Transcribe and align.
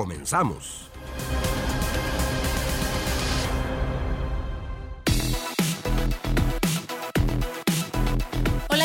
Comenzamos. 0.00 0.90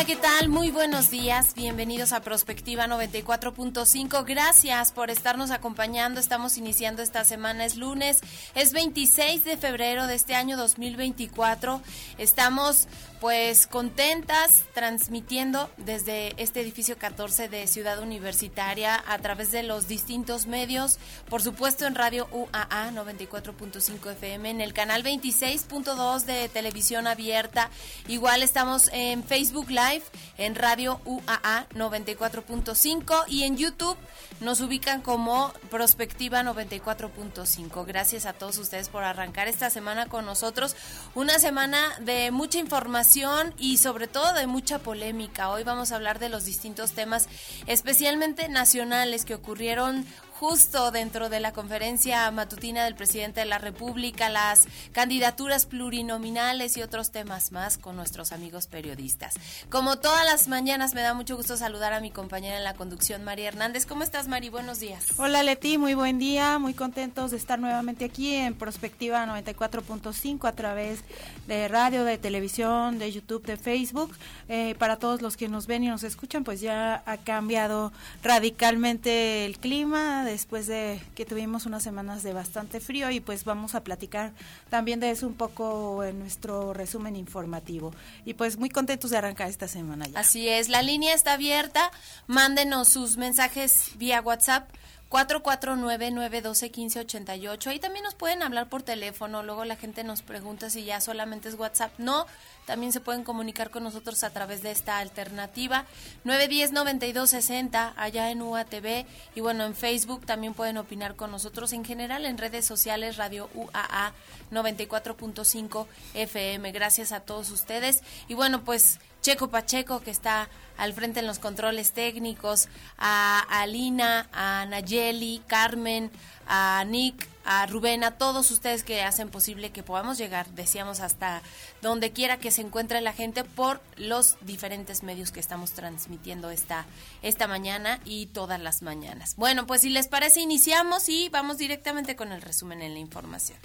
¿Qué 0.06 0.14
tal? 0.14 0.48
Muy 0.48 0.70
buenos 0.70 1.10
días. 1.10 1.52
Bienvenidos 1.56 2.12
a 2.12 2.20
Prospectiva 2.20 2.86
94.5. 2.86 4.24
Gracias 4.24 4.92
por 4.92 5.10
estarnos 5.10 5.50
acompañando. 5.50 6.20
Estamos 6.20 6.58
iniciando 6.58 7.02
esta 7.02 7.24
semana. 7.24 7.64
Es 7.64 7.76
lunes, 7.76 8.20
es 8.54 8.72
26 8.72 9.42
de 9.42 9.56
febrero 9.56 10.06
de 10.06 10.14
este 10.14 10.36
año 10.36 10.56
2024. 10.56 11.80
Estamos 12.18 12.86
pues 13.20 13.66
contentas 13.66 14.64
transmitiendo 14.74 15.70
desde 15.78 16.34
este 16.36 16.60
edificio 16.60 16.98
14 16.98 17.48
de 17.48 17.66
Ciudad 17.66 17.98
Universitaria 18.00 19.02
a 19.08 19.18
través 19.18 19.50
de 19.50 19.62
los 19.62 19.88
distintos 19.88 20.46
medios, 20.46 20.98
por 21.28 21.42
supuesto 21.42 21.86
en 21.86 21.94
Radio 21.94 22.28
UAA 22.30 22.90
94.5 22.92 24.12
FM, 24.12 24.50
en 24.50 24.60
el 24.60 24.74
canal 24.74 25.02
26.2 25.02 26.24
de 26.24 26.48
televisión 26.48 27.06
abierta. 27.06 27.70
Igual 28.06 28.42
estamos 28.42 28.90
en 28.92 29.24
Facebook 29.24 29.70
Live, 29.70 29.95
en 30.38 30.54
Radio 30.54 31.00
UAA 31.04 31.66
94.5 31.74 33.24
y 33.28 33.44
en 33.44 33.56
YouTube 33.56 33.96
nos 34.40 34.60
ubican 34.60 35.00
como 35.00 35.52
Prospectiva 35.70 36.42
94.5. 36.42 37.86
Gracias 37.86 38.26
a 38.26 38.32
todos 38.32 38.58
ustedes 38.58 38.88
por 38.88 39.04
arrancar 39.04 39.48
esta 39.48 39.70
semana 39.70 40.06
con 40.06 40.26
nosotros. 40.26 40.76
Una 41.14 41.38
semana 41.38 41.78
de 42.00 42.30
mucha 42.30 42.58
información 42.58 43.54
y 43.58 43.78
sobre 43.78 44.08
todo 44.08 44.32
de 44.34 44.46
mucha 44.46 44.78
polémica. 44.78 45.50
Hoy 45.50 45.62
vamos 45.62 45.92
a 45.92 45.96
hablar 45.96 46.18
de 46.18 46.28
los 46.28 46.44
distintos 46.44 46.92
temas, 46.92 47.28
especialmente 47.66 48.48
nacionales, 48.48 49.24
que 49.24 49.34
ocurrieron 49.34 50.06
justo 50.38 50.90
dentro 50.90 51.30
de 51.30 51.40
la 51.40 51.52
conferencia 51.52 52.30
matutina 52.30 52.84
del 52.84 52.94
presidente 52.94 53.40
de 53.40 53.46
la 53.46 53.56
República, 53.56 54.28
las 54.28 54.66
candidaturas 54.92 55.64
plurinominales 55.64 56.76
y 56.76 56.82
otros 56.82 57.10
temas 57.10 57.52
más 57.52 57.78
con 57.78 57.96
nuestros 57.96 58.32
amigos 58.32 58.66
periodistas. 58.66 59.34
Como 59.70 59.96
todas 59.98 60.26
las 60.26 60.48
mañanas, 60.48 60.94
me 60.94 61.00
da 61.00 61.14
mucho 61.14 61.36
gusto 61.36 61.56
saludar 61.56 61.94
a 61.94 62.00
mi 62.00 62.10
compañera 62.10 62.58
en 62.58 62.64
la 62.64 62.74
conducción, 62.74 63.24
María 63.24 63.48
Hernández. 63.48 63.86
¿Cómo 63.86 64.02
estás, 64.02 64.28
Mari? 64.28 64.50
Buenos 64.50 64.78
días. 64.78 65.06
Hola, 65.16 65.42
Leti. 65.42 65.78
Muy 65.78 65.94
buen 65.94 66.18
día. 66.18 66.58
Muy 66.58 66.74
contentos 66.74 67.30
de 67.30 67.38
estar 67.38 67.58
nuevamente 67.58 68.04
aquí 68.04 68.34
en 68.34 68.54
Prospectiva 68.54 69.24
94.5 69.26 70.46
a 70.46 70.52
través 70.52 71.00
de 71.46 71.66
radio, 71.68 72.04
de 72.04 72.18
televisión, 72.18 72.98
de 72.98 73.10
YouTube, 73.10 73.46
de 73.46 73.56
Facebook. 73.56 74.14
Eh, 74.50 74.74
para 74.78 74.98
todos 74.98 75.22
los 75.22 75.38
que 75.38 75.48
nos 75.48 75.66
ven 75.66 75.84
y 75.84 75.88
nos 75.88 76.02
escuchan, 76.02 76.44
pues 76.44 76.60
ya 76.60 77.02
ha 77.06 77.16
cambiado 77.16 77.90
radicalmente 78.22 79.46
el 79.46 79.58
clima 79.58 80.25
después 80.26 80.66
de 80.66 81.00
que 81.14 81.24
tuvimos 81.24 81.66
unas 81.66 81.82
semanas 81.82 82.22
de 82.22 82.32
bastante 82.32 82.80
frío 82.80 83.10
y 83.10 83.20
pues 83.20 83.44
vamos 83.44 83.74
a 83.74 83.82
platicar 83.82 84.32
también 84.68 85.00
de 85.00 85.10
eso 85.10 85.26
un 85.26 85.34
poco 85.34 86.04
en 86.04 86.18
nuestro 86.18 86.72
resumen 86.72 87.16
informativo. 87.16 87.94
Y 88.24 88.34
pues 88.34 88.58
muy 88.58 88.68
contentos 88.68 89.10
de 89.10 89.18
arrancar 89.18 89.48
esta 89.48 89.68
semana 89.68 90.06
ya. 90.06 90.20
Así 90.20 90.48
es, 90.48 90.68
la 90.68 90.82
línea 90.82 91.14
está 91.14 91.34
abierta, 91.34 91.90
mándenos 92.26 92.88
sus 92.88 93.16
mensajes 93.16 93.92
vía 93.96 94.20
WhatsApp 94.20 94.68
449-912-1588. 95.10 97.66
Ahí 97.68 97.78
también 97.78 98.04
nos 98.04 98.14
pueden 98.14 98.42
hablar 98.42 98.68
por 98.68 98.82
teléfono. 98.82 99.42
Luego 99.42 99.64
la 99.64 99.76
gente 99.76 100.04
nos 100.04 100.20
pregunta 100.22 100.68
si 100.70 100.84
ya 100.84 101.00
solamente 101.00 101.48
es 101.48 101.54
WhatsApp. 101.54 101.92
No, 101.98 102.26
también 102.66 102.92
se 102.92 103.00
pueden 103.00 103.22
comunicar 103.22 103.70
con 103.70 103.84
nosotros 103.84 104.24
a 104.24 104.30
través 104.30 104.62
de 104.62 104.72
esta 104.72 104.98
alternativa. 104.98 105.84
910-9260 106.24 107.92
allá 107.96 108.30
en 108.30 108.42
UATV. 108.42 109.06
Y 109.34 109.40
bueno, 109.40 109.64
en 109.64 109.76
Facebook 109.76 110.26
también 110.26 110.54
pueden 110.54 110.76
opinar 110.76 111.14
con 111.14 111.30
nosotros. 111.30 111.72
En 111.72 111.84
general, 111.84 112.24
en 112.24 112.38
redes 112.38 112.64
sociales, 112.64 113.16
Radio 113.16 113.48
UAA 113.54 114.12
94.5 114.50 115.86
FM. 116.14 116.72
Gracias 116.72 117.12
a 117.12 117.20
todos 117.20 117.50
ustedes. 117.50 118.02
Y 118.26 118.34
bueno, 118.34 118.64
pues 118.64 118.98
Checo 119.26 119.48
Pacheco, 119.48 119.98
que 119.98 120.12
está 120.12 120.48
al 120.78 120.92
frente 120.92 121.18
en 121.18 121.26
los 121.26 121.40
controles 121.40 121.90
técnicos, 121.90 122.68
a 122.96 123.40
Alina, 123.60 124.28
a 124.32 124.66
Nayeli, 124.66 125.42
Carmen, 125.48 126.12
a 126.46 126.84
Nick, 126.86 127.28
a 127.44 127.66
Rubén, 127.66 128.04
a 128.04 128.12
todos 128.12 128.52
ustedes 128.52 128.84
que 128.84 129.02
hacen 129.02 129.28
posible 129.28 129.70
que 129.70 129.82
podamos 129.82 130.16
llegar, 130.16 130.46
decíamos, 130.50 131.00
hasta 131.00 131.42
donde 131.82 132.12
quiera 132.12 132.36
que 132.36 132.52
se 132.52 132.60
encuentre 132.60 133.00
la 133.00 133.12
gente 133.12 133.42
por 133.42 133.80
los 133.96 134.36
diferentes 134.42 135.02
medios 135.02 135.32
que 135.32 135.40
estamos 135.40 135.72
transmitiendo 135.72 136.50
esta, 136.50 136.86
esta 137.22 137.48
mañana 137.48 137.98
y 138.04 138.26
todas 138.26 138.60
las 138.60 138.80
mañanas. 138.82 139.34
Bueno, 139.34 139.66
pues 139.66 139.80
si 139.80 139.88
les 139.88 140.06
parece, 140.06 140.40
iniciamos 140.40 141.08
y 141.08 141.30
vamos 141.30 141.58
directamente 141.58 142.14
con 142.14 142.30
el 142.30 142.42
resumen 142.42 142.80
en 142.80 142.94
la 142.94 143.00
información. 143.00 143.58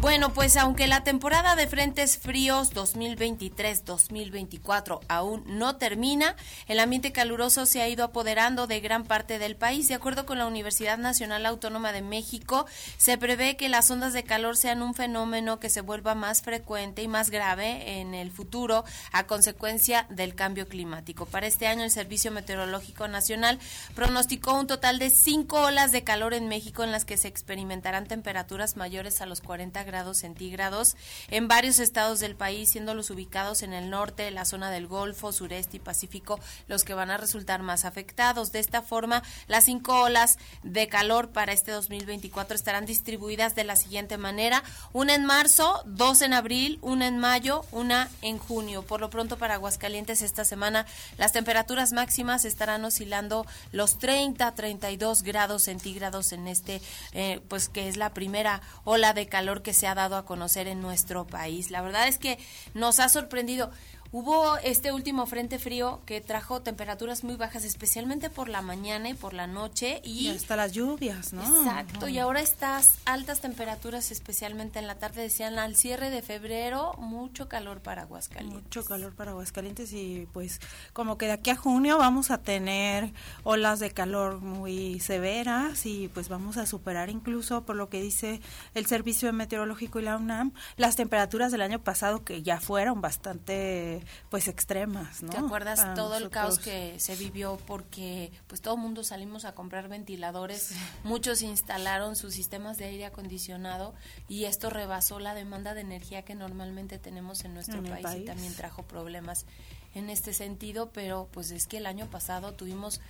Bueno, 0.00 0.32
pues 0.32 0.56
aunque 0.56 0.86
la 0.86 1.04
temporada 1.04 1.56
de 1.56 1.66
frentes 1.66 2.16
fríos 2.16 2.72
2023-2024 2.72 5.00
aún 5.08 5.44
no 5.46 5.76
termina, 5.76 6.36
el 6.68 6.80
ambiente 6.80 7.12
caluroso 7.12 7.66
se 7.66 7.82
ha 7.82 7.88
ido 7.90 8.04
apoderando 8.04 8.66
de 8.66 8.80
gran 8.80 9.04
parte 9.04 9.38
del 9.38 9.56
país. 9.56 9.88
De 9.88 9.94
acuerdo 9.94 10.24
con 10.24 10.38
la 10.38 10.46
Universidad 10.46 10.96
Nacional 10.96 11.44
Autónoma 11.44 11.92
de 11.92 12.00
México, 12.00 12.64
se 12.96 13.18
prevé 13.18 13.58
que 13.58 13.68
las 13.68 13.90
ondas 13.90 14.14
de 14.14 14.24
calor 14.24 14.56
sean 14.56 14.80
un 14.80 14.94
fenómeno 14.94 15.60
que 15.60 15.68
se 15.68 15.82
vuelva 15.82 16.14
más 16.14 16.40
frecuente 16.40 17.02
y 17.02 17.08
más 17.08 17.28
grave 17.28 18.00
en 18.00 18.14
el 18.14 18.30
futuro 18.30 18.86
a 19.12 19.26
consecuencia 19.26 20.06
del 20.08 20.34
cambio 20.34 20.66
climático. 20.66 21.26
Para 21.26 21.46
este 21.46 21.66
año, 21.66 21.84
el 21.84 21.90
Servicio 21.90 22.30
Meteorológico 22.30 23.06
Nacional 23.06 23.58
pronosticó 23.94 24.54
un 24.54 24.66
total 24.66 24.98
de 24.98 25.10
cinco 25.10 25.60
olas 25.60 25.92
de 25.92 26.04
calor 26.04 26.32
en 26.32 26.48
México 26.48 26.84
en 26.84 26.90
las 26.90 27.04
que 27.04 27.18
se 27.18 27.28
experimentarán 27.28 28.06
temperaturas 28.06 28.78
mayores 28.78 29.20
a 29.20 29.26
los 29.26 29.42
40 29.42 29.84
grados 29.84 29.89
grados 29.90 30.18
centígrados 30.18 30.96
en 31.28 31.48
varios 31.48 31.78
estados 31.80 32.20
del 32.20 32.36
país, 32.36 32.70
siendo 32.70 32.94
los 32.94 33.10
ubicados 33.10 33.62
en 33.62 33.72
el 33.72 33.90
norte, 33.90 34.30
la 34.30 34.44
zona 34.44 34.70
del 34.70 34.86
Golfo, 34.86 35.32
sureste 35.32 35.78
y 35.78 35.80
Pacífico 35.80 36.38
los 36.68 36.84
que 36.84 36.94
van 36.94 37.10
a 37.10 37.16
resultar 37.16 37.62
más 37.62 37.84
afectados. 37.84 38.52
De 38.52 38.60
esta 38.60 38.82
forma, 38.82 39.22
las 39.48 39.64
cinco 39.64 40.02
olas 40.02 40.38
de 40.62 40.88
calor 40.88 41.30
para 41.30 41.52
este 41.52 41.72
2024 41.72 42.54
estarán 42.54 42.86
distribuidas 42.86 43.54
de 43.54 43.64
la 43.64 43.76
siguiente 43.76 44.16
manera: 44.18 44.62
una 44.92 45.14
en 45.14 45.24
marzo, 45.24 45.82
dos 45.86 46.22
en 46.22 46.32
abril, 46.32 46.78
una 46.82 47.08
en 47.08 47.18
mayo, 47.18 47.64
una 47.72 48.08
en 48.22 48.38
junio. 48.38 48.82
Por 48.82 49.00
lo 49.00 49.10
pronto, 49.10 49.36
para 49.36 49.54
Aguascalientes 49.54 50.22
esta 50.22 50.44
semana, 50.44 50.86
las 51.18 51.32
temperaturas 51.32 51.92
máximas 51.92 52.44
estarán 52.44 52.84
oscilando 52.84 53.46
los 53.72 53.98
30 53.98 54.54
32 54.54 55.22
grados 55.22 55.62
centígrados 55.62 56.32
en 56.32 56.46
este, 56.46 56.80
eh, 57.12 57.40
pues 57.48 57.68
que 57.68 57.88
es 57.88 57.96
la 57.96 58.10
primera 58.12 58.60
ola 58.84 59.12
de 59.12 59.26
calor 59.26 59.62
que 59.62 59.74
se 59.74 59.79
ha 59.86 59.94
dado 59.94 60.16
a 60.16 60.24
conocer 60.24 60.66
en 60.68 60.80
nuestro 60.80 61.26
país. 61.26 61.70
La 61.70 61.82
verdad 61.82 62.08
es 62.08 62.18
que 62.18 62.38
nos 62.74 63.00
ha 63.00 63.08
sorprendido. 63.08 63.70
Hubo 64.12 64.56
este 64.58 64.90
último 64.90 65.24
frente 65.26 65.60
frío 65.60 66.00
que 66.04 66.20
trajo 66.20 66.62
temperaturas 66.62 67.22
muy 67.22 67.36
bajas, 67.36 67.64
especialmente 67.64 68.28
por 68.28 68.48
la 68.48 68.60
mañana 68.60 69.08
y 69.08 69.14
por 69.14 69.34
la 69.34 69.46
noche. 69.46 70.00
Y, 70.02 70.28
hasta 70.28 70.56
las 70.56 70.72
lluvias, 70.72 71.32
¿no? 71.32 71.42
Exacto, 71.42 72.08
y 72.08 72.18
ahora 72.18 72.40
estas 72.40 72.98
altas 73.04 73.40
temperaturas, 73.40 74.10
especialmente 74.10 74.80
en 74.80 74.88
la 74.88 74.96
tarde, 74.96 75.22
decían 75.22 75.60
al 75.60 75.76
cierre 75.76 76.10
de 76.10 76.22
febrero, 76.22 76.94
mucho 76.98 77.48
calor 77.48 77.82
para 77.82 78.02
Aguascalientes. 78.02 78.64
Mucho 78.64 78.84
calor 78.84 79.14
para 79.14 79.30
Aguascalientes 79.30 79.92
y 79.92 80.26
pues 80.32 80.60
como 80.92 81.16
que 81.16 81.26
de 81.26 81.32
aquí 81.32 81.50
a 81.50 81.56
junio 81.56 81.96
vamos 81.96 82.32
a 82.32 82.38
tener 82.38 83.12
olas 83.44 83.78
de 83.78 83.92
calor 83.92 84.40
muy 84.40 84.98
severas 84.98 85.86
y 85.86 86.08
pues 86.08 86.28
vamos 86.28 86.56
a 86.56 86.66
superar 86.66 87.10
incluso, 87.10 87.64
por 87.64 87.76
lo 87.76 87.88
que 87.88 88.02
dice 88.02 88.40
el 88.74 88.86
Servicio 88.86 89.32
Meteorológico 89.32 90.00
y 90.00 90.02
la 90.02 90.16
UNAM, 90.16 90.52
las 90.76 90.96
temperaturas 90.96 91.52
del 91.52 91.62
año 91.62 91.78
pasado 91.78 92.24
que 92.24 92.42
ya 92.42 92.58
fueron 92.58 93.00
bastante 93.00 93.99
pues 94.28 94.48
extremas, 94.48 95.22
¿no? 95.22 95.30
¿Te 95.30 95.38
acuerdas 95.38 95.94
todo 95.94 96.16
el 96.16 96.30
caos 96.30 96.58
que 96.58 96.98
se 96.98 97.16
vivió 97.16 97.58
porque 97.66 98.32
pues 98.46 98.60
todo 98.60 98.74
el 98.74 98.80
mundo 98.80 99.04
salimos 99.04 99.44
a 99.44 99.54
comprar 99.54 99.88
ventiladores, 99.88 100.72
muchos 101.04 101.42
instalaron 101.42 102.16
sus 102.16 102.34
sistemas 102.34 102.78
de 102.78 102.86
aire 102.86 103.06
acondicionado 103.06 103.94
y 104.28 104.44
esto 104.44 104.70
rebasó 104.70 105.18
la 105.18 105.34
demanda 105.34 105.74
de 105.74 105.82
energía 105.82 106.22
que 106.22 106.34
normalmente 106.34 106.98
tenemos 106.98 107.44
en 107.44 107.54
nuestro 107.54 107.82
país, 107.82 108.06
y 108.16 108.24
también 108.24 108.54
trajo 108.54 108.82
problemas 108.82 109.46
en 109.94 110.08
este 110.08 110.32
sentido, 110.32 110.90
pero 110.92 111.28
pues 111.32 111.50
es 111.50 111.66
que 111.66 111.78
el 111.78 111.86
año 111.86 112.08
pasado 112.08 112.52
tuvimos 112.52 113.00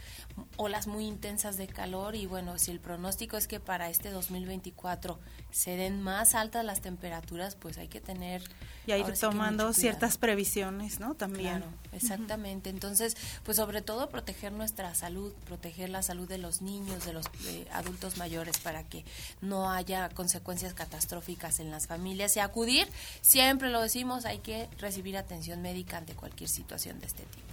olas 0.56 0.86
muy 0.86 1.06
intensas 1.06 1.56
de 1.56 1.66
calor 1.66 2.14
y 2.14 2.26
bueno, 2.26 2.58
si 2.58 2.70
el 2.70 2.80
pronóstico 2.80 3.36
es 3.36 3.46
que 3.46 3.60
para 3.60 3.90
este 3.90 4.10
2024 4.10 5.18
se 5.50 5.76
den 5.76 6.00
más 6.00 6.34
altas 6.34 6.64
las 6.64 6.80
temperaturas, 6.80 7.54
pues 7.54 7.78
hay 7.78 7.88
que 7.88 8.00
tener... 8.00 8.42
Y 8.98 9.00
ir 9.00 9.18
tomando 9.18 9.72
ciertas 9.72 10.18
previsiones, 10.18 11.00
¿no? 11.00 11.14
También. 11.14 11.58
Claro, 11.58 11.66
exactamente. 11.92 12.70
Entonces, 12.70 13.16
pues 13.44 13.56
sobre 13.56 13.82
todo 13.82 14.08
proteger 14.08 14.52
nuestra 14.52 14.94
salud, 14.94 15.32
proteger 15.46 15.90
la 15.90 16.02
salud 16.02 16.28
de 16.28 16.38
los 16.38 16.62
niños, 16.62 17.04
de 17.04 17.12
los 17.12 17.26
adultos 17.72 18.16
mayores, 18.16 18.58
para 18.58 18.84
que 18.84 19.04
no 19.40 19.70
haya 19.70 20.08
consecuencias 20.10 20.74
catastróficas 20.74 21.60
en 21.60 21.70
las 21.70 21.86
familias. 21.86 22.36
Y 22.36 22.40
acudir, 22.40 22.88
siempre 23.20 23.70
lo 23.70 23.80
decimos, 23.80 24.24
hay 24.24 24.38
que 24.38 24.68
recibir 24.78 25.16
atención 25.16 25.62
médica 25.62 25.98
ante 25.98 26.14
cualquier 26.14 26.48
situación 26.48 27.00
de 27.00 27.06
este 27.06 27.24
tipo. 27.24 27.50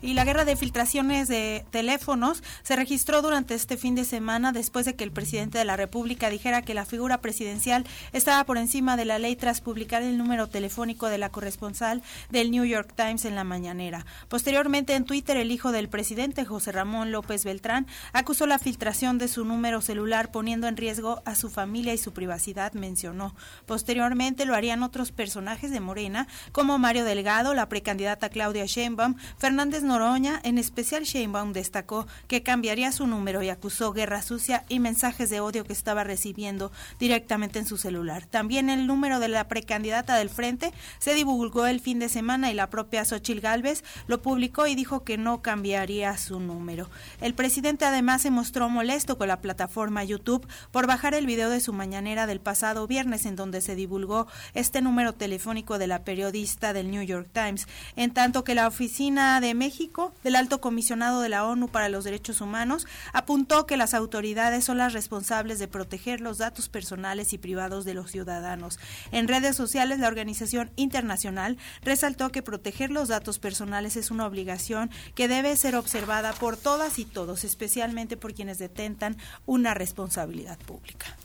Y 0.00 0.14
la 0.14 0.24
guerra 0.24 0.44
de 0.44 0.54
filtraciones 0.54 1.26
de 1.26 1.66
teléfonos 1.70 2.44
se 2.62 2.76
registró 2.76 3.20
durante 3.20 3.54
este 3.54 3.76
fin 3.76 3.96
de 3.96 4.04
semana 4.04 4.52
después 4.52 4.86
de 4.86 4.94
que 4.94 5.02
el 5.02 5.10
presidente 5.10 5.58
de 5.58 5.64
la 5.64 5.76
República 5.76 6.30
dijera 6.30 6.62
que 6.62 6.72
la 6.72 6.84
figura 6.84 7.18
presidencial 7.20 7.84
estaba 8.12 8.44
por 8.44 8.58
encima 8.58 8.96
de 8.96 9.04
la 9.04 9.18
ley 9.18 9.34
tras 9.34 9.60
publicar 9.60 10.04
el 10.04 10.16
número 10.16 10.46
telefónico 10.46 11.08
de 11.08 11.18
la 11.18 11.30
corresponsal 11.30 12.02
del 12.30 12.52
New 12.52 12.64
York 12.64 12.92
Times 12.94 13.24
en 13.24 13.34
la 13.34 13.42
mañanera. 13.42 14.06
Posteriormente 14.28 14.94
en 14.94 15.04
Twitter 15.04 15.36
el 15.36 15.50
hijo 15.50 15.72
del 15.72 15.88
presidente 15.88 16.44
José 16.44 16.70
Ramón 16.70 17.10
López 17.10 17.44
Beltrán 17.44 17.88
acusó 18.12 18.46
la 18.46 18.60
filtración 18.60 19.18
de 19.18 19.26
su 19.26 19.44
número 19.44 19.80
celular 19.80 20.30
poniendo 20.30 20.68
en 20.68 20.76
riesgo 20.76 21.22
a 21.24 21.34
su 21.34 21.50
familia 21.50 21.92
y 21.92 21.98
su 21.98 22.12
privacidad, 22.12 22.72
mencionó. 22.72 23.34
Posteriormente 23.66 24.44
lo 24.44 24.54
harían 24.54 24.84
otros 24.84 25.10
personajes 25.10 25.72
de 25.72 25.80
Morena 25.80 26.28
como 26.52 26.78
Mario 26.78 27.04
Delgado, 27.04 27.52
la 27.52 27.68
precandidata 27.68 28.28
Claudia 28.28 28.66
Sheinbaum, 28.66 29.16
Fernández 29.38 29.82
Noroña, 29.88 30.40
en 30.44 30.58
especial 30.58 31.02
Sheinbaum, 31.02 31.52
destacó 31.52 32.06
que 32.28 32.42
cambiaría 32.42 32.92
su 32.92 33.06
número 33.06 33.42
y 33.42 33.48
acusó 33.48 33.92
guerra 33.92 34.22
sucia 34.22 34.64
y 34.68 34.78
mensajes 34.78 35.30
de 35.30 35.40
odio 35.40 35.64
que 35.64 35.72
estaba 35.72 36.04
recibiendo 36.04 36.70
directamente 37.00 37.58
en 37.58 37.66
su 37.66 37.78
celular. 37.78 38.26
También 38.26 38.70
el 38.70 38.86
número 38.86 39.18
de 39.18 39.28
la 39.28 39.48
precandidata 39.48 40.14
del 40.16 40.28
Frente 40.28 40.72
se 40.98 41.14
divulgó 41.14 41.66
el 41.66 41.80
fin 41.80 41.98
de 41.98 42.08
semana 42.08 42.50
y 42.50 42.54
la 42.54 42.70
propia 42.70 43.04
Xochil 43.04 43.40
Gálvez 43.40 43.82
lo 44.06 44.20
publicó 44.20 44.66
y 44.66 44.74
dijo 44.74 45.04
que 45.04 45.16
no 45.16 45.40
cambiaría 45.40 46.16
su 46.18 46.38
número. 46.38 46.90
El 47.22 47.34
presidente 47.34 47.86
además 47.86 48.22
se 48.22 48.30
mostró 48.30 48.68
molesto 48.68 49.16
con 49.16 49.28
la 49.28 49.40
plataforma 49.40 50.04
YouTube 50.04 50.46
por 50.70 50.86
bajar 50.86 51.14
el 51.14 51.26
video 51.26 51.48
de 51.48 51.60
su 51.60 51.72
mañanera 51.72 52.26
del 52.26 52.40
pasado 52.40 52.86
viernes 52.86 53.24
en 53.24 53.36
donde 53.36 53.62
se 53.62 53.74
divulgó 53.74 54.26
este 54.52 54.82
número 54.82 55.14
telefónico 55.14 55.78
de 55.78 55.86
la 55.86 56.04
periodista 56.04 56.74
del 56.74 56.90
New 56.90 57.02
York 57.02 57.30
Times, 57.32 57.66
en 57.96 58.12
tanto 58.12 58.44
que 58.44 58.54
la 58.54 58.66
oficina 58.66 59.40
de 59.40 59.54
México 59.54 59.77
del 60.24 60.34
Alto 60.34 60.60
Comisionado 60.60 61.20
de 61.20 61.28
la 61.28 61.46
ONU 61.46 61.68
para 61.68 61.88
los 61.88 62.02
Derechos 62.02 62.40
Humanos, 62.40 62.86
apuntó 63.12 63.64
que 63.64 63.76
las 63.76 63.94
autoridades 63.94 64.64
son 64.64 64.78
las 64.78 64.92
responsables 64.92 65.60
de 65.60 65.68
proteger 65.68 66.20
los 66.20 66.38
datos 66.38 66.68
personales 66.68 67.32
y 67.32 67.38
privados 67.38 67.84
de 67.84 67.94
los 67.94 68.10
ciudadanos. 68.10 68.80
En 69.12 69.28
redes 69.28 69.54
sociales, 69.54 70.00
la 70.00 70.08
organización 70.08 70.72
internacional 70.74 71.58
resaltó 71.82 72.30
que 72.30 72.42
proteger 72.42 72.90
los 72.90 73.08
datos 73.08 73.38
personales 73.38 73.96
es 73.96 74.10
una 74.10 74.26
obligación 74.26 74.90
que 75.14 75.28
debe 75.28 75.54
ser 75.54 75.76
observada 75.76 76.32
por 76.32 76.56
todas 76.56 76.98
y 76.98 77.04
todos, 77.04 77.44
especialmente 77.44 78.16
por 78.16 78.34
quienes 78.34 78.58
detentan 78.58 79.16
una 79.46 79.74
responsabilidad 79.74 80.58
pública. 80.58 81.16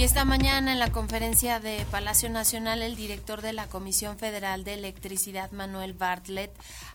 Y 0.00 0.04
esta 0.04 0.24
mañana 0.24 0.72
en 0.72 0.78
la 0.78 0.90
conferencia 0.90 1.60
de 1.60 1.84
Palacio 1.90 2.30
Nacional, 2.30 2.80
el 2.80 2.96
director 2.96 3.42
de 3.42 3.52
la 3.52 3.66
Comisión 3.66 4.16
Federal 4.16 4.64
de 4.64 4.72
Electricidad, 4.72 5.50
Manuel 5.50 5.92
Bartlett, 5.92 6.50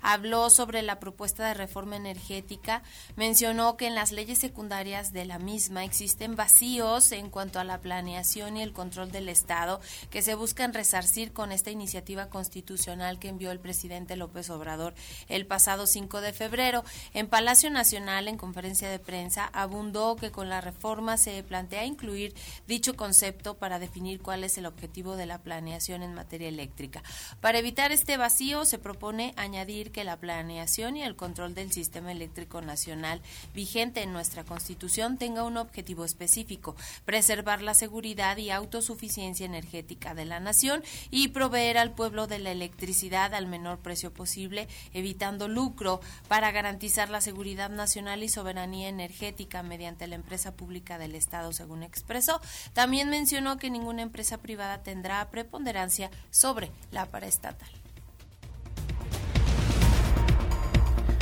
habló 0.05 0.51
sobre 0.51 0.83
la 0.83 0.99
propuesta 0.99 1.47
de 1.47 1.55
reforma 1.55 1.95
energética. 1.95 2.83
Mencionó 3.15 3.75
que 3.75 3.87
en 3.87 3.95
las 3.95 4.11
leyes 4.11 4.37
secundarias 4.37 5.11
de 5.13 5.25
la 5.25 5.39
misma 5.39 5.83
existen 5.83 6.35
vacíos 6.35 7.11
en 7.11 7.31
cuanto 7.31 7.59
a 7.59 7.63
la 7.63 7.81
planeación 7.81 8.57
y 8.57 8.61
el 8.61 8.71
control 8.71 9.11
del 9.11 9.29
Estado 9.29 9.81
que 10.11 10.21
se 10.21 10.35
buscan 10.35 10.73
resarcir 10.73 11.33
con 11.33 11.51
esta 11.51 11.71
iniciativa 11.71 12.29
constitucional 12.29 13.17
que 13.17 13.29
envió 13.29 13.51
el 13.51 13.59
presidente 13.59 14.15
López 14.15 14.49
Obrador 14.51 14.93
el 15.27 15.47
pasado 15.47 15.87
5 15.87 16.21
de 16.21 16.33
febrero. 16.33 16.83
En 17.13 17.27
Palacio 17.27 17.71
Nacional, 17.71 18.27
en 18.27 18.37
conferencia 18.37 18.89
de 18.89 18.99
prensa, 18.99 19.49
abundó 19.53 20.15
que 20.17 20.31
con 20.31 20.49
la 20.49 20.61
reforma 20.61 21.17
se 21.17 21.41
plantea 21.41 21.85
incluir 21.85 22.35
dicho 22.67 22.95
concepto 22.95 23.55
para 23.55 23.79
definir 23.79 24.21
cuál 24.21 24.43
es 24.43 24.57
el 24.59 24.67
objetivo 24.67 25.15
de 25.15 25.25
la 25.25 25.39
planeación 25.39 26.03
en 26.03 26.13
materia 26.13 26.47
eléctrica. 26.47 27.01
Para 27.41 27.57
evitar 27.57 27.91
este 27.91 28.17
vacío, 28.17 28.65
se 28.65 28.77
propone 28.77 29.33
añadir 29.35 29.94
que 29.95 30.03
la 30.03 30.17
planeación 30.17 30.97
y 30.97 31.03
el 31.03 31.15
control 31.15 31.55
del 31.55 31.71
sistema 31.71 32.11
eléctrico 32.11 32.59
nacional 32.59 33.21
vigente 33.53 34.03
en 34.03 34.11
nuestra 34.11 34.43
Constitución 34.43 35.17
tenga 35.17 35.43
un 35.43 35.55
objetivo 35.55 36.03
específico, 36.03 36.75
preservar 37.05 37.61
la 37.61 37.73
seguridad 37.73 38.35
y 38.35 38.49
autosuficiencia 38.51 39.45
energética 39.45 40.13
de 40.13 40.25
la 40.25 40.41
nación 40.41 40.83
y 41.11 41.29
proveer 41.29 41.77
al 41.77 41.93
pueblo 41.93 42.27
de 42.27 42.39
la 42.39 42.51
electricidad 42.51 43.33
al 43.33 43.47
menor 43.47 43.79
precio 43.79 44.13
posible, 44.13 44.67
evitando 44.93 45.47
lucro 45.47 46.01
para 46.27 46.51
garantizar 46.51 47.09
la 47.09 47.21
seguridad 47.21 47.69
nacional 47.69 48.21
y 48.21 48.27
soberanía 48.27 48.89
energética 48.89 49.63
mediante 49.63 50.07
la 50.07 50.15
empresa 50.15 50.57
pública 50.57 50.97
del 50.97 51.15
Estado, 51.15 51.53
según 51.53 51.83
expresó. 51.83 52.41
También 52.73 53.09
mencionó 53.09 53.59
que 53.59 53.69
ninguna 53.69 54.01
empresa 54.01 54.39
privada 54.39 54.83
tendrá 54.83 55.29
preponderancia 55.29 56.11
sobre 56.31 56.69
la 56.91 57.05
paraestatal. 57.05 57.84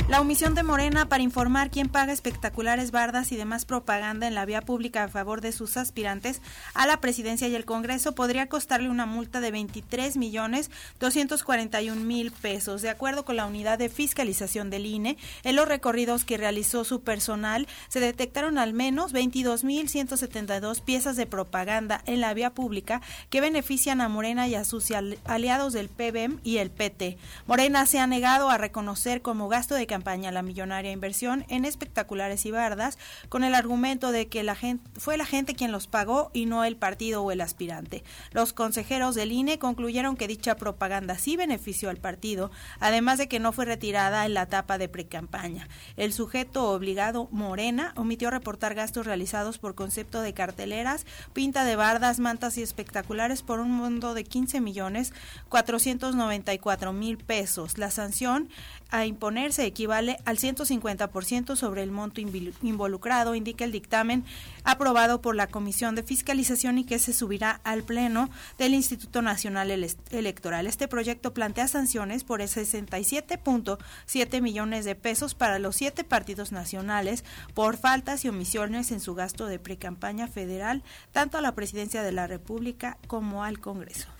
La 0.06 0.20
omisión 0.20 0.54
de 0.54 0.62
Morena 0.62 1.08
para 1.08 1.22
informar 1.22 1.70
quién 1.70 1.88
paga 1.88 2.12
espectaculares 2.12 2.90
bardas 2.90 3.32
y 3.32 3.36
demás 3.36 3.64
propaganda 3.64 4.28
en 4.28 4.34
la 4.34 4.44
vía 4.44 4.60
pública 4.60 5.04
a 5.04 5.08
favor 5.08 5.40
de 5.40 5.50
sus 5.50 5.78
aspirantes 5.78 6.42
a 6.74 6.86
la 6.86 7.00
presidencia 7.00 7.48
y 7.48 7.54
el 7.54 7.64
Congreso 7.64 8.14
podría 8.14 8.46
costarle 8.46 8.90
una 8.90 9.06
multa 9.06 9.40
de 9.40 9.50
23 9.50 10.18
millones 10.18 10.70
241 11.00 11.98
mil 12.02 12.32
pesos. 12.32 12.82
De 12.82 12.90
acuerdo 12.90 13.24
con 13.24 13.36
la 13.36 13.46
unidad 13.46 13.78
de 13.78 13.88
fiscalización 13.88 14.68
del 14.68 14.84
INE, 14.84 15.16
en 15.42 15.56
los 15.56 15.66
recorridos 15.66 16.26
que 16.26 16.36
realizó 16.36 16.84
su 16.84 17.00
personal 17.00 17.66
se 17.88 18.00
detectaron 18.00 18.58
al 18.58 18.74
menos 18.74 19.12
22 19.12 19.64
mil 19.64 19.88
172 19.88 20.82
piezas 20.82 21.16
de 21.16 21.24
propaganda 21.24 22.02
en 22.04 22.20
la 22.20 22.34
vía 22.34 22.50
pública 22.50 23.00
que 23.30 23.40
benefician 23.40 24.02
a 24.02 24.10
Morena 24.10 24.48
y 24.48 24.54
a 24.54 24.66
sus 24.66 24.90
aliados 25.24 25.72
del 25.72 25.88
PBM 25.88 26.40
y 26.44 26.58
el 26.58 26.70
PT. 26.70 27.16
Morena 27.46 27.86
se 27.86 28.00
ha 28.00 28.06
negado 28.06 28.50
a 28.50 28.58
reconocer 28.58 29.22
como 29.22 29.48
gasto 29.48 29.74
de 29.74 29.93
campaña 29.94 30.32
la 30.32 30.42
millonaria 30.42 30.90
inversión 30.90 31.44
en 31.48 31.64
espectaculares 31.64 32.46
y 32.46 32.50
bardas 32.50 32.98
con 33.28 33.44
el 33.44 33.54
argumento 33.54 34.10
de 34.10 34.26
que 34.26 34.42
la 34.42 34.56
gente, 34.56 34.82
fue 34.98 35.16
la 35.16 35.24
gente 35.24 35.54
quien 35.54 35.70
los 35.70 35.86
pagó 35.86 36.32
y 36.32 36.46
no 36.46 36.64
el 36.64 36.76
partido 36.76 37.22
o 37.22 37.30
el 37.30 37.40
aspirante. 37.40 38.02
Los 38.32 38.52
consejeros 38.52 39.14
del 39.14 39.30
INE 39.30 39.60
concluyeron 39.60 40.16
que 40.16 40.26
dicha 40.26 40.56
propaganda 40.56 41.16
sí 41.16 41.36
benefició 41.36 41.90
al 41.90 41.98
partido, 41.98 42.50
además 42.80 43.18
de 43.18 43.28
que 43.28 43.38
no 43.38 43.52
fue 43.52 43.66
retirada 43.66 44.26
en 44.26 44.34
la 44.34 44.42
etapa 44.42 44.78
de 44.78 44.88
precampaña. 44.88 45.68
El 45.96 46.12
sujeto 46.12 46.72
obligado 46.72 47.28
Morena 47.30 47.92
omitió 47.94 48.30
reportar 48.30 48.74
gastos 48.74 49.06
realizados 49.06 49.58
por 49.58 49.76
concepto 49.76 50.22
de 50.22 50.34
carteleras, 50.34 51.06
pinta 51.32 51.62
de 51.62 51.76
bardas, 51.76 52.18
mantas 52.18 52.58
y 52.58 52.62
espectaculares 52.62 53.42
por 53.42 53.60
un 53.60 53.70
monto 53.70 54.12
de 54.14 54.24
15 54.24 54.60
millones 54.60 55.12
494 55.50 56.92
mil 56.92 57.16
pesos. 57.18 57.78
La 57.78 57.92
sanción 57.92 58.48
a 58.94 59.04
imponerse 59.06 59.66
equivale 59.66 60.18
al 60.24 60.38
150% 60.38 61.56
sobre 61.56 61.82
el 61.82 61.90
monto 61.90 62.20
involucrado, 62.20 63.34
indica 63.34 63.64
el 63.64 63.72
dictamen 63.72 64.24
aprobado 64.62 65.20
por 65.20 65.34
la 65.34 65.48
Comisión 65.48 65.96
de 65.96 66.04
Fiscalización 66.04 66.78
y 66.78 66.84
que 66.84 67.00
se 67.00 67.12
subirá 67.12 67.60
al 67.64 67.82
Pleno 67.82 68.30
del 68.56 68.72
Instituto 68.72 69.20
Nacional 69.20 69.72
Electoral. 70.10 70.68
Este 70.68 70.86
proyecto 70.86 71.34
plantea 71.34 71.66
sanciones 71.66 72.22
por 72.22 72.40
67.7 72.40 74.40
millones 74.40 74.84
de 74.84 74.94
pesos 74.94 75.34
para 75.34 75.58
los 75.58 75.74
siete 75.74 76.04
partidos 76.04 76.52
nacionales 76.52 77.24
por 77.52 77.76
faltas 77.76 78.24
y 78.24 78.28
omisiones 78.28 78.92
en 78.92 79.00
su 79.00 79.16
gasto 79.16 79.46
de 79.46 79.58
precampaña 79.58 80.28
federal, 80.28 80.84
tanto 81.10 81.36
a 81.36 81.40
la 81.40 81.56
Presidencia 81.56 82.04
de 82.04 82.12
la 82.12 82.28
República 82.28 82.96
como 83.08 83.42
al 83.42 83.58
Congreso. 83.58 84.13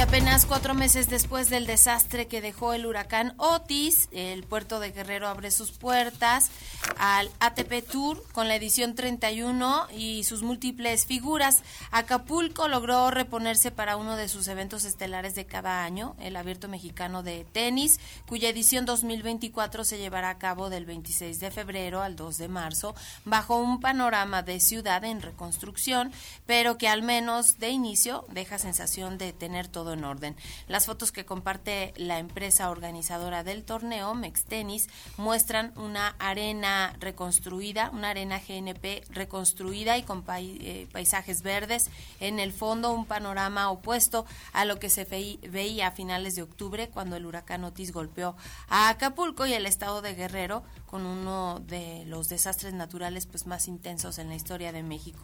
Apenas 0.00 0.46
cuatro 0.46 0.74
meses 0.74 1.08
después 1.08 1.50
del 1.50 1.66
desastre 1.66 2.26
que 2.26 2.40
dejó 2.40 2.72
el 2.72 2.86
huracán 2.86 3.34
Otis, 3.36 4.08
el 4.12 4.44
puerto 4.44 4.80
de 4.80 4.92
Guerrero 4.92 5.28
abre 5.28 5.50
sus 5.50 5.72
puertas 5.72 6.50
al 6.98 7.30
ATP 7.38 7.86
Tour 7.86 8.24
con 8.32 8.48
la 8.48 8.56
edición 8.56 8.94
31 8.94 9.88
y 9.94 10.24
sus 10.24 10.42
múltiples 10.42 11.04
figuras. 11.04 11.62
Acapulco 11.90 12.66
logró 12.66 13.10
reponerse 13.10 13.70
para 13.70 13.98
uno 13.98 14.16
de 14.16 14.28
sus 14.28 14.48
eventos 14.48 14.84
estelares 14.84 15.34
de 15.34 15.44
cada 15.44 15.84
año, 15.84 16.16
el 16.18 16.34
Abierto 16.34 16.66
Mexicano 16.66 17.22
de 17.22 17.44
Tenis, 17.44 18.00
cuya 18.26 18.48
edición 18.48 18.86
2024 18.86 19.84
se 19.84 19.98
llevará 19.98 20.30
a 20.30 20.38
cabo 20.38 20.70
del 20.70 20.86
26 20.86 21.38
de 21.38 21.50
febrero 21.50 22.02
al 22.02 22.16
2 22.16 22.38
de 22.38 22.48
marzo, 22.48 22.94
bajo 23.26 23.56
un 23.56 23.80
panorama 23.80 24.42
de 24.42 24.60
ciudad 24.60 25.04
en 25.04 25.20
reconstrucción, 25.20 26.10
pero 26.46 26.78
que 26.78 26.88
al 26.88 27.02
menos 27.02 27.58
de 27.58 27.68
inicio 27.68 28.24
deja 28.30 28.58
sensación 28.58 29.18
de 29.18 29.32
tener 29.34 29.68
todo 29.68 29.89
en 29.92 30.04
orden. 30.04 30.36
Las 30.68 30.86
fotos 30.86 31.12
que 31.12 31.24
comparte 31.24 31.92
la 31.96 32.18
empresa 32.18 32.70
organizadora 32.70 33.44
del 33.44 33.64
torneo, 33.64 34.14
Mex 34.14 34.44
Tennis, 34.44 34.88
muestran 35.16 35.72
una 35.76 36.14
arena 36.18 36.96
reconstruida, 37.00 37.90
una 37.92 38.10
arena 38.10 38.38
GNP 38.40 39.04
reconstruida 39.10 39.98
y 39.98 40.02
con 40.02 40.24
eh, 40.28 40.88
paisajes 40.92 41.42
verdes. 41.42 41.90
En 42.20 42.38
el 42.38 42.52
fondo, 42.52 42.92
un 42.92 43.06
panorama 43.06 43.70
opuesto 43.70 44.26
a 44.52 44.64
lo 44.64 44.78
que 44.78 44.90
se 44.90 45.04
veía 45.04 45.88
a 45.88 45.92
finales 45.92 46.34
de 46.34 46.42
octubre 46.42 46.88
cuando 46.88 47.16
el 47.16 47.26
huracán 47.26 47.64
Otis 47.64 47.92
golpeó 47.92 48.36
a 48.68 48.88
Acapulco 48.88 49.46
y 49.46 49.52
el 49.52 49.66
estado 49.66 50.02
de 50.02 50.14
Guerrero 50.14 50.62
con 50.86 51.06
uno 51.06 51.60
de 51.66 52.04
los 52.06 52.28
desastres 52.28 52.74
naturales 52.74 53.26
pues 53.26 53.46
más 53.46 53.68
intensos 53.68 54.18
en 54.18 54.28
la 54.28 54.34
historia 54.34 54.72
de 54.72 54.82
México. 54.82 55.20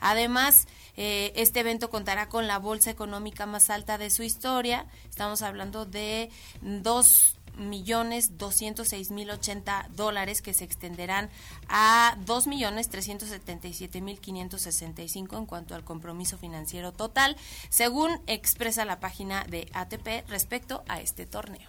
Además, 0.00 0.66
eh, 0.96 1.32
este 1.36 1.60
evento 1.60 1.90
contará 1.90 2.28
con 2.28 2.46
la 2.46 2.58
bolsa 2.58 2.90
económica 2.90 3.46
más 3.46 3.70
alta 3.70 3.98
de 3.98 4.10
su 4.10 4.22
historia. 4.22 4.86
Estamos 5.08 5.42
hablando 5.42 5.86
de 5.86 6.30
dos 6.62 7.36
millones 7.56 8.38
doscientos 8.38 8.88
seis 8.88 9.10
mil 9.10 9.28
ochenta 9.30 9.88
dólares 9.90 10.40
que 10.40 10.54
se 10.54 10.64
extenderán 10.64 11.28
a 11.68 12.16
dos 12.24 12.46
millones 12.46 12.88
trescientos 12.88 13.28
setenta 13.28 13.66
y 13.68 13.74
siete 13.74 14.00
mil 14.00 14.20
quinientos 14.20 14.62
sesenta 14.62 15.02
y 15.02 15.08
cinco 15.08 15.36
en 15.36 15.46
cuanto 15.46 15.74
al 15.74 15.84
compromiso 15.84 16.38
financiero 16.38 16.92
total, 16.92 17.36
según 17.68 18.20
expresa 18.26 18.84
la 18.84 19.00
página 19.00 19.44
de 19.44 19.68
ATP 19.74 20.28
respecto 20.28 20.84
a 20.88 21.00
este 21.00 21.26
torneo. 21.26 21.68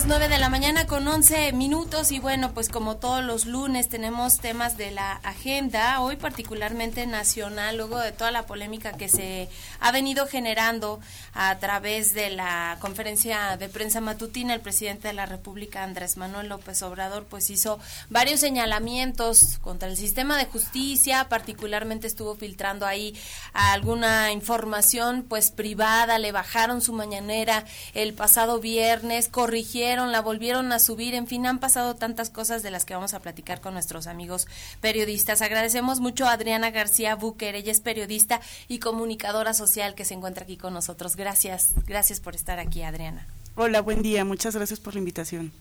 Las 0.00 0.06
9 0.06 0.28
de 0.28 0.38
la 0.38 0.48
mañana 0.48 0.86
con 0.86 1.06
11 1.06 1.52
minutos 1.52 2.10
y 2.10 2.20
bueno, 2.20 2.52
pues 2.54 2.70
como 2.70 2.96
todos 2.96 3.22
los 3.22 3.44
lunes 3.44 3.90
tenemos 3.90 4.38
temas 4.38 4.78
de 4.78 4.92
la 4.92 5.12
agenda, 5.12 6.00
hoy 6.00 6.16
particularmente 6.16 7.06
nacional, 7.06 7.76
luego 7.76 7.98
de 7.98 8.10
toda 8.10 8.30
la 8.30 8.46
polémica 8.46 8.92
que 8.92 9.10
se 9.10 9.50
ha 9.78 9.92
venido 9.92 10.26
generando 10.26 11.00
a 11.34 11.58
través 11.58 12.14
de 12.14 12.30
la 12.30 12.78
conferencia 12.80 13.58
de 13.58 13.68
prensa 13.68 14.00
matutina, 14.00 14.54
el 14.54 14.62
presidente 14.62 15.08
de 15.08 15.12
la 15.14 15.26
República, 15.26 15.84
Andrés 15.84 16.16
Manuel 16.16 16.48
López 16.48 16.80
Obrador, 16.80 17.26
pues 17.26 17.50
hizo 17.50 17.78
varios 18.08 18.40
señalamientos 18.40 19.58
contra 19.60 19.90
el 19.90 19.98
sistema 19.98 20.38
de 20.38 20.46
justicia, 20.46 21.28
particularmente 21.28 22.06
estuvo 22.06 22.36
filtrando 22.36 22.86
ahí 22.86 23.14
alguna 23.52 24.32
información 24.32 25.26
pues 25.28 25.50
privada, 25.50 26.18
le 26.18 26.32
bajaron 26.32 26.80
su 26.80 26.94
mañanera 26.94 27.66
el 27.92 28.14
pasado 28.14 28.60
viernes, 28.60 29.28
corrigieron, 29.28 29.89
la 29.96 30.20
volvieron 30.20 30.72
a 30.72 30.78
subir, 30.78 31.14
en 31.14 31.26
fin, 31.26 31.46
han 31.46 31.58
pasado 31.58 31.96
tantas 31.96 32.30
cosas 32.30 32.62
de 32.62 32.70
las 32.70 32.84
que 32.84 32.94
vamos 32.94 33.14
a 33.14 33.20
platicar 33.20 33.60
con 33.60 33.74
nuestros 33.74 34.06
amigos 34.06 34.46
periodistas. 34.80 35.42
Agradecemos 35.42 36.00
mucho 36.00 36.26
a 36.26 36.32
Adriana 36.32 36.70
García 36.70 37.14
Búquer, 37.16 37.54
ella 37.54 37.72
es 37.72 37.80
periodista 37.80 38.40
y 38.68 38.78
comunicadora 38.78 39.54
social 39.54 39.94
que 39.94 40.04
se 40.04 40.14
encuentra 40.14 40.44
aquí 40.44 40.56
con 40.56 40.72
nosotros. 40.72 41.16
Gracias, 41.16 41.70
gracias 41.86 42.20
por 42.20 42.34
estar 42.34 42.58
aquí, 42.58 42.82
Adriana. 42.82 43.26
Hola, 43.56 43.80
buen 43.80 44.02
día, 44.02 44.24
muchas 44.24 44.54
gracias 44.54 44.80
por 44.80 44.94
la 44.94 45.00
invitación. 45.00 45.52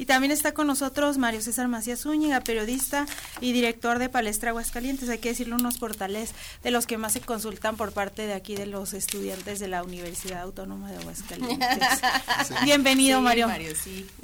Y 0.00 0.06
también 0.06 0.30
está 0.30 0.54
con 0.54 0.66
nosotros 0.66 1.18
Mario 1.18 1.42
César 1.42 1.68
Macías 1.68 2.00
Zúñiga, 2.00 2.40
periodista 2.40 3.04
y 3.42 3.52
director 3.52 3.98
de 3.98 4.08
Palestra 4.08 4.48
Aguascalientes. 4.48 5.10
Hay 5.10 5.18
que 5.18 5.28
decirle 5.28 5.56
unos 5.56 5.76
portales 5.76 6.32
de 6.62 6.70
los 6.70 6.86
que 6.86 6.96
más 6.96 7.12
se 7.12 7.20
consultan 7.20 7.76
por 7.76 7.92
parte 7.92 8.26
de 8.26 8.32
aquí 8.32 8.56
de 8.56 8.64
los 8.64 8.94
estudiantes 8.94 9.60
de 9.60 9.68
la 9.68 9.82
Universidad 9.82 10.40
Autónoma 10.40 10.90
de 10.90 10.96
Aguascalientes. 10.96 11.68
Bienvenido, 12.64 13.20
Mario. 13.20 13.46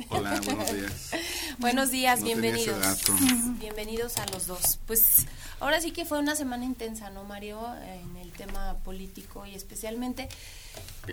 Hola, 0.08 0.40
buenos 0.46 0.72
días. 0.72 1.10
buenos 1.58 1.90
días, 1.90 2.22
bienvenidos. 2.22 3.02
Bienvenidos 3.60 4.16
a 4.16 4.24
los 4.28 4.46
dos. 4.46 4.78
Pues 4.86 5.26
ahora 5.60 5.82
sí 5.82 5.90
que 5.90 6.06
fue 6.06 6.18
una 6.18 6.36
semana 6.36 6.64
intensa, 6.64 7.10
¿no, 7.10 7.24
Mario? 7.24 7.60
En 8.02 8.16
el 8.16 8.32
tema 8.32 8.78
político 8.82 9.44
y 9.44 9.54
especialmente 9.54 10.30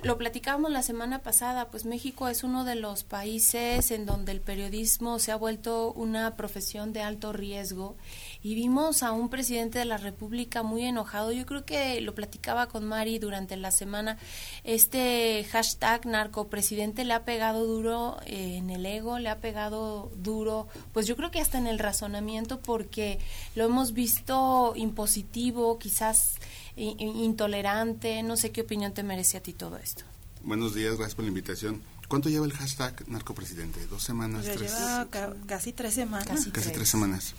lo 0.02 0.18
platicábamos 0.18 0.72
la 0.72 0.82
semana 0.82 1.20
pasada, 1.20 1.70
pues 1.70 1.86
México 1.86 2.28
es 2.28 2.44
uno 2.44 2.64
de 2.64 2.76
los 2.76 3.04
países 3.04 3.92
en 3.92 4.08
donde 4.08 4.32
el 4.32 4.42
periodismo 4.42 5.20
se 5.20 5.32
ha 5.32 5.36
vuelto 5.36 5.94
una 5.94 6.36
profesión 6.36 6.94
de 6.94 7.02
alto 7.02 7.32
riesgo 7.32 7.96
y 8.42 8.56
vimos 8.56 9.04
a 9.04 9.12
un 9.12 9.30
presidente 9.30 9.78
de 9.78 9.86
la 9.86 9.98
República 9.98 10.64
muy 10.64 10.84
enojado. 10.84 11.32
Yo 11.32 11.46
creo 11.46 11.64
que 11.64 12.02
lo 12.02 12.16
platicaba 12.16 12.68
con 12.68 12.86
Mari 12.86 13.20
durante 13.20 13.56
la 13.56 13.70
semana. 13.70 14.18
Este 14.64 15.46
hashtag 15.52 16.08
narcopresidente 16.08 17.06
le 17.06 17.14
ha 17.14 17.24
pegado 17.24 17.66
duro 17.66 18.18
eh, 18.26 18.58
en 18.58 18.72
el 18.72 18.86
ego, 18.88 19.20
le 19.20 19.30
ha 19.30 19.38
pegado 19.40 20.12
duro, 20.16 20.68
pues 20.92 21.06
yo 21.06 21.16
creo 21.16 21.30
que 21.30 21.40
hasta 21.40 21.60
en 21.60 21.68
el 21.68 21.78
razonamiento 21.78 22.60
porque 22.60 23.20
lo 23.56 23.66
hemos 23.66 23.94
visto 23.94 24.74
impositivo, 24.76 25.78
quizás 25.78 26.40
intolerante. 26.76 28.24
No 28.24 28.38
sé 28.38 28.52
qué 28.52 28.62
opinión 28.62 28.94
te 28.94 29.04
merece 29.04 29.38
a 29.38 29.42
ti 29.42 29.54
todo 29.54 29.78
esto. 29.78 30.04
Buenos 30.44 30.76
días, 30.76 30.96
gracias 30.96 31.16
por 31.16 31.24
la 31.24 31.30
invitación. 31.30 31.82
¿Cuánto 32.08 32.30
lleva 32.30 32.46
el 32.46 32.54
hashtag 32.54 33.08
narcopresidente? 33.08 33.86
¿Dos 33.88 34.04
semanas? 34.04 34.46
tres? 34.46 34.72
Lleva 34.72 35.08
casi 35.48 35.74
tres 35.74 35.94
semanas. 35.94 36.28
Casi, 36.28 36.72
tres. 36.72 36.90
semanas. 36.90 37.34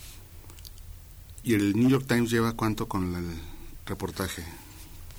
¿Y 1.43 1.55
el 1.55 1.77
New 1.77 1.89
York 1.89 2.07
Times 2.09 2.31
lleva 2.31 2.55
cuánto 2.55 2.89
con 2.89 3.15
el 3.15 3.39
reportaje? 3.87 4.43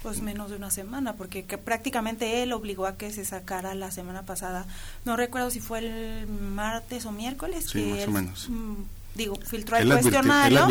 Pues 0.02 0.22
menos 0.22 0.50
de 0.50 0.58
una 0.58 0.72
semana, 0.72 1.14
porque 1.16 1.44
prácticamente 1.44 2.44
él 2.44 2.54
obligó 2.54 2.86
a 2.86 2.98
que 2.98 3.12
se 3.12 3.26
sacara 3.26 3.76
la 3.76 3.92
semana 3.92 4.24
pasada. 4.24 4.66
No 5.06 5.16
recuerdo 5.16 5.50
si 5.52 5.60
fue 5.60 5.80
el 5.80 6.28
martes 6.28 7.06
o 7.06 7.12
miércoles. 7.12 7.68
Sí, 7.72 7.84
más 7.84 8.08
o 8.08 8.12
menos. 8.12 8.50
Digo, 9.16 9.36
filtró 9.36 9.78
el 9.78 9.90
cuestionario 9.90 10.68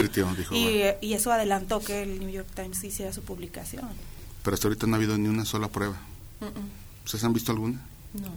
y, 0.53 1.13
eso 1.15 1.33
adelantó 1.33 1.81
que 1.81 2.03
el 2.03 2.21
New 2.21 2.29
York 2.29 2.49
Times 2.55 2.83
hiciera 2.85 3.13
su 3.13 3.23
publicación. 3.23 3.89
Pero 4.43 4.55
hasta 4.55 4.69
ahorita 4.69 4.87
no 4.87 4.95
ha 4.95 4.97
habido 4.97 5.17
ni 5.17 5.29
una 5.29 5.45
sola 5.45 5.69
prueba. 5.69 5.97
¿Ustedes 7.05 7.25
han 7.25 7.33
visto 7.33 7.53
alguna? 7.53 7.81
No. 8.13 8.31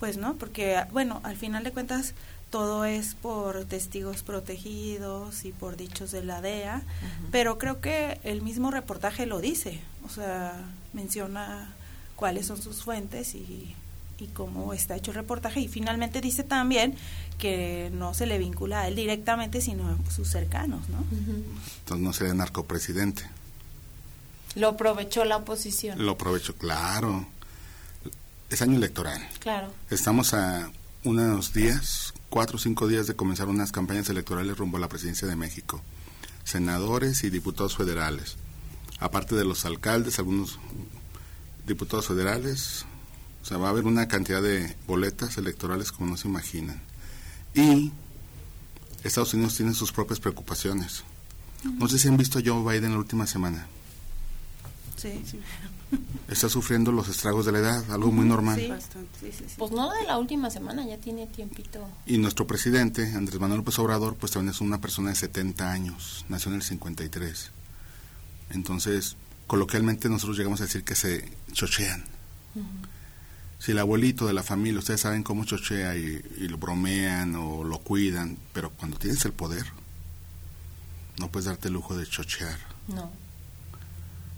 Pues 0.00 0.16
no, 0.16 0.34
porque, 0.34 0.82
bueno, 0.92 1.20
al 1.24 1.36
final 1.36 1.64
de 1.64 1.72
cuentas 1.72 2.14
todo 2.50 2.86
es 2.86 3.14
por 3.14 3.66
testigos 3.66 4.22
protegidos 4.22 5.44
y 5.44 5.52
por 5.52 5.76
dichos 5.76 6.10
de 6.10 6.24
la 6.24 6.40
DEA, 6.40 6.82
pero 7.30 7.58
creo 7.58 7.80
que 7.80 8.18
el 8.24 8.40
mismo 8.40 8.70
reportaje 8.70 9.26
lo 9.26 9.40
dice, 9.40 9.80
o 10.06 10.08
sea, 10.08 10.54
menciona 10.94 11.74
cuáles 12.16 12.46
son 12.46 12.62
sus 12.62 12.82
fuentes 12.82 13.34
y 13.34 13.74
y 14.18 14.26
cómo 14.26 14.72
está 14.72 14.96
hecho 14.96 15.10
el 15.10 15.16
reportaje. 15.16 15.60
Y 15.60 15.68
finalmente 15.68 16.20
dice 16.20 16.42
también 16.42 16.94
que 17.38 17.90
no 17.92 18.14
se 18.14 18.26
le 18.26 18.38
vincula 18.38 18.80
a 18.80 18.88
él 18.88 18.96
directamente, 18.96 19.60
sino 19.60 19.88
a 19.88 20.10
sus 20.10 20.28
cercanos, 20.28 20.88
¿no? 20.88 20.98
Entonces 21.80 22.04
no 22.04 22.12
sería 22.12 22.34
narcopresidente. 22.34 23.22
Lo 24.54 24.68
aprovechó 24.68 25.24
la 25.24 25.36
oposición. 25.36 26.04
Lo 26.04 26.12
aprovechó, 26.12 26.54
claro. 26.54 27.26
Es 28.50 28.60
año 28.62 28.76
electoral. 28.76 29.26
Claro. 29.40 29.72
Estamos 29.90 30.34
a 30.34 30.70
unos 31.04 31.52
días, 31.52 32.12
cuatro 32.28 32.56
o 32.56 32.60
cinco 32.60 32.88
días 32.88 33.06
de 33.06 33.14
comenzar 33.14 33.48
unas 33.48 33.72
campañas 33.72 34.08
electorales 34.08 34.56
rumbo 34.58 34.78
a 34.78 34.80
la 34.80 34.88
presidencia 34.88 35.28
de 35.28 35.36
México. 35.36 35.80
Senadores 36.44 37.24
y 37.24 37.30
diputados 37.30 37.76
federales. 37.76 38.36
Aparte 38.98 39.36
de 39.36 39.44
los 39.44 39.64
alcaldes, 39.64 40.18
algunos 40.18 40.58
diputados 41.66 42.08
federales, 42.08 42.84
o 43.42 43.44
sea, 43.44 43.58
va 43.58 43.68
a 43.68 43.70
haber 43.70 43.84
una 43.84 44.08
cantidad 44.08 44.42
de 44.42 44.74
boletas 44.86 45.38
electorales 45.38 45.92
como 45.92 46.10
no 46.10 46.16
se 46.16 46.26
imaginan. 46.26 46.80
Y 47.54 47.92
Estados 49.02 49.34
Unidos 49.34 49.56
tiene 49.56 49.74
sus 49.74 49.92
propias 49.92 50.20
preocupaciones. 50.20 51.04
No 51.64 51.88
sé 51.88 51.98
si 51.98 52.08
han 52.08 52.16
visto 52.16 52.38
a 52.38 52.42
Joe 52.44 52.62
Biden 52.62 52.92
la 52.92 52.98
última 52.98 53.26
semana. 53.26 53.66
Sí, 54.96 55.22
sí. 55.24 55.40
Está 56.28 56.48
sufriendo 56.48 56.92
los 56.92 57.08
estragos 57.08 57.46
de 57.46 57.52
la 57.52 57.58
edad, 57.58 57.90
algo 57.90 58.12
muy 58.12 58.26
normal. 58.26 58.58
Sí, 59.20 59.32
sí. 59.32 59.44
Pues 59.56 59.72
no 59.72 59.90
de 59.90 60.04
la 60.04 60.18
última 60.18 60.50
semana, 60.50 60.86
ya 60.86 60.98
tiene 60.98 61.26
tiempito. 61.26 61.88
Y 62.06 62.18
nuestro 62.18 62.46
presidente, 62.46 63.12
Andrés 63.14 63.40
Manuel 63.40 63.58
López 63.60 63.78
Obrador, 63.78 64.16
pues 64.16 64.32
también 64.32 64.54
es 64.54 64.60
una 64.60 64.80
persona 64.80 65.10
de 65.10 65.16
70 65.16 65.70
años, 65.70 66.26
nació 66.28 66.50
en 66.50 66.56
el 66.56 66.62
53. 66.62 67.50
Entonces, 68.50 69.16
coloquialmente 69.46 70.08
nosotros 70.08 70.36
llegamos 70.36 70.60
a 70.60 70.64
decir 70.64 70.84
que 70.84 70.94
se 70.94 71.30
chochean. 71.52 72.04
Si 73.58 73.72
el 73.72 73.78
abuelito 73.78 74.26
de 74.26 74.32
la 74.32 74.42
familia, 74.42 74.78
ustedes 74.78 75.00
saben 75.00 75.22
cómo 75.24 75.44
chochea 75.44 75.96
y, 75.96 76.22
y 76.38 76.48
lo 76.48 76.58
bromean 76.58 77.34
o 77.34 77.64
lo 77.64 77.78
cuidan, 77.80 78.38
pero 78.52 78.70
cuando 78.70 78.98
tienes 78.98 79.24
el 79.24 79.32
poder, 79.32 79.66
no 81.18 81.28
puedes 81.30 81.46
darte 81.46 81.68
el 81.68 81.74
lujo 81.74 81.96
de 81.96 82.06
chochear, 82.06 82.58
No. 82.86 83.10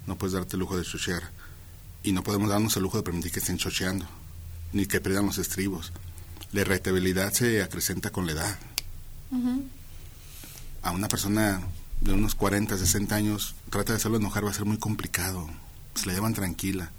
no 0.07 0.17
puedes 0.17 0.33
darte 0.33 0.57
el 0.57 0.61
lujo 0.61 0.77
de 0.79 0.85
chochear. 0.85 1.23
Y 2.03 2.13
no 2.13 2.23
podemos 2.23 2.49
darnos 2.49 2.75
el 2.77 2.83
lujo 2.83 2.97
de 2.97 3.03
permitir 3.03 3.31
que 3.31 3.41
estén 3.41 3.59
chocheando, 3.59 4.07
ni 4.73 4.87
que 4.87 5.03
pierdan 5.03 5.27
los 5.27 5.37
estribos. 5.37 5.93
La 6.53 6.63
irritabilidad 6.63 7.31
se 7.35 7.63
acrecenta 7.63 8.09
con 8.11 8.25
la 8.27 8.33
edad. 8.33 8.59
A 10.83 10.93
una 10.93 11.09
persona 11.09 11.61
de 12.01 12.15
unos 12.15 12.35
40, 12.35 12.79
60 12.79 13.15
años, 13.15 13.55
trata 13.69 13.93
de 13.93 13.99
hacerlo 13.99 14.17
enojar, 14.17 14.47
va 14.47 14.51
a 14.51 14.55
ser 14.55 14.65
muy 14.65 14.79
complicado. 14.79 15.49
Se 15.95 16.07
la 16.07 16.15
llevan 16.15 16.33
tranquila. 16.33 16.91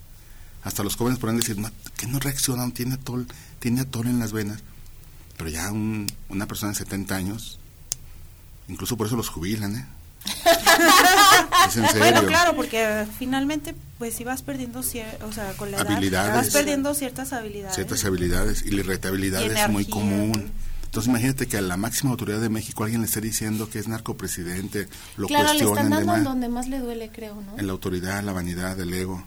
Hasta 0.64 0.84
los 0.84 0.96
jóvenes 0.96 1.20
podrán 1.20 1.38
decir, 1.38 1.58
"No, 1.58 1.70
que 1.98 2.08
no 2.08 2.20
reacciona, 2.20 2.70
tiene 2.72 2.96
atol, 2.96 3.28
tiene 3.60 3.82
atol 3.82 4.08
en 4.08 4.20
las 4.20 4.32
venas. 4.32 4.60
Pero 5.38 5.50
ya 5.50 5.72
un- 5.72 6.08
una 6.30 6.46
persona 6.48 6.72
de 6.72 6.78
70 6.78 7.16
años, 7.16 7.60
incluso 8.68 8.96
por 8.98 9.08
eso 9.08 9.16
los 9.16 9.30
jubilan, 9.30 9.76
¿eh? 9.76 9.86
es 11.68 11.78
en 11.78 11.88
serio. 11.88 12.00
Bueno, 12.00 12.26
claro, 12.28 12.56
porque 12.56 13.06
finalmente, 13.18 13.74
pues 13.98 14.14
si 14.16 14.24
vas 14.24 14.42
perdiendo, 14.44 14.82
cier- 14.82 15.22
o 15.24 15.32
sea, 15.32 15.54
con 15.54 15.72
la 15.72 15.78
edad, 15.78 15.92
Habilidades. 15.92 16.36
vas 16.36 16.50
perdiendo 16.54 16.94
ciertas 16.94 17.34
habilidades. 17.34 17.76
ciertas 17.76 18.06
habilidades 18.06 18.64
y 18.64 18.72
la 18.72 18.82
irritabilidad 18.82 19.42
Y 19.42 19.46
es 19.46 19.70
muy 19.70 19.86
común. 19.86 20.52
Entonces 20.86 21.08
imagínate 21.08 21.48
que 21.48 21.58
a 21.58 21.62
la 21.62 21.78
máxima 21.78 22.12
autoridad 22.12 22.42
de 22.42 22.50
México 22.50 22.84
alguien 22.84 23.00
le 23.02 23.08
esté 23.08 23.22
diciendo 23.22 23.70
que 23.70 23.80
es 23.80 23.88
narcopresidente, 23.88 24.90
lo 25.16 25.28
claro, 25.28 25.54
le 25.54 25.64
cuestionan 25.64 25.86
están 25.86 25.90
dando 26.06 26.16
en 26.18 26.24
donde 26.26 26.50
más 26.50 26.68
le 26.68 26.80
duele, 26.80 27.10
creo, 27.14 27.36
¿no? 27.42 27.58
en 27.58 27.66
la 27.66 27.72
autoridad, 27.72 28.22
la 28.24 28.34
vanidad, 28.34 28.78
el 28.80 28.94
ego. 28.94 29.24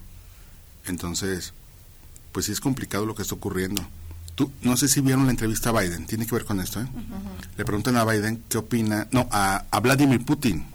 Entonces, 0.86 1.52
pues 2.32 2.46
sí 2.46 2.52
es 2.52 2.60
complicado 2.60 3.06
lo 3.06 3.14
que 3.14 3.22
está 3.22 3.34
ocurriendo. 3.34 3.82
Tú, 4.34 4.50
no 4.62 4.76
sé 4.76 4.88
si 4.88 5.00
vieron 5.00 5.26
la 5.26 5.30
entrevista 5.30 5.70
a 5.70 5.80
Biden, 5.80 6.06
tiene 6.06 6.26
que 6.26 6.34
ver 6.34 6.44
con 6.44 6.58
esto, 6.60 6.80
¿eh? 6.80 6.86
Le 7.56 7.64
preguntan 7.64 7.96
a 7.96 8.04
Biden 8.04 8.42
qué 8.48 8.58
opina, 8.58 9.06
no, 9.12 9.28
a, 9.30 9.64
a 9.70 9.80
Vladimir 9.80 10.24
Putin. 10.24 10.66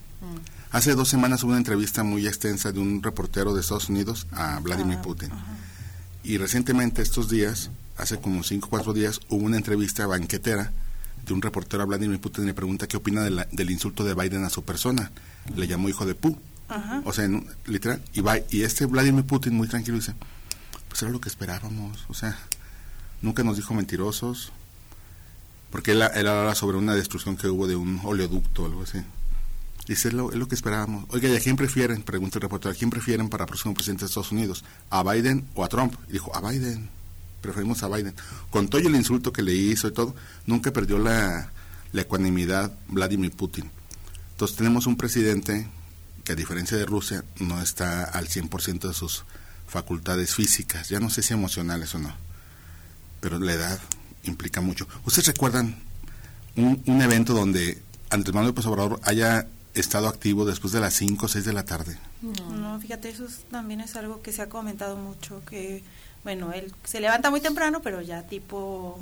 Hace 0.71 0.93
dos 0.95 1.09
semanas 1.09 1.43
hubo 1.43 1.49
una 1.49 1.57
entrevista 1.57 2.03
muy 2.03 2.27
extensa 2.27 2.71
de 2.71 2.79
un 2.79 3.01
reportero 3.03 3.53
de 3.53 3.61
Estados 3.61 3.89
Unidos 3.89 4.27
a 4.31 4.59
Vladimir 4.59 4.99
Putin. 4.99 5.29
Y 6.23 6.37
recientemente, 6.37 7.01
estos 7.01 7.27
días, 7.29 7.69
hace 7.97 8.17
como 8.19 8.43
cinco 8.43 8.67
o 8.67 8.69
cuatro 8.69 8.93
días, 8.93 9.19
hubo 9.29 9.43
una 9.43 9.57
entrevista 9.57 10.05
banquetera 10.07 10.71
de 11.25 11.33
un 11.33 11.41
reportero 11.41 11.83
a 11.83 11.85
Vladimir 11.85 12.21
Putin 12.21 12.43
y 12.45 12.47
le 12.47 12.53
pregunta 12.53 12.87
qué 12.87 12.97
opina 12.97 13.23
de 13.23 13.31
la- 13.31 13.47
del 13.51 13.71
insulto 13.71 14.03
de 14.03 14.13
Biden 14.13 14.43
a 14.45 14.49
su 14.49 14.63
persona. 14.63 15.11
Le 15.55 15.67
llamó 15.67 15.89
hijo 15.89 16.05
de 16.05 16.15
Pu. 16.15 16.37
O 17.05 17.13
sea, 17.13 17.25
en 17.25 17.45
literal. 17.65 18.01
Y, 18.13 18.21
va- 18.21 18.39
y 18.49 18.61
este 18.63 18.85
Vladimir 18.85 19.25
Putin, 19.25 19.55
muy 19.55 19.67
tranquilo, 19.67 19.97
dice: 19.97 20.13
Pues 20.87 21.01
era 21.01 21.11
lo 21.11 21.19
que 21.19 21.29
esperábamos. 21.29 22.05
O 22.09 22.13
sea, 22.13 22.37
nunca 23.21 23.43
nos 23.43 23.57
dijo 23.57 23.73
mentirosos. 23.73 24.51
Porque 25.71 25.91
él, 25.91 26.01
él 26.15 26.27
habla 26.27 26.55
sobre 26.55 26.77
una 26.77 26.95
destrucción 26.95 27.37
que 27.37 27.47
hubo 27.47 27.67
de 27.67 27.75
un 27.75 27.99
oleoducto 28.03 28.63
o 28.63 28.65
algo 28.65 28.83
así. 28.83 28.99
Dice: 29.87 30.07
es 30.09 30.13
lo, 30.13 30.31
es 30.31 30.37
lo 30.37 30.47
que 30.47 30.55
esperábamos. 30.55 31.05
Oiga, 31.09 31.29
¿y 31.29 31.35
a 31.35 31.39
quién 31.39 31.55
prefieren? 31.55 32.01
Pregunta 32.03 32.37
el 32.37 32.43
reportero: 32.43 32.71
¿a 32.73 32.75
quién 32.77 32.89
prefieren 32.89 33.29
para 33.29 33.45
próximo 33.45 33.73
presidente 33.73 34.01
de 34.01 34.07
Estados 34.07 34.31
Unidos? 34.31 34.63
¿A 34.89 35.03
Biden 35.03 35.47
o 35.55 35.63
a 35.63 35.67
Trump? 35.69 35.93
Dijo: 36.07 36.35
A 36.35 36.47
Biden. 36.49 36.89
Preferimos 37.41 37.81
a 37.83 37.87
Biden. 37.87 38.13
Con 38.49 38.67
todo 38.67 38.81
el 38.81 38.95
insulto 38.95 39.31
que 39.31 39.41
le 39.41 39.53
hizo 39.55 39.87
y 39.87 39.93
todo, 39.93 40.13
nunca 40.45 40.73
perdió 40.73 40.99
la, 40.99 41.51
la 41.93 42.01
ecuanimidad 42.01 42.77
Vladimir 42.89 43.31
Putin. 43.31 43.71
Entonces 44.31 44.57
tenemos 44.57 44.87
un 44.87 44.97
presidente 44.97 45.67
que 46.29 46.33
a 46.33 46.35
diferencia 46.35 46.77
de 46.77 46.85
Rusia 46.85 47.23
no 47.39 47.59
está 47.59 48.03
al 48.03 48.27
100% 48.27 48.87
de 48.87 48.93
sus 48.93 49.23
facultades 49.67 50.35
físicas, 50.35 50.87
ya 50.87 50.99
no 50.99 51.09
sé 51.09 51.23
si 51.23 51.33
emocionales 51.33 51.95
o 51.95 51.97
no, 51.97 52.13
pero 53.19 53.39
la 53.39 53.53
edad 53.53 53.79
implica 54.25 54.61
mucho. 54.61 54.87
¿Ustedes 55.05 55.25
recuerdan 55.29 55.75
un, 56.55 56.83
un 56.85 57.01
evento 57.01 57.33
donde 57.33 57.81
Andrés 58.11 58.35
Manuel 58.35 58.49
López 58.51 58.67
Obrador 58.67 58.99
haya 59.05 59.47
estado 59.73 60.07
activo 60.07 60.45
después 60.45 60.71
de 60.71 60.79
las 60.81 60.93
5 60.93 61.25
o 61.25 61.29
6 61.29 61.45
de 61.45 61.53
la 61.53 61.65
tarde? 61.65 61.97
No, 62.21 62.79
fíjate, 62.79 63.09
eso 63.09 63.25
es- 63.25 63.39
también 63.49 63.81
es 63.81 63.95
algo 63.95 64.21
que 64.21 64.31
se 64.31 64.43
ha 64.43 64.49
comentado 64.49 64.97
mucho, 64.97 65.41
que, 65.49 65.83
bueno, 66.23 66.53
él 66.53 66.71
se 66.83 66.99
levanta 66.99 67.31
muy 67.31 67.41
temprano, 67.41 67.81
pero 67.81 68.01
ya 68.03 68.21
tipo 68.21 68.99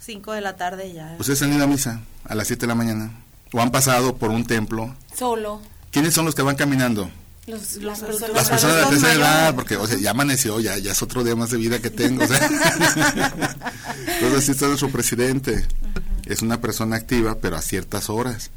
5 0.00 0.32
de 0.32 0.40
la 0.40 0.56
tarde 0.56 0.94
ya... 0.94 1.14
¿Ustedes 1.18 1.42
han 1.42 1.52
ido 1.52 1.64
a 1.64 1.66
misa 1.66 2.00
a 2.24 2.34
las 2.34 2.46
7 2.46 2.62
de 2.62 2.66
la 2.68 2.74
mañana? 2.74 3.10
¿O 3.52 3.60
han 3.60 3.70
pasado 3.70 4.16
por 4.16 4.30
un 4.30 4.46
templo? 4.46 4.94
Solo. 5.14 5.60
¿Quiénes 5.96 6.12
son 6.12 6.26
los 6.26 6.34
que 6.34 6.42
van 6.42 6.56
caminando? 6.56 7.10
Los, 7.46 7.76
Las 7.76 8.00
personas- 8.00 8.34
Las 8.34 8.48
personas 8.50 8.76
de 8.76 8.82
la 8.82 8.88
tercera 8.90 9.14
edad, 9.14 9.54
porque 9.54 9.76
o 9.78 9.86
sea, 9.86 9.96
ya 9.98 10.10
amaneció, 10.10 10.60
ya, 10.60 10.76
ya 10.76 10.92
es 10.92 11.00
otro 11.00 11.24
día 11.24 11.34
más 11.34 11.48
de 11.48 11.56
vida 11.56 11.78
que 11.78 11.88
tengo. 11.88 12.22
o 12.22 12.26
sea. 12.26 12.46
Entonces, 14.06 14.38
así 14.38 14.50
está 14.50 14.66
nuestro 14.66 14.90
presidente. 14.90 15.66
Es 16.26 16.42
una 16.42 16.60
persona 16.60 16.96
activa, 16.96 17.38
pero 17.40 17.56
a 17.56 17.62
ciertas 17.62 18.10
horas, 18.10 18.50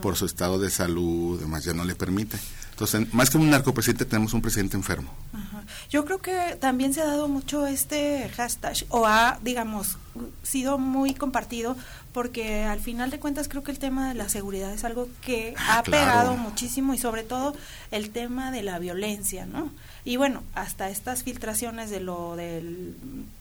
por 0.00 0.16
su 0.16 0.24
estado 0.24 0.58
de 0.58 0.70
salud, 0.70 1.36
además 1.38 1.62
ya 1.64 1.74
no 1.74 1.84
le 1.84 1.94
permite. 1.94 2.38
Entonces, 2.78 3.12
más 3.12 3.28
que 3.28 3.38
un 3.38 3.50
narcopresidente, 3.50 4.04
tenemos 4.04 4.34
un 4.34 4.40
presidente 4.40 4.76
enfermo. 4.76 5.10
Ajá. 5.32 5.62
Yo 5.90 6.04
creo 6.04 6.18
que 6.18 6.56
también 6.60 6.94
se 6.94 7.00
ha 7.02 7.06
dado 7.06 7.26
mucho 7.26 7.66
este 7.66 8.28
hashtag 8.36 8.76
o 8.90 9.04
ha, 9.04 9.40
digamos, 9.42 9.98
sido 10.44 10.78
muy 10.78 11.12
compartido 11.12 11.76
porque 12.12 12.62
al 12.64 12.78
final 12.78 13.10
de 13.10 13.18
cuentas 13.18 13.48
creo 13.48 13.64
que 13.64 13.72
el 13.72 13.80
tema 13.80 14.08
de 14.08 14.14
la 14.14 14.28
seguridad 14.28 14.72
es 14.72 14.84
algo 14.84 15.08
que 15.22 15.54
Ah, 15.58 15.78
ha 15.78 15.82
claro. 15.82 16.04
pegado 16.06 16.36
muchísimo 16.36 16.94
y 16.94 16.98
sobre 16.98 17.24
todo 17.24 17.56
el 17.90 18.10
tema 18.10 18.52
de 18.52 18.62
la 18.62 18.78
violencia, 18.78 19.44
¿no? 19.44 19.72
Y 20.04 20.16
bueno, 20.16 20.42
hasta 20.54 20.88
estas 20.90 21.22
filtraciones 21.22 21.90
de 21.90 22.00
lo 22.00 22.36
del 22.36 22.94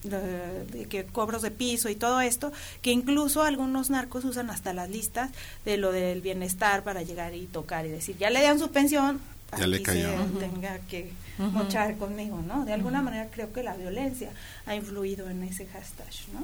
de, 0.04 0.66
de 0.72 0.86
que 0.86 1.06
cobros 1.06 1.42
de 1.42 1.52
piso 1.52 1.90
y 1.90 1.96
todo 1.96 2.20
esto, 2.22 2.52
que 2.82 2.92
incluso 2.92 3.44
algunos 3.44 3.90
narcos 3.90 4.26
usan 4.26 4.50
hasta 4.50 4.74
las 4.74 4.90
listas 4.90 5.30
de 5.66 5.78
lo 5.78 5.92
del 5.92 6.22
bienestar 6.22 6.84
para 6.84 7.04
llegar 7.04 7.36
y 7.36 7.46
tocar 7.46 7.86
y 7.86 7.90
decir, 7.90 8.18
ya 8.18 8.30
le 8.30 8.42
dan 8.42 8.60
su 8.60 8.70
pensión, 8.72 9.20
Ya 9.58 9.68
le 9.68 9.78
aquí 9.78 9.86
cayó. 9.86 10.10
se 10.10 10.16
Ujú. 10.24 10.40
tenga 10.40 10.80
que 10.90 11.12
mochar 11.38 11.96
conmigo, 11.98 12.42
¿no? 12.46 12.66
De 12.66 12.74
alguna 12.74 13.02
manera 13.02 13.28
creo 13.32 13.54
que 13.54 13.62
la 13.64 13.76
violencia 13.76 14.32
ha 14.66 14.76
influido 14.76 15.30
en 15.30 15.44
ese 15.44 15.68
hashtag, 15.68 16.08
¿no? 16.34 16.44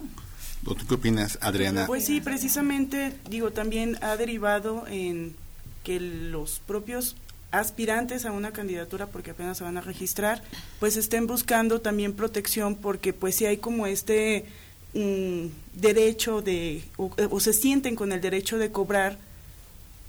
¿O 0.71 0.75
¿Tú 0.75 0.85
qué 0.87 0.93
opinas, 0.93 1.37
Adriana? 1.41 1.87
Pues 1.87 2.05
sí, 2.05 2.21
precisamente, 2.21 3.13
digo, 3.29 3.51
también 3.51 3.97
ha 4.01 4.15
derivado 4.15 4.85
en 4.87 5.35
que 5.83 5.99
los 5.99 6.59
propios 6.59 7.17
aspirantes 7.53 8.25
a 8.25 8.31
una 8.31 8.51
candidatura, 8.51 9.07
porque 9.07 9.31
apenas 9.31 9.59
se 9.59 9.63
van 9.63 9.77
a 9.77 9.81
registrar, 9.81 10.41
pues 10.79 10.97
estén 10.97 11.27
buscando 11.27 11.79
también 11.79 12.13
protección, 12.13 12.75
porque 12.75 13.13
pues 13.13 13.35
si 13.35 13.45
hay 13.45 13.57
como 13.57 13.87
este 13.87 14.45
mm, 14.93 15.45
derecho 15.75 16.41
de, 16.41 16.83
o, 16.97 17.11
o 17.29 17.39
se 17.39 17.53
sienten 17.53 17.95
con 17.95 18.11
el 18.11 18.19
derecho 18.19 18.57
de 18.57 18.71
cobrar 18.71 19.17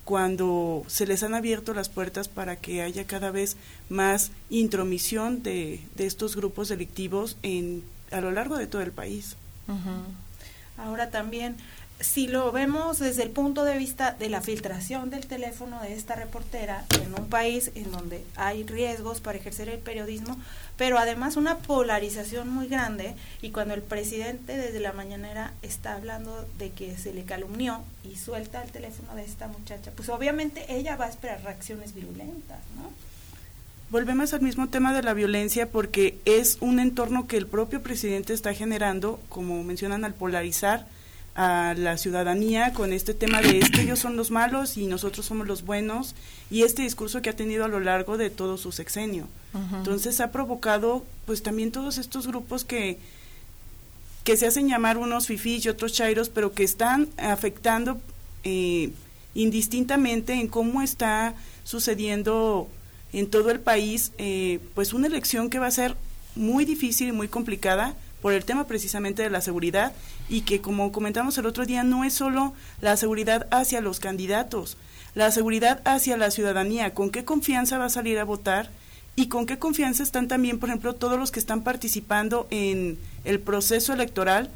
cuando 0.05 0.85
se 0.87 1.07
les 1.07 1.23
han 1.23 1.35
abierto 1.35 1.75
las 1.75 1.89
puertas 1.89 2.29
para 2.29 2.57
que 2.57 2.83
haya 2.83 3.05
cada 3.07 3.31
vez 3.31 3.57
más 3.89 4.33
intromisión 4.51 5.43
de, 5.43 5.81
de 5.97 6.07
estos 6.07 6.37
grupos 6.37 6.69
delictivos 6.69 7.37
en, 7.43 7.83
a 8.11 8.21
lo 8.21 8.31
largo 8.31 8.57
de 8.57 8.67
todo 8.67 8.83
el 8.83 8.93
país. 8.93 9.37
Ahora 10.77 11.11
también, 11.11 11.57
si 12.05 12.29
lo 12.29 12.53
vemos 12.53 12.99
desde 12.99 13.23
el 13.23 13.31
punto 13.31 13.65
de 13.65 13.79
vista 13.79 14.13
de 14.13 14.29
la 14.29 14.43
filtración 14.43 15.09
del 15.09 15.27
teléfono 15.27 15.81
de 15.81 15.95
esta 15.95 16.15
reportera 16.15 16.85
en 17.03 17.15
un 17.15 17.29
país 17.29 17.73
en 17.75 17.91
donde 17.91 18.23
hay 18.37 18.63
riesgos 18.63 19.21
para 19.21 19.39
ejercer 19.39 19.71
el 19.71 19.79
periodismo, 19.79 20.37
pero 20.77 20.99
además 20.99 21.37
una 21.37 21.57
polarización 21.57 22.51
muy 22.51 22.69
grande 22.69 23.15
y 23.41 23.51
cuando 23.51 23.73
el 23.73 23.81
presidente 23.81 24.55
desde 24.57 24.81
la 24.81 24.93
mañanera 24.93 25.55
está 25.63 25.95
hablando 25.95 26.47
de 26.59 26.71
que 26.71 26.95
se 26.99 27.15
le 27.15 27.25
calumnió 27.25 27.81
y 28.05 28.17
suelta 28.17 28.63
el 28.63 28.71
teléfono 28.71 29.15
de 29.15 29.25
esta 29.25 29.49
muchacha, 29.49 29.91
pues 29.97 30.11
obviamente 30.11 30.67
ella 30.69 30.97
va 30.97 31.07
a 31.07 31.11
esperar 31.11 31.43
reacciones 31.43 31.95
virulentas, 31.95 32.59
¿no? 32.77 32.91
Volvemos 33.89 34.35
al 34.35 34.43
mismo 34.43 34.69
tema 34.69 34.93
de 34.93 35.03
la 35.03 35.15
violencia 35.15 35.71
porque 35.71 36.19
es 36.27 36.59
un 36.61 36.81
entorno 36.81 37.27
que 37.27 37.39
el 37.39 37.47
propio 37.47 37.83
presidente 37.83 38.35
está 38.35 38.53
generando, 38.53 39.21
como 39.29 39.63
mencionan, 39.63 40.05
al 40.05 40.15
polarizar 40.15 40.87
a 41.35 41.75
la 41.77 41.99
ciudadanía 41.99 42.73
con 42.73 42.93
este 42.93 43.13
tema 43.13 43.41
de 43.41 43.59
es 43.59 43.71
que 43.71 43.83
ellos 43.83 43.99
son 43.99 44.17
los 44.17 44.31
malos 44.31 44.77
y 44.77 44.87
nosotros 44.87 45.27
somos 45.27 45.47
los 45.49 45.65
buenos 45.65 46.15
y 46.51 46.63
este 46.63 46.83
discurso 46.83 47.23
que 47.23 47.31
ha 47.31 47.37
tenido 47.37 47.65
a 47.65 47.69
lo 47.69 47.81
largo 47.81 48.17
de 48.17 48.31
todo 48.31 48.57
su 48.57 48.73
sexenio. 48.73 49.27
Entonces 49.73 50.21
ha 50.21 50.33
provocado 50.33 51.05
pues 51.27 51.43
también 51.43 51.71
todos 51.71 51.99
estos 51.99 52.27
grupos 52.27 52.65
que 52.65 52.99
que 54.25 54.39
se 54.39 54.47
hacen 54.47 54.69
llamar 54.69 54.97
unos 54.97 55.27
fifís 55.27 55.67
y 55.67 55.69
otros 55.69 55.93
chairos, 55.93 56.31
pero 56.31 56.53
que 56.53 56.65
están 56.65 57.09
afectando 57.19 58.01
eh, 58.43 58.91
indistintamente 59.35 60.33
en 60.33 60.49
cómo 60.49 60.81
está 60.81 61.35
sucediendo 61.63 62.69
en 63.13 63.29
todo 63.29 63.51
el 63.51 63.61
país, 63.61 64.13
eh, 64.19 64.61
pues 64.75 64.95
una 64.95 65.09
elección 65.09 65.51
que 65.51 65.59
va 65.59 65.67
a 65.67 65.71
ser 65.71 65.95
muy 66.35 66.65
difícil 66.65 67.09
y 67.09 67.13
muy 67.13 67.29
complicada 67.29 67.95
por 68.25 68.33
el 68.33 68.47
tema 68.47 68.67
precisamente 68.67 69.23
de 69.23 69.29
la 69.29 69.43
seguridad 69.43 69.93
y 70.31 70.41
que 70.41 70.63
como 70.63 70.93
comentamos 70.93 71.37
el 71.37 71.45
otro 71.45 71.67
día 71.67 71.83
no 71.85 72.05
es 72.05 72.15
solo 72.15 72.55
la 72.81 72.97
seguridad 72.97 73.47
hacia 73.51 73.83
los 73.83 74.01
candidatos, 74.01 74.79
la 75.15 75.31
seguridad 75.31 75.83
hacia 75.85 76.17
la 76.17 76.31
ciudadanía, 76.31 76.95
con 76.95 77.11
qué 77.11 77.27
confianza 77.27 77.77
va 77.77 77.85
a 77.85 77.91
salir 77.91 78.19
a 78.19 78.25
votar 78.25 78.71
y 79.15 79.29
con 79.29 79.45
qué 79.45 79.59
confianza 79.59 80.03
están 80.03 80.27
también, 80.27 80.59
por 80.59 80.71
ejemplo, 80.71 80.95
todos 80.95 81.19
los 81.19 81.33
que 81.33 81.39
están 81.39 81.65
participando 81.65 82.47
en 82.49 82.97
el 83.27 83.41
proceso 83.41 83.93
electoral 83.93 84.49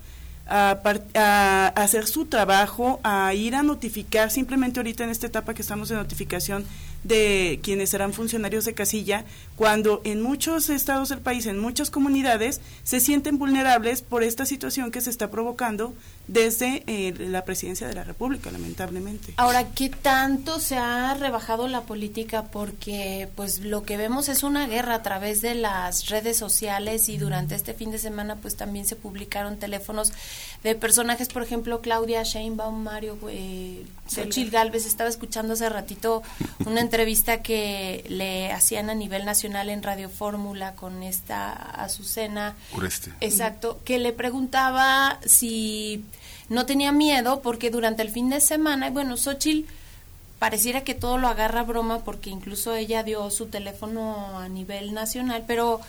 a, 0.46 0.80
a, 1.14 1.66
hacer 1.66 2.06
su 2.06 2.24
trabajo, 2.24 3.00
a 3.02 3.34
ir 3.34 3.54
a 3.54 3.62
notificar, 3.62 4.30
simplemente 4.30 4.80
ahorita 4.80 5.04
en 5.04 5.10
esta 5.10 5.26
etapa 5.26 5.52
que 5.52 5.60
estamos 5.60 5.90
de 5.90 5.96
notificación 5.96 6.64
de 7.04 7.60
quienes 7.62 7.90
serán 7.90 8.12
funcionarios 8.12 8.64
de 8.64 8.74
casilla, 8.74 9.24
cuando 9.56 10.00
en 10.04 10.20
muchos 10.20 10.68
estados 10.68 11.08
del 11.08 11.20
país, 11.20 11.46
en 11.46 11.58
muchas 11.58 11.90
comunidades, 11.90 12.60
se 12.82 13.00
sienten 13.00 13.38
vulnerables 13.38 14.02
por 14.02 14.22
esta 14.22 14.46
situación 14.46 14.90
que 14.90 15.00
se 15.00 15.10
está 15.10 15.30
provocando 15.30 15.94
desde 16.28 16.84
eh, 16.86 17.14
la 17.18 17.44
presidencia 17.44 17.88
de 17.88 17.94
la 17.94 18.04
República, 18.04 18.50
lamentablemente. 18.50 19.32
Ahora, 19.38 19.70
¿qué 19.70 19.88
tanto 19.88 20.60
se 20.60 20.76
ha 20.76 21.14
rebajado 21.14 21.66
la 21.68 21.82
política? 21.82 22.44
Porque 22.44 23.28
pues 23.34 23.60
lo 23.60 23.82
que 23.82 23.96
vemos 23.96 24.28
es 24.28 24.42
una 24.42 24.66
guerra 24.66 24.96
a 24.96 25.02
través 25.02 25.40
de 25.40 25.54
las 25.54 26.08
redes 26.08 26.36
sociales 26.36 27.08
y 27.08 27.16
durante 27.16 27.54
este 27.54 27.72
fin 27.72 27.90
de 27.90 27.98
semana 27.98 28.36
pues 28.36 28.56
también 28.56 28.86
se 28.86 28.94
publicaron 28.94 29.58
teléfonos 29.58 30.12
de 30.62 30.74
personajes, 30.74 31.28
por 31.28 31.42
ejemplo, 31.42 31.80
Claudia 31.80 32.22
Sheinbaum, 32.22 32.82
Mario 32.82 33.18
eh, 33.30 33.86
Xochitl 34.08 34.50
Galvez, 34.50 34.86
estaba 34.86 35.08
escuchando 35.08 35.54
hace 35.54 35.68
ratito 35.68 36.22
una 36.66 36.80
entrevista 36.80 37.42
que 37.42 38.04
le 38.08 38.52
hacían 38.52 38.90
a 38.90 38.94
nivel 38.94 39.24
nacional 39.24 39.70
en 39.70 39.82
Radio 39.82 40.10
Fórmula 40.10 40.74
con 40.74 41.02
esta 41.02 41.52
Azucena. 41.52 42.54
Exacto, 43.20 43.80
que 43.84 43.98
le 43.98 44.12
preguntaba 44.12 45.20
si 45.24 46.04
no 46.48 46.66
tenía 46.66 46.92
miedo 46.92 47.40
porque 47.42 47.70
durante 47.70 48.02
el 48.02 48.10
fin 48.10 48.30
de 48.30 48.40
semana, 48.40 48.90
bueno, 48.90 49.16
Xochitl 49.16 49.68
pareciera 50.38 50.84
que 50.84 50.94
todo 50.94 51.18
lo 51.18 51.28
agarra 51.28 51.62
broma 51.62 52.04
porque 52.04 52.30
incluso 52.30 52.74
ella 52.74 53.02
dio 53.02 53.28
su 53.30 53.46
teléfono 53.46 54.38
a 54.38 54.48
nivel 54.48 54.94
nacional, 54.94 55.44
pero 55.46 55.80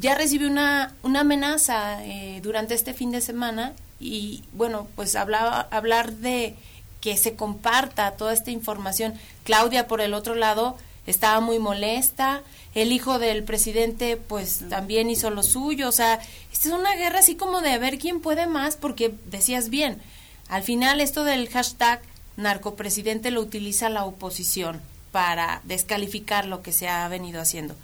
ya 0.00 0.14
recibió 0.14 0.48
una, 0.48 0.94
una 1.02 1.20
amenaza 1.20 2.04
eh, 2.04 2.40
durante 2.42 2.74
este 2.74 2.94
fin 2.94 3.10
de 3.10 3.20
semana 3.20 3.74
y 4.00 4.42
bueno, 4.52 4.88
pues 4.96 5.14
hablaba, 5.14 5.68
hablar 5.70 6.12
de 6.12 6.56
que 7.00 7.16
se 7.16 7.34
comparta 7.34 8.12
toda 8.12 8.32
esta 8.32 8.50
información. 8.50 9.14
Claudia, 9.44 9.86
por 9.88 10.00
el 10.00 10.14
otro 10.14 10.34
lado, 10.34 10.76
estaba 11.06 11.40
muy 11.40 11.58
molesta, 11.58 12.42
el 12.74 12.92
hijo 12.92 13.18
del 13.18 13.44
presidente 13.44 14.16
pues 14.16 14.64
también 14.68 15.10
hizo 15.10 15.30
lo 15.30 15.42
suyo, 15.42 15.88
o 15.88 15.92
sea, 15.92 16.20
esta 16.52 16.68
es 16.68 16.74
una 16.74 16.94
guerra 16.94 17.20
así 17.20 17.34
como 17.34 17.60
de 17.60 17.78
ver 17.78 17.98
quién 17.98 18.20
puede 18.20 18.46
más, 18.46 18.76
porque 18.76 19.14
decías 19.26 19.68
bien, 19.68 20.00
al 20.48 20.62
final 20.62 21.00
esto 21.00 21.24
del 21.24 21.48
hashtag 21.48 22.00
narcopresidente 22.36 23.30
lo 23.30 23.40
utiliza 23.40 23.88
la 23.88 24.04
oposición 24.04 24.80
para 25.10 25.60
descalificar 25.64 26.46
lo 26.46 26.62
que 26.62 26.72
se 26.72 26.88
ha 26.88 27.06
venido 27.08 27.40
haciendo. 27.40 27.76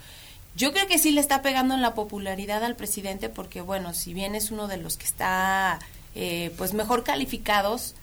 Yo 0.56 0.72
creo 0.72 0.88
que 0.88 0.98
sí 0.98 1.12
le 1.12 1.20
está 1.20 1.42
pegando 1.42 1.74
en 1.74 1.82
la 1.82 1.94
popularidad 1.94 2.64
al 2.64 2.74
presidente 2.74 3.28
porque, 3.28 3.60
bueno, 3.60 3.94
si 3.94 4.12
bien 4.12 4.34
es 4.34 4.50
uno 4.50 4.66
de 4.66 4.78
los 4.78 4.96
que 4.96 5.04
está 5.04 5.78
eh, 6.14 6.52
pues 6.58 6.74
mejor 6.74 7.04
calificados, 7.04 7.94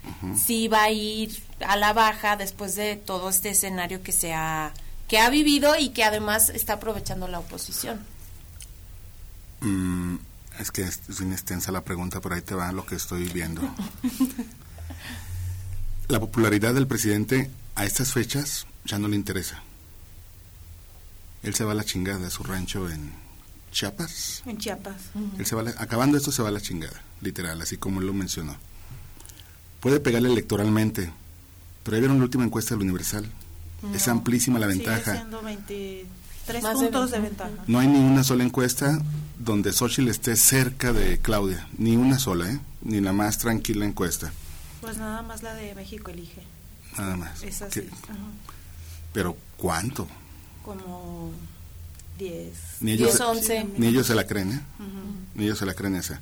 sí 0.42 0.70
va 0.70 0.84
a 0.84 0.92
ir 0.92 1.38
a 1.66 1.76
la 1.76 1.92
baja 1.92 2.38
después 2.38 2.76
de 2.76 2.96
todo 2.96 3.30
este 3.30 3.50
escenario 3.50 4.04
que 4.04 4.14
se 4.14 4.34
ha 4.34 4.72
que 5.08 5.20
ha 5.20 5.30
vivido 5.30 5.76
y 5.78 5.90
que 5.90 6.04
además 6.04 6.50
está 6.50 6.74
aprovechando 6.74 7.28
la 7.28 7.40
oposición. 7.40 8.00
Mm, 9.62 10.16
es 10.60 10.72
que 10.72 10.84
es, 10.84 11.02
es 11.10 11.22
extensa 11.22 11.72
la 11.72 11.84
pregunta, 11.84 12.22
por 12.22 12.34
ahí 12.34 12.42
te 12.42 12.56
va 12.56 12.72
lo 12.72 12.86
que 12.86 12.96
estoy 12.96 13.28
viendo. 13.30 13.62
la 16.08 16.20
popularidad 16.20 16.74
del 16.74 16.88
presidente 16.88 17.50
a 17.76 17.86
estas 17.86 18.14
fechas 18.14 18.66
ya 18.86 19.00
no 19.00 19.08
le 19.08 19.16
interesa. 19.16 19.64
Él 21.44 21.54
se 21.54 21.64
va 21.64 21.74
a 21.74 21.76
la 21.76 21.84
chingada 21.84 22.20
de 22.20 22.32
su 22.32 22.44
rancho 22.44 22.90
en 22.90 23.12
Chiapas. 23.72 24.42
En 24.46 24.58
Chiapas. 24.58 24.96
Él 25.38 25.46
se 25.46 25.56
va 25.56 25.64
acabando 25.78 26.18
esto 26.18 26.32
se 26.32 26.42
va 26.42 26.50
a 26.50 26.52
la 26.52 26.62
chingada, 26.62 27.04
literal, 27.22 27.62
así 27.62 27.78
como 27.78 28.00
él 28.00 28.08
lo 28.08 28.14
mencionó. 28.14 28.56
Puede 29.80 30.00
pegarle 30.00 30.32
electoralmente, 30.32 31.12
pero 31.84 31.96
ahí 31.96 32.02
vieron 32.02 32.18
la 32.18 32.24
última 32.24 32.46
encuesta 32.46 32.74
del 32.74 32.84
Universal. 32.84 33.30
Es 33.94 34.08
amplísima 34.08 34.60
la 34.60 34.68
ventaja. 34.68 35.26
23 35.44 36.64
puntos 36.64 37.12
de, 37.12 37.20
ventaja. 37.20 37.52
No 37.68 37.80
hay 37.80 37.88
ni 37.88 38.00
una 38.00 38.24
sola 38.24 38.44
encuesta 38.44 39.00
donde 39.40 39.74
Xochitl 39.74 40.10
esté 40.10 40.36
cerca 40.36 40.94
de 40.94 41.20
Claudia, 41.20 41.68
ni 41.78 41.96
una 41.98 42.20
sola, 42.20 42.50
¿eh? 42.50 42.60
ni 42.82 43.02
la 43.02 43.14
más 43.14 43.38
tranquila 43.38 43.86
encuesta. 43.86 44.32
Pues 44.82 44.98
nada 44.98 45.22
más 45.22 45.44
la 45.44 45.54
de 45.54 45.76
México 45.76 46.12
elige. 46.12 46.44
Nada 46.98 47.18
más. 47.18 47.44
Es 47.44 47.62
así. 47.62 47.88
Pero 49.14 49.38
¿cuánto? 49.58 50.08
Como 50.64 51.32
10. 52.18 52.54
Ni 52.82 52.92
ellos, 52.94 53.12
10, 53.18 53.22
11. 53.22 53.68
Ni 53.78 53.88
ellos 53.88 54.08
se 54.08 54.16
la 54.16 54.26
creen, 54.26 54.52
¿eh? 54.52 54.62
Ni 55.36 55.46
ellos 55.46 55.60
se 55.60 55.66
la 55.66 55.74
creen 55.74 55.96
esa. 55.96 56.22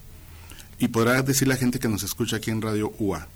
Y 0.79 0.87
podrá 0.87 1.21
decir 1.21 1.47
la 1.47 1.55
gente 1.55 1.79
que 1.79 1.87
nos 1.87 2.03
escucha 2.03 2.37
aquí 2.37 2.51
en 2.51 2.61
Radio 2.61 2.93
UA, 2.97 3.27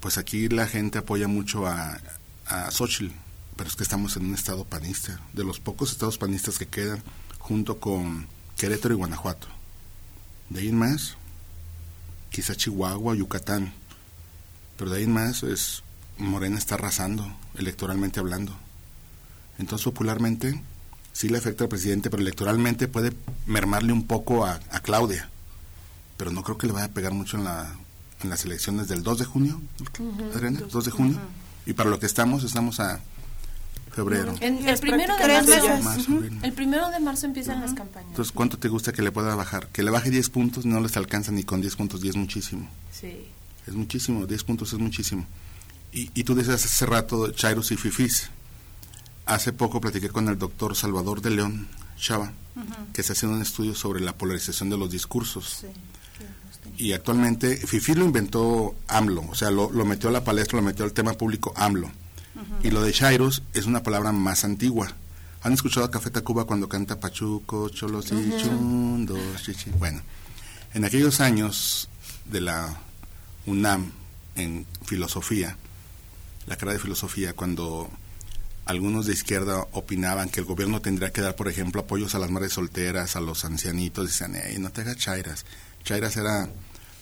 pues 0.00 0.18
aquí 0.18 0.48
la 0.48 0.66
gente 0.66 0.98
apoya 0.98 1.28
mucho 1.28 1.66
a, 1.66 1.98
a 2.46 2.70
Xochitl, 2.70 3.12
pero 3.56 3.68
es 3.68 3.76
que 3.76 3.82
estamos 3.82 4.16
en 4.16 4.26
un 4.26 4.34
estado 4.34 4.64
panista, 4.64 5.20
de 5.32 5.44
los 5.44 5.60
pocos 5.60 5.92
estados 5.92 6.18
panistas 6.18 6.58
que 6.58 6.66
quedan, 6.66 7.02
junto 7.38 7.78
con 7.78 8.26
Querétaro 8.56 8.94
y 8.94 8.96
Guanajuato. 8.96 9.46
De 10.50 10.60
ahí 10.60 10.68
en 10.68 10.78
más, 10.78 11.16
quizá 12.30 12.54
Chihuahua, 12.54 13.14
Yucatán, 13.14 13.72
pero 14.76 14.90
de 14.90 14.98
ahí 14.98 15.04
en 15.04 15.12
más 15.12 15.42
es 15.42 15.82
Morena 16.18 16.58
está 16.58 16.74
arrasando, 16.74 17.26
electoralmente 17.56 18.20
hablando. 18.20 18.56
Entonces, 19.58 19.84
popularmente, 19.84 20.60
sí 21.12 21.28
le 21.28 21.38
afecta 21.38 21.64
al 21.64 21.70
presidente, 21.70 22.10
pero 22.10 22.22
electoralmente 22.22 22.88
puede 22.88 23.12
mermarle 23.46 23.92
un 23.92 24.06
poco 24.06 24.44
a, 24.44 24.60
a 24.70 24.80
Claudia. 24.80 25.30
Pero 26.16 26.30
no 26.30 26.42
creo 26.42 26.58
que 26.58 26.66
le 26.66 26.72
vaya 26.72 26.86
a 26.86 26.92
pegar 26.92 27.12
mucho 27.12 27.36
en, 27.36 27.44
la, 27.44 27.76
en 28.22 28.30
las 28.30 28.44
elecciones 28.44 28.88
del 28.88 29.02
2 29.02 29.18
de 29.18 29.24
junio, 29.24 29.60
Adriana, 30.34 30.60
2 30.70 30.84
de 30.84 30.90
junio. 30.90 31.20
Y 31.66 31.72
para 31.72 31.90
lo 31.90 31.98
que 31.98 32.06
estamos, 32.06 32.44
estamos 32.44 32.80
a 32.80 33.00
febrero. 33.94 34.34
En, 34.40 34.68
el, 34.68 34.78
primero 34.78 35.16
de 35.16 35.28
marzo, 35.28 35.82
marzo 35.82 36.22
el 36.42 36.52
primero 36.52 36.90
de 36.90 37.00
marzo 37.00 37.26
empiezan 37.26 37.60
las 37.60 37.74
campañas. 37.74 38.10
Entonces, 38.10 38.32
¿cuánto 38.32 38.58
te 38.58 38.68
gusta 38.68 38.92
que 38.92 39.02
le 39.02 39.12
pueda 39.12 39.34
bajar? 39.34 39.68
Que 39.68 39.82
le 39.82 39.90
baje 39.90 40.10
10 40.10 40.30
puntos, 40.30 40.66
no 40.66 40.80
les 40.80 40.96
alcanza 40.96 41.32
ni 41.32 41.44
con 41.44 41.60
10 41.60 41.76
puntos, 41.76 42.00
10 42.00 42.16
muchísimo. 42.16 42.68
Sí. 42.90 43.26
Es 43.66 43.74
muchísimo, 43.74 44.26
10 44.26 44.44
puntos 44.44 44.72
es 44.72 44.78
muchísimo. 44.78 45.24
Y, 45.92 46.10
y 46.14 46.24
tú 46.24 46.34
decías 46.34 46.64
hace 46.64 46.86
rato 46.86 47.30
Chairos 47.30 47.70
y 47.70 47.76
Fifis. 47.76 48.30
Hace 49.26 49.52
poco 49.52 49.80
platiqué 49.80 50.10
con 50.10 50.28
el 50.28 50.38
doctor 50.38 50.76
Salvador 50.76 51.22
de 51.22 51.30
León 51.30 51.68
Chava, 51.96 52.32
que 52.92 53.00
está 53.00 53.14
haciendo 53.14 53.36
un 53.36 53.42
estudio 53.42 53.74
sobre 53.74 54.00
la 54.00 54.12
polarización 54.12 54.68
de 54.68 54.76
los 54.76 54.90
discursos. 54.90 55.58
Sí. 55.60 55.68
Y 56.76 56.92
actualmente, 56.92 57.56
Fifi 57.56 57.94
lo 57.94 58.04
inventó 58.04 58.74
AMLO, 58.88 59.24
o 59.30 59.34
sea, 59.34 59.50
lo, 59.50 59.70
lo, 59.70 59.84
metió 59.84 60.08
a 60.08 60.12
la 60.12 60.24
palestra, 60.24 60.56
lo 60.56 60.62
metió 60.62 60.84
al 60.84 60.92
tema 60.92 61.14
público 61.14 61.52
AMLO. 61.56 61.90
Y 62.62 62.70
lo 62.70 62.82
de 62.82 62.92
Chairos 62.92 63.42
es 63.52 63.66
una 63.66 63.82
palabra 63.82 64.10
más 64.10 64.44
antigua. 64.44 64.92
¿Han 65.42 65.52
escuchado 65.52 65.86
a 65.86 65.90
Café 65.90 66.10
Tacuba 66.10 66.46
cuando 66.46 66.68
canta 66.68 66.98
Pachuco, 66.98 67.68
Cholos 67.68 68.10
y 68.12 68.42
Chundos? 68.42 69.42
Chichi? 69.42 69.70
Bueno, 69.78 70.00
en 70.72 70.84
aquellos 70.84 71.20
años 71.20 71.88
de 72.24 72.40
la 72.40 72.76
UNAM 73.46 73.92
en 74.34 74.66
filosofía, 74.84 75.56
la 76.46 76.56
carrera 76.56 76.74
de 76.74 76.80
filosofía, 76.80 77.34
cuando 77.34 77.90
algunos 78.64 79.06
de 79.06 79.12
izquierda 79.12 79.66
opinaban 79.72 80.30
que 80.30 80.40
el 80.40 80.46
gobierno 80.46 80.80
tendría 80.80 81.12
que 81.12 81.20
dar, 81.20 81.36
por 81.36 81.48
ejemplo, 81.48 81.82
apoyos 81.82 82.14
a 82.14 82.18
las 82.18 82.30
madres 82.30 82.54
solteras, 82.54 83.14
a 83.16 83.20
los 83.20 83.44
ancianitos, 83.44 84.06
decían, 84.06 84.34
hey, 84.34 84.56
no 84.58 84.70
te 84.70 84.80
hagas 84.80 84.96
chairas. 84.96 85.44
Chairas 85.84 86.16
era, 86.16 86.48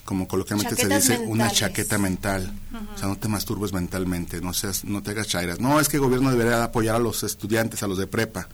como 0.04 0.28
coloquialmente 0.28 0.74
se 0.76 0.88
dice, 0.88 1.10
mentales. 1.10 1.28
una 1.28 1.50
chaqueta 1.50 1.98
mental. 1.98 2.52
Uh 2.72 2.76
-huh. 2.76 2.94
O 2.94 2.98
sea, 2.98 3.08
no 3.08 3.16
te 3.16 3.28
masturbes 3.28 3.72
mentalmente, 3.72 4.40
no 4.40 4.52
seas, 4.52 4.84
no 4.84 5.02
te 5.02 5.12
hagas 5.12 5.28
chairas. 5.28 5.60
No, 5.60 5.80
es 5.80 5.88
que 5.88 5.96
el 5.96 6.02
gobierno 6.02 6.30
debería 6.30 6.62
apoyar 6.64 6.96
a 6.96 6.98
los 6.98 7.22
estudiantes, 7.22 7.82
a 7.82 7.86
los 7.86 7.98
de 7.98 8.06
prepa. 8.06 8.48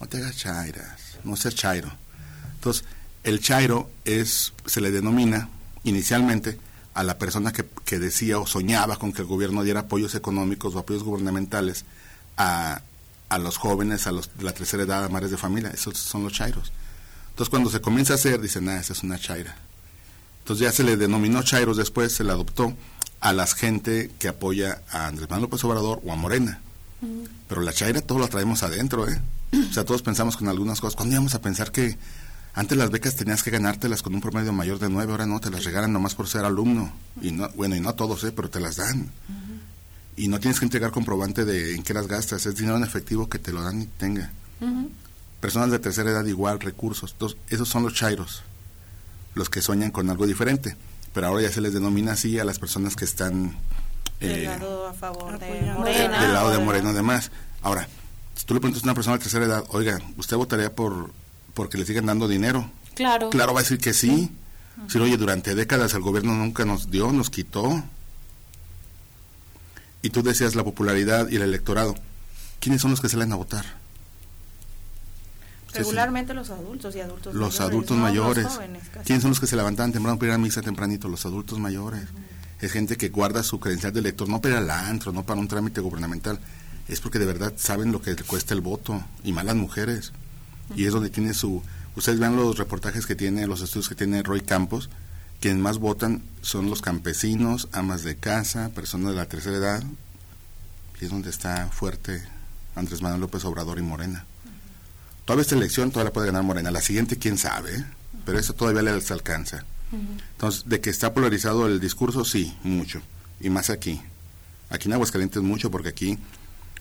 No 0.00 0.06
te 0.06 0.18
hagas 0.18 0.36
chairas, 0.36 1.18
no 1.24 1.36
seas 1.36 1.54
chairo. 1.54 1.90
Entonces, 2.54 2.84
el 3.24 3.40
chairo 3.40 3.90
es, 4.04 4.52
se 4.66 4.80
le 4.80 4.90
denomina 4.90 5.48
inicialmente 5.84 6.58
a 6.94 7.02
la 7.02 7.18
persona 7.18 7.52
que, 7.52 7.64
que 7.84 7.98
decía 7.98 8.38
o 8.38 8.46
soñaba 8.46 8.96
con 8.98 9.12
que 9.12 9.22
el 9.22 9.28
gobierno 9.28 9.62
diera 9.64 9.80
apoyos 9.80 10.14
económicos 10.14 10.74
o 10.74 10.78
apoyos 10.78 11.02
gubernamentales 11.02 11.84
a, 12.36 12.82
a 13.28 13.38
los 13.38 13.56
jóvenes, 13.56 14.06
a 14.06 14.12
los 14.12 14.30
de 14.36 14.44
la 14.44 14.52
tercera 14.52 14.82
edad, 14.84 15.04
a 15.04 15.08
madres 15.08 15.30
de 15.30 15.36
familia. 15.36 15.70
Esos 15.70 15.98
son 15.98 16.22
los 16.24 16.32
chairos. 16.32 16.70
Entonces, 17.34 17.50
cuando 17.50 17.68
se 17.68 17.80
comienza 17.80 18.12
a 18.12 18.16
hacer, 18.16 18.40
dicen, 18.40 18.68
ah, 18.68 18.78
esa 18.78 18.92
es 18.92 19.02
una 19.02 19.18
chaira. 19.18 19.56
Entonces 20.44 20.66
ya 20.66 20.72
se 20.72 20.84
le 20.84 20.96
denominó 20.96 21.42
chairos, 21.42 21.76
después 21.76 22.12
se 22.12 22.22
le 22.22 22.30
adoptó 22.30 22.76
a 23.18 23.32
la 23.32 23.44
gente 23.48 24.12
que 24.20 24.28
apoya 24.28 24.82
a 24.88 25.08
Andrés 25.08 25.28
Manuel 25.28 25.50
López 25.50 25.64
Obrador 25.64 26.00
o 26.04 26.12
a 26.12 26.16
Morena. 26.16 26.60
Pero 27.48 27.60
la 27.62 27.72
chaira 27.72 28.00
todo 28.02 28.18
lo 28.20 28.28
traemos 28.28 28.62
adentro, 28.62 29.08
¿eh? 29.08 29.20
O 29.52 29.72
sea, 29.72 29.84
todos 29.84 30.02
pensamos 30.02 30.36
con 30.36 30.48
algunas 30.48 30.80
cosas. 30.80 30.94
¿Cuándo 30.96 31.14
íbamos 31.14 31.34
a 31.34 31.40
pensar 31.40 31.72
que 31.72 31.98
antes 32.54 32.78
las 32.78 32.90
becas 32.90 33.16
tenías 33.16 33.42
que 33.42 33.50
ganártelas 33.50 34.02
con 34.02 34.14
un 34.14 34.20
promedio 34.20 34.52
mayor 34.52 34.78
de 34.78 34.88
nueve, 34.88 35.10
ahora 35.10 35.26
no, 35.26 35.40
te 35.40 35.50
las 35.50 35.64
regalan 35.64 35.92
nomás 35.92 36.14
por 36.14 36.28
ser 36.28 36.44
alumno. 36.44 36.92
Y 37.20 37.32
no, 37.32 37.48
bueno, 37.56 37.74
y 37.74 37.80
no 37.80 37.94
todos, 37.94 38.22
¿eh? 38.22 38.32
Pero 38.32 38.48
te 38.48 38.60
las 38.60 38.76
dan. 38.76 39.10
Y 40.16 40.28
no 40.28 40.38
tienes 40.38 40.60
que 40.60 40.66
entregar 40.66 40.92
comprobante 40.92 41.44
de 41.44 41.74
en 41.74 41.82
qué 41.82 41.94
las 41.94 42.06
gastas, 42.06 42.46
es 42.46 42.54
dinero 42.54 42.76
en 42.76 42.84
efectivo 42.84 43.28
que 43.28 43.40
te 43.40 43.52
lo 43.52 43.62
dan 43.62 43.82
y 43.82 43.86
tenga. 43.86 44.30
Personas 45.44 45.70
de 45.70 45.78
tercera 45.78 46.10
edad 46.10 46.24
igual, 46.24 46.58
recursos. 46.58 47.12
Entonces, 47.12 47.38
esos 47.50 47.68
son 47.68 47.82
los 47.82 47.92
chairos, 47.92 48.42
los 49.34 49.50
que 49.50 49.60
sueñan 49.60 49.90
con 49.90 50.08
algo 50.08 50.26
diferente. 50.26 50.74
Pero 51.12 51.26
ahora 51.26 51.42
ya 51.42 51.50
se 51.50 51.60
les 51.60 51.74
denomina 51.74 52.12
así 52.12 52.38
a 52.38 52.46
las 52.46 52.58
personas 52.58 52.96
que 52.96 53.04
están... 53.04 53.54
Del 54.20 54.30
eh, 54.30 54.44
lado 54.44 54.86
a 54.86 54.94
favor 54.94 55.38
de. 55.38 55.60
Morena. 55.76 56.22
del 56.22 56.32
lado 56.32 56.50
de 56.50 56.56
o 56.56 56.60
Moreno 56.62 56.88
además. 56.88 57.30
Ahora, 57.60 57.86
si 58.34 58.46
tú 58.46 58.54
le 58.54 58.60
preguntas 58.60 58.84
a 58.84 58.86
una 58.86 58.94
persona 58.94 59.18
de 59.18 59.22
tercera 59.22 59.44
edad, 59.44 59.64
oiga, 59.68 60.00
¿usted 60.16 60.34
votaría 60.38 60.74
por 60.74 61.10
porque 61.52 61.76
le 61.76 61.84
sigan 61.84 62.06
dando 62.06 62.26
dinero? 62.26 62.70
Claro. 62.94 63.28
Claro, 63.28 63.52
va 63.52 63.60
a 63.60 63.64
decir 63.64 63.76
que 63.76 63.92
sí. 63.92 64.30
Si 64.88 64.98
oye, 64.98 65.18
durante 65.18 65.54
décadas 65.54 65.92
el 65.92 66.00
gobierno 66.00 66.34
nunca 66.34 66.64
nos 66.64 66.90
dio, 66.90 67.12
nos 67.12 67.28
quitó. 67.28 67.84
Y 70.00 70.08
tú 70.08 70.22
decías 70.22 70.54
la 70.54 70.64
popularidad 70.64 71.28
y 71.28 71.36
el 71.36 71.42
electorado. 71.42 71.96
¿Quiénes 72.60 72.80
son 72.80 72.92
los 72.92 73.02
que 73.02 73.10
salen 73.10 73.30
a 73.32 73.36
votar? 73.36 73.83
Regularmente 75.78 76.34
los 76.34 76.50
adultos 76.50 76.94
y 76.96 77.00
adultos 77.00 77.34
Los 77.34 77.54
mayores, 77.54 77.60
adultos 77.60 77.96
no 77.96 78.02
los 78.04 78.10
mayores. 78.10 78.46
jóvenes. 78.46 78.82
¿Quiénes 79.04 79.22
son 79.22 79.30
los 79.30 79.40
que 79.40 79.46
se 79.46 79.56
levantan 79.56 79.92
temprano 79.92 80.18
para 80.18 80.32
ir 80.32 80.34
a 80.34 80.38
misa 80.38 80.62
tempranito? 80.62 81.08
Los 81.08 81.26
adultos 81.26 81.58
mayores. 81.58 82.04
Es 82.60 82.72
gente 82.72 82.96
que 82.96 83.08
guarda 83.08 83.42
su 83.42 83.60
credencial 83.60 83.92
de 83.92 84.00
elector, 84.00 84.28
no 84.28 84.40
para 84.40 84.58
el 84.58 84.70
antro, 84.70 85.12
no 85.12 85.24
para 85.24 85.40
un 85.40 85.48
trámite 85.48 85.80
gubernamental. 85.80 86.38
Es 86.88 87.00
porque 87.00 87.18
de 87.18 87.26
verdad 87.26 87.52
saben 87.56 87.92
lo 87.92 88.00
que 88.00 88.14
le 88.14 88.22
cuesta 88.22 88.54
el 88.54 88.60
voto. 88.60 89.02
Y 89.22 89.32
más 89.32 89.44
las 89.44 89.56
mujeres. 89.56 90.12
Y 90.76 90.86
es 90.86 90.92
donde 90.92 91.10
tiene 91.10 91.34
su... 91.34 91.62
Ustedes 91.96 92.18
vean 92.18 92.36
los 92.36 92.56
reportajes 92.58 93.06
que 93.06 93.14
tiene, 93.14 93.46
los 93.46 93.60
estudios 93.60 93.88
que 93.88 93.94
tiene 93.94 94.22
Roy 94.22 94.40
Campos. 94.40 94.90
Quienes 95.40 95.62
más 95.62 95.78
votan 95.78 96.22
son 96.42 96.70
los 96.70 96.80
campesinos, 96.80 97.68
amas 97.72 98.02
de 98.02 98.16
casa, 98.16 98.70
personas 98.70 99.10
de 99.10 99.16
la 99.16 99.26
tercera 99.26 99.56
edad. 99.56 99.82
Y 101.00 101.04
es 101.04 101.10
donde 101.10 101.30
está 101.30 101.68
fuerte 101.68 102.22
Andrés 102.74 103.02
Manuel 103.02 103.20
López 103.20 103.44
Obrador 103.44 103.78
y 103.78 103.82
Morena. 103.82 104.24
Todavía 105.24 105.42
esta 105.42 105.54
elección 105.54 105.90
todavía 105.90 106.10
la 106.10 106.12
puede 106.12 106.26
ganar 106.26 106.42
Morena. 106.42 106.70
La 106.70 106.80
siguiente, 106.80 107.18
quién 107.18 107.38
sabe, 107.38 107.76
¿eh? 107.76 107.84
pero 108.24 108.38
eso 108.38 108.52
todavía 108.52 108.82
les 108.82 109.10
alcanza. 109.10 109.64
Entonces, 109.92 110.64
de 110.66 110.80
que 110.80 110.90
está 110.90 111.14
polarizado 111.14 111.66
el 111.66 111.80
discurso, 111.80 112.24
sí, 112.24 112.56
mucho. 112.62 113.00
Y 113.40 113.48
más 113.48 113.70
aquí. 113.70 114.00
Aquí 114.70 114.88
en 114.88 114.94
Aguascalientes 114.94 115.42
mucho 115.42 115.70
porque 115.70 115.90
aquí, 115.90 116.18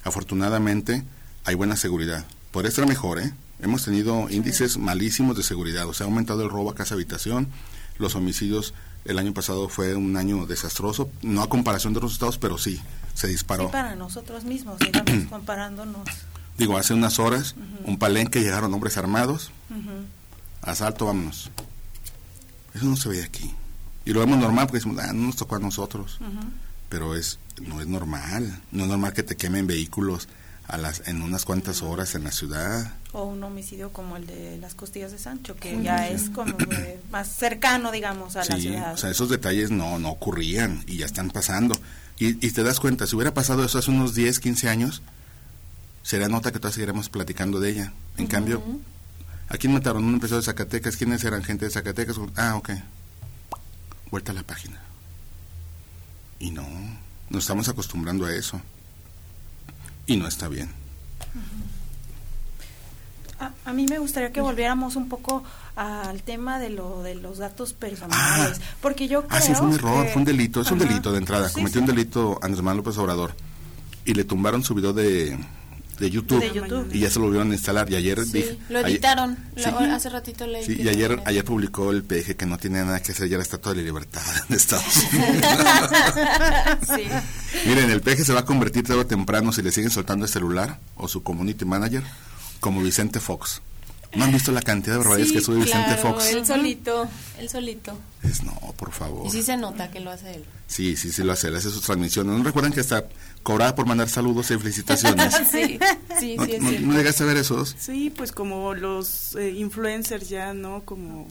afortunadamente, 0.03 1.03
hay 1.45 1.55
buena 1.55 1.75
seguridad. 1.75 2.25
Podría 2.51 2.69
estar 2.69 2.87
mejor, 2.87 3.19
¿eh? 3.19 3.33
Hemos 3.61 3.85
tenido 3.85 4.29
índices 4.29 4.77
malísimos 4.77 5.37
de 5.37 5.43
seguridad. 5.43 5.87
O 5.87 5.93
sea, 5.93 6.05
ha 6.05 6.09
aumentado 6.09 6.43
el 6.43 6.49
robo 6.49 6.71
a 6.71 6.75
casa 6.75 6.95
habitación. 6.95 7.49
Los 7.97 8.15
homicidios, 8.15 8.73
el 9.05 9.19
año 9.19 9.33
pasado 9.33 9.69
fue 9.69 9.95
un 9.95 10.17
año 10.17 10.45
desastroso. 10.45 11.09
No 11.21 11.43
a 11.43 11.49
comparación 11.49 11.93
de 11.93 11.99
otros 11.99 12.13
estados, 12.13 12.37
pero 12.37 12.57
sí, 12.57 12.81
se 13.13 13.27
disparó. 13.27 13.65
Sí, 13.65 13.71
para 13.71 13.95
nosotros 13.95 14.43
mismos, 14.43 14.79
digamos, 14.79 15.25
comparándonos. 15.29 16.09
Digo, 16.57 16.77
hace 16.77 16.93
unas 16.93 17.19
horas, 17.19 17.55
un 17.85 17.97
palenque 17.97 18.41
llegaron 18.41 18.73
hombres 18.73 18.97
armados, 18.97 19.51
asalto, 20.61 21.05
vámonos. 21.07 21.49
Eso 22.73 22.85
no 22.85 22.95
se 22.95 23.09
ve 23.09 23.23
aquí. 23.23 23.51
Y 24.05 24.11
lo 24.13 24.19
vemos 24.19 24.37
normal 24.37 24.67
porque 24.67 24.77
decimos, 24.79 24.99
ah, 25.03 25.13
no 25.13 25.27
nos 25.27 25.35
tocó 25.35 25.55
a 25.55 25.59
nosotros. 25.59 26.19
Pero 26.89 27.15
es 27.15 27.39
no 27.65 27.81
es 27.81 27.87
normal. 27.87 28.61
No 28.71 28.83
es 28.83 28.89
normal 28.89 29.13
que 29.13 29.23
te 29.23 29.35
quemen 29.35 29.67
vehículos 29.67 30.27
a 30.67 30.77
las 30.77 31.07
en 31.07 31.21
unas 31.21 31.43
cuantas 31.45 31.81
horas 31.81 32.15
en 32.15 32.23
la 32.23 32.31
ciudad. 32.31 32.93
O 33.11 33.23
un 33.25 33.43
homicidio 33.43 33.91
como 33.91 34.17
el 34.17 34.25
de 34.25 34.57
las 34.59 34.73
costillas 34.75 35.11
de 35.11 35.19
Sancho, 35.19 35.55
que 35.55 35.81
ya 35.83 36.07
es 36.07 36.29
como 36.29 36.55
más 37.11 37.27
cercano, 37.35 37.91
digamos, 37.91 38.35
a 38.35 38.39
la 38.45 38.55
Sí, 38.55 38.61
ciudad. 38.61 38.93
o 38.93 38.97
sea, 38.97 39.09
esos 39.11 39.29
detalles 39.29 39.71
no, 39.71 39.99
no 39.99 40.09
ocurrían 40.09 40.83
y 40.87 40.97
ya 40.97 41.05
están 41.05 41.29
pasando. 41.29 41.77
Y, 42.17 42.45
y 42.45 42.51
te 42.51 42.63
das 42.63 42.79
cuenta, 42.79 43.05
si 43.07 43.15
hubiera 43.15 43.33
pasado 43.33 43.63
eso 43.65 43.77
hace 43.79 43.91
unos 43.91 44.13
10, 44.15 44.39
15 44.39 44.69
años, 44.69 45.01
sería 46.03 46.27
nota 46.29 46.51
que 46.51 46.59
todavía 46.59 46.75
seguiremos 46.75 47.09
platicando 47.09 47.59
de 47.59 47.71
ella. 47.71 47.93
En 48.17 48.27
cambio, 48.27 48.61
¿a 49.49 49.57
quién 49.57 49.73
mataron? 49.73 50.03
Un 50.03 50.13
empresario 50.13 50.41
de 50.41 50.45
Zacatecas. 50.45 50.95
¿Quiénes 50.97 51.23
eran? 51.23 51.43
Gente 51.43 51.65
de 51.65 51.71
Zacatecas. 51.71 52.17
Ah, 52.35 52.55
ok. 52.55 52.69
Vuelta 54.11 54.31
a 54.31 54.35
la 54.35 54.43
página. 54.43 54.79
Y 56.39 56.51
no, 56.51 56.67
nos 57.29 57.43
estamos 57.43 57.67
acostumbrando 57.69 58.25
a 58.25 58.33
eso. 58.35 58.61
Y 60.05 60.17
no 60.17 60.27
está 60.27 60.47
bien. 60.49 60.69
A, 63.39 63.51
a 63.65 63.73
mí 63.73 63.85
me 63.89 63.97
gustaría 63.99 64.31
que 64.31 64.41
volviéramos 64.41 64.95
un 64.95 65.09
poco 65.09 65.43
al 65.75 66.21
tema 66.21 66.59
de 66.59 66.69
lo 66.69 67.01
de 67.01 67.15
los 67.15 67.39
datos 67.39 67.73
personales, 67.73 68.61
porque 68.81 69.07
yo 69.07 69.25
creo 69.25 69.39
Ah, 69.39 69.41
sí, 69.41 69.55
fue 69.55 69.67
un 69.67 69.73
error, 69.73 70.05
que- 70.05 70.11
fue 70.11 70.19
un 70.21 70.25
delito, 70.25 70.61
es 70.61 70.69
un 70.71 70.77
delito 70.79 71.11
de 71.11 71.17
entrada. 71.17 71.47
Sí, 71.49 71.55
Cometió 71.55 71.73
sí. 71.73 71.79
un 71.79 71.85
delito 71.95 72.39
Andrés 72.43 72.61
Manuel 72.61 72.77
López 72.85 72.97
Obrador. 72.99 73.33
Y 74.05 74.13
le 74.13 74.23
tumbaron 74.25 74.63
su 74.63 74.75
video 74.75 74.93
de, 74.93 75.37
de 75.99 76.09
YouTube. 76.09 76.39
De 76.39 76.51
YouTube. 76.51 76.89
Y 76.93 76.99
ya 76.99 77.09
se 77.09 77.19
lo 77.19 77.25
volvieron 77.25 77.51
a 77.51 77.53
instalar. 77.53 77.89
Y 77.91 77.95
ayer 77.95 78.23
dije- 78.25 78.51
Sí, 78.51 78.59
lo 78.69 78.79
ayer- 78.79 78.91
editaron. 78.91 79.37
Sí. 79.55 79.63
Lo- 79.69 79.79
hace 79.79 80.09
ratito 80.09 80.47
leí. 80.47 80.65
Sí, 80.65 80.75
y 80.79 80.83
lo 80.83 80.91
ayer, 80.91 81.21
ayer 81.25 81.43
publicó 81.45 81.91
el 81.91 82.03
PG 82.03 82.35
que 82.35 82.45
no 82.45 82.57
tiene 82.57 82.83
nada 82.83 83.01
que 83.01 83.11
hacer 83.11 83.27
ya 83.29 83.37
la 83.37 83.43
Estatua 83.43 83.73
de 83.73 83.79
la 83.81 83.83
Libertad 83.85 84.21
en 84.49 84.55
Estados 84.55 84.85
Unidos. 85.13 85.45
Miren, 87.65 87.89
el 87.91 88.01
PG 88.01 88.25
se 88.25 88.33
va 88.33 88.41
a 88.41 88.45
convertir 88.45 88.83
tarde 88.83 89.01
o 89.01 89.05
temprano 89.05 89.51
si 89.51 89.61
le 89.61 89.71
siguen 89.71 89.91
soltando 89.91 90.25
el 90.25 90.31
celular 90.31 90.79
o 90.95 91.07
su 91.07 91.23
community 91.23 91.65
manager 91.65 92.03
como 92.59 92.81
Vicente 92.81 93.19
Fox. 93.19 93.61
¿No 94.15 94.25
han 94.25 94.31
visto 94.31 94.51
la 94.51 94.61
cantidad 94.61 94.93
de 94.93 94.97
barbaridades 94.99 95.29
Sí, 95.29 95.35
que 95.35 95.41
sube 95.41 95.55
Vicente 95.57 95.85
claro, 95.95 96.01
Fox? 96.13 96.27
Él 96.31 96.45
solito, 96.45 97.07
él 97.39 97.49
solito. 97.49 97.97
Es, 98.21 98.43
no, 98.43 98.53
por 98.77 98.91
favor. 98.91 99.25
Y 99.25 99.29
sí 99.31 99.41
se 99.43 99.57
nota 99.57 99.89
que 99.91 99.99
lo 99.99 100.11
hace 100.11 100.35
él. 100.35 100.45
Sí, 100.67 100.95
sí, 100.95 101.11
sí 101.11 101.23
lo 101.23 101.33
hace, 101.33 101.47
él 101.47 101.55
hace 101.55 101.69
sus 101.69 101.81
transmisiones. 101.81 102.37
¿No 102.37 102.43
recuerdan 102.43 102.73
que 102.73 102.79
está 102.81 103.05
cobrada 103.43 103.75
por 103.75 103.85
mandar 103.85 104.09
saludos 104.09 104.49
y 104.51 104.57
felicitaciones? 104.57 105.33
sí, 105.51 105.79
sí, 106.19 106.35
¿No, 106.37 106.45
sí, 106.45 106.57
no- 106.81 106.93
llegaste 106.95 107.23
a 107.23 107.27
ver 107.27 107.37
esos? 107.37 107.75
Sí, 107.79 108.13
pues 108.15 108.31
como 108.31 108.73
los 108.73 109.35
eh, 109.35 109.49
influencers 109.51 110.29
ya, 110.29 110.53
¿no? 110.53 110.81
Como 110.83 111.27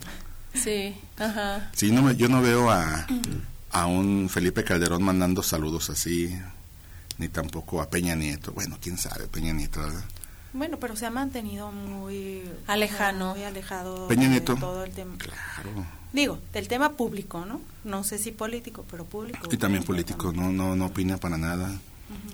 Sí, 0.55 0.95
ajá. 1.19 1.71
Sí, 1.75 1.91
no 1.93 2.03
me- 2.03 2.17
yo 2.17 2.29
no 2.29 2.43
veo 2.43 2.71
a, 2.71 3.07
a 3.71 3.87
un 3.87 4.29
Felipe 4.29 4.65
Calderón 4.65 5.03
mandando 5.03 5.43
saludos 5.43 5.89
así, 5.89 6.37
ni 7.19 7.29
tampoco 7.29 7.81
a 7.81 7.89
Peña 7.89 8.15
Nieto. 8.15 8.53
Bueno, 8.53 8.77
quién 8.81 8.99
sabe, 8.99 9.29
Peña 9.29 9.53
Nieto, 9.53 9.81
¿verdad? 9.81 10.05
Bueno, 10.53 10.79
pero 10.79 10.97
se 10.97 11.07
ha 11.07 11.11
mantenido 11.11 11.73
muy 11.73 12.43
Alejano. 12.67 13.35
muy 13.35 13.43
alejado 13.45 14.07
Peña 14.09 14.25
de 14.25 14.29
Nieto. 14.29 14.57
todo 14.57 14.85
el 14.85 14.93
tema. 14.93 15.17
Claro. 15.19 15.87
Digo, 16.13 16.39
del 16.53 16.69
tema 16.69 16.93
público, 16.93 17.47
¿no? 17.47 17.61
No 17.85 18.05
sé 18.05 18.19
si 18.19 18.33
político, 18.33 18.85
pero 18.91 19.05
público. 19.07 19.49
Y 19.51 19.57
también 19.57 19.83
político, 19.83 20.33
no, 20.33 20.53
no, 20.53 20.77
no 20.77 20.87
opina 20.87 21.17
para 21.17 21.39
nada. 21.39 21.71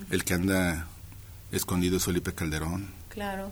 El 0.09 0.25
que 0.25 0.33
anda 0.33 0.87
escondido 1.51 1.95
es 1.97 2.03
Felipe 2.05 2.33
Calderón. 2.33 2.89
Claro. 3.07 3.51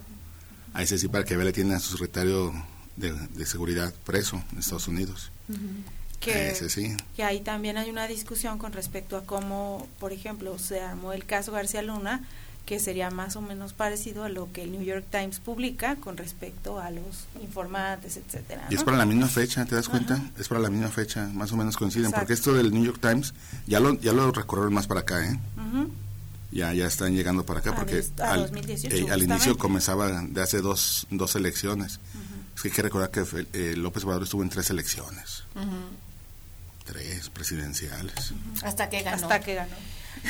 A 0.74 0.84
ese 0.84 0.98
sí, 0.98 1.08
para 1.08 1.24
que 1.24 1.38
vea, 1.38 1.46
le 1.46 1.54
tiene 1.54 1.74
a 1.76 1.80
su 1.80 1.92
secretario 1.94 2.54
de, 2.98 3.14
de 3.14 3.46
seguridad 3.46 3.94
preso 4.06 4.44
en 4.52 4.60
Estados 4.60 4.90
Unidos. 4.90 5.32
que, 6.20 6.50
Ese 6.52 6.70
sí. 6.70 6.98
que 7.16 7.24
ahí 7.24 7.40
también 7.40 7.78
hay 7.78 7.90
una 7.90 8.06
discusión 8.08 8.58
con 8.60 8.74
respecto 8.74 9.16
a 9.16 9.24
cómo, 9.24 9.88
por 10.00 10.12
ejemplo, 10.12 10.60
se 10.60 10.82
armó 10.82 11.14
el 11.14 11.26
caso 11.26 11.54
García 11.54 11.82
Luna, 11.82 12.22
que 12.68 12.80
sería 12.80 13.10
más 13.10 13.36
o 13.38 13.42
menos 13.42 13.72
parecido 13.74 14.26
a 14.26 14.30
lo 14.30 14.52
que 14.52 14.62
el 14.64 14.72
New 14.74 14.84
York 14.84 15.06
Times 15.10 15.40
publica 15.40 15.96
con 15.96 16.18
respecto 16.18 16.80
a 16.80 16.92
los 16.92 17.26
informantes, 17.42 18.18
etcétera. 18.18 18.68
Y 18.70 18.76
es 18.76 18.84
para 18.84 18.98
la 18.98 19.06
misma 19.06 19.28
fecha, 19.28 19.66
¿te 19.66 19.74
das 19.74 19.88
cuenta? 19.90 20.22
Es 20.38 20.50
para 20.50 20.60
la 20.60 20.70
misma 20.70 20.90
fecha, 20.90 21.28
más 21.34 21.52
o 21.54 21.58
menos 21.58 21.78
coinciden. 21.78 22.08
Exacto. 22.08 22.22
Porque 22.26 22.34
esto 22.34 22.54
del 22.54 22.72
New 22.74 22.84
York 22.84 23.00
Times 23.02 23.34
ya 23.66 23.80
lo, 23.80 23.94
ya 24.02 24.12
lo 24.12 24.32
recorrieron 24.32 24.74
más 24.74 24.86
para 24.86 25.00
acá, 25.00 25.26
¿eh? 25.26 25.40
Ya 26.52 26.74
ya 26.74 26.86
están 26.88 27.14
llegando 27.16 27.46
para 27.46 27.60
acá 27.62 27.72
A 27.72 27.76
porque 27.76 27.96
des- 27.96 28.12
a 28.20 28.34
al, 28.34 28.42
2018 28.44 28.96
eh, 28.96 29.12
al 29.12 29.24
inicio 29.24 29.58
comenzaba 29.58 30.22
de 30.22 30.42
hace 30.42 30.62
dos, 30.62 31.08
dos 31.10 31.36
elecciones. 31.36 32.00
Es 32.56 32.62
que 32.62 32.68
hay 32.70 32.74
que 32.74 32.82
recordar 32.82 33.12
que 33.12 33.24
eh, 33.54 33.76
López 33.78 34.04
Obrador 34.04 34.24
estuvo 34.24 34.44
en 34.44 34.50
tres 34.50 34.70
elecciones, 34.70 35.44
tres 36.86 37.30
presidenciales. 37.30 38.34
Hasta 38.64 38.90
que 38.90 39.04
ganó. 39.04 39.24
Hasta 39.24 39.40
que 39.42 39.56
ganó. 39.56 39.76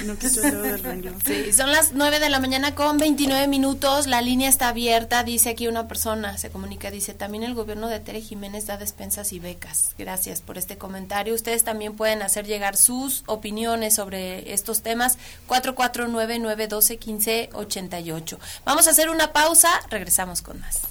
No 0.05 0.17
quito 0.17 0.41
el 0.41 0.51
dedo 0.51 0.63
del 0.63 0.83
renglón. 0.83 1.17
Sí, 1.25 1.53
son 1.53 1.71
las 1.71 1.93
9 1.93 2.19
de 2.19 2.29
la 2.29 2.39
mañana 2.39 2.75
con 2.75 2.97
29 2.97 3.47
minutos. 3.47 4.07
La 4.07 4.21
línea 4.21 4.49
está 4.49 4.69
abierta. 4.69 5.23
Dice 5.23 5.49
aquí 5.49 5.67
una 5.67 5.87
persona, 5.87 6.37
se 6.37 6.49
comunica, 6.49 6.91
dice, 6.91 7.13
también 7.13 7.43
el 7.43 7.53
gobierno 7.53 7.87
de 7.87 7.99
Tere 7.99 8.21
Jiménez 8.21 8.65
da 8.67 8.77
despensas 8.77 9.33
y 9.33 9.39
becas. 9.39 9.95
Gracias 9.97 10.41
por 10.41 10.57
este 10.57 10.77
comentario. 10.77 11.33
Ustedes 11.33 11.63
también 11.63 11.95
pueden 11.95 12.21
hacer 12.21 12.45
llegar 12.45 12.77
sus 12.77 13.23
opiniones 13.27 13.95
sobre 13.95 14.53
estos 14.53 14.81
temas. 14.81 15.17
449-912-1588. 15.47 18.37
Vamos 18.65 18.87
a 18.87 18.91
hacer 18.91 19.09
una 19.09 19.33
pausa. 19.33 19.69
Regresamos 19.89 20.41
con 20.41 20.59
más. 20.59 20.81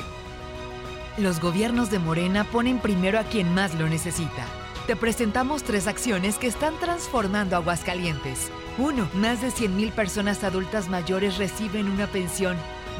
Los 1.17 1.39
gobiernos 1.39 1.91
de 1.91 1.99
Morena 1.99 2.45
ponen 2.45 2.79
primero 2.79 3.19
a 3.19 3.23
quien 3.23 3.53
más 3.53 3.75
lo 3.75 3.87
necesita. 3.87 4.45
Te 4.87 4.95
presentamos 4.95 5.63
tres 5.63 5.87
acciones 5.87 6.37
que 6.37 6.47
están 6.47 6.73
transformando 6.79 7.55
Aguascalientes. 7.55 8.51
1. 8.77 9.09
Más 9.13 9.41
de 9.41 9.49
100.000 9.49 9.91
personas 9.91 10.43
adultas 10.43 10.89
mayores 10.89 11.37
reciben 11.37 11.89
una 11.89 12.07
pensión. 12.07 12.57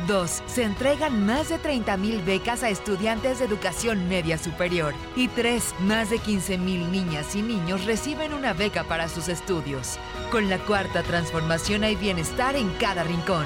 2. 0.07 0.43
Se 0.45 0.63
entregan 0.63 1.25
más 1.25 1.49
de 1.49 1.59
30.000 1.59 2.23
becas 2.23 2.63
a 2.63 2.69
estudiantes 2.69 3.39
de 3.39 3.45
educación 3.45 4.07
media 4.07 4.37
superior. 4.37 4.93
Y 5.15 5.27
3. 5.29 5.75
Más 5.81 6.09
de 6.09 6.19
15.000 6.19 6.59
niñas 6.91 7.35
y 7.35 7.41
niños 7.41 7.85
reciben 7.85 8.33
una 8.33 8.53
beca 8.53 8.83
para 8.83 9.09
sus 9.09 9.27
estudios. 9.27 9.97
Con 10.31 10.49
la 10.49 10.59
cuarta 10.59 11.03
transformación 11.03 11.83
hay 11.83 11.95
bienestar 11.95 12.55
en 12.55 12.69
cada 12.73 13.03
rincón. 13.03 13.45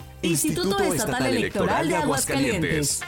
Instituto, 0.21 0.83
Estatal, 0.83 1.25
Electoral 1.35 1.87
de 1.87 1.95
Aguascalientes. 1.95 3.01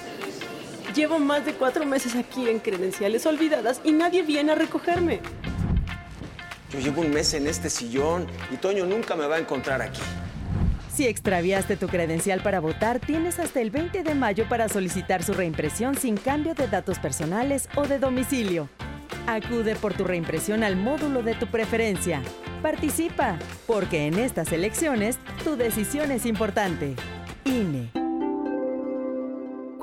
Llevo 0.95 1.19
más 1.19 1.45
de 1.45 1.54
cuatro 1.54 1.86
meses 1.86 2.15
aquí 2.15 2.49
en 2.49 2.60
credenciales 2.60 3.26
olvidadas 3.26 3.82
y 3.84 3.91
nadie 3.91 4.23
viene 4.23 4.52
a 4.52 4.56
recogerme. 4.56 5.19
Yo 6.71 6.80
llevo 6.80 7.02
un 7.02 7.12
mes 7.12 7.34
en 7.36 7.47
este 7.47 7.69
sillón 7.69 8.28
y 8.52 8.58
Toño 8.58 8.86
nunca 8.86 9.15
me 9.15 9.28
va 9.28 9.36
a 9.36 9.39
encontrar 9.39 9.82
aquí. 9.82 10.02
Si 10.91 11.08
extraviaste 11.08 11.78
tu 11.78 11.88
credencial 11.88 12.41
para 12.41 12.60
votar, 12.60 12.99
tienes 12.99 13.39
hasta 13.39 13.62
el 13.62 13.71
20 13.71 14.04
de 14.04 14.15
mayo 14.15 14.47
para 14.49 14.69
solicitar 14.69 15.23
su 15.23 15.34
reimpresión 15.34 15.95
sin 15.95 16.17
cambio 16.17 16.54
de 16.56 16.67
datos 16.67 16.99
personales 16.99 17.69
o 17.76 17.88
de 17.88 17.99
domicilio. 17.99 18.69
Acude 19.28 19.76
por 19.76 19.93
tu 19.93 20.04
reimpresión 20.04 20.63
al 20.63 20.76
módulo 20.76 21.23
de 21.23 21.36
tu 21.36 21.47
preferencia. 21.47 22.21
Participa, 22.63 23.38
porque 23.67 24.08
en 24.08 24.17
estas 24.17 24.54
elecciones 24.54 25.19
tu 25.43 25.58
decisión 25.58 26.12
es 26.12 26.26
importante. 26.26 26.95
INE. 27.43 27.83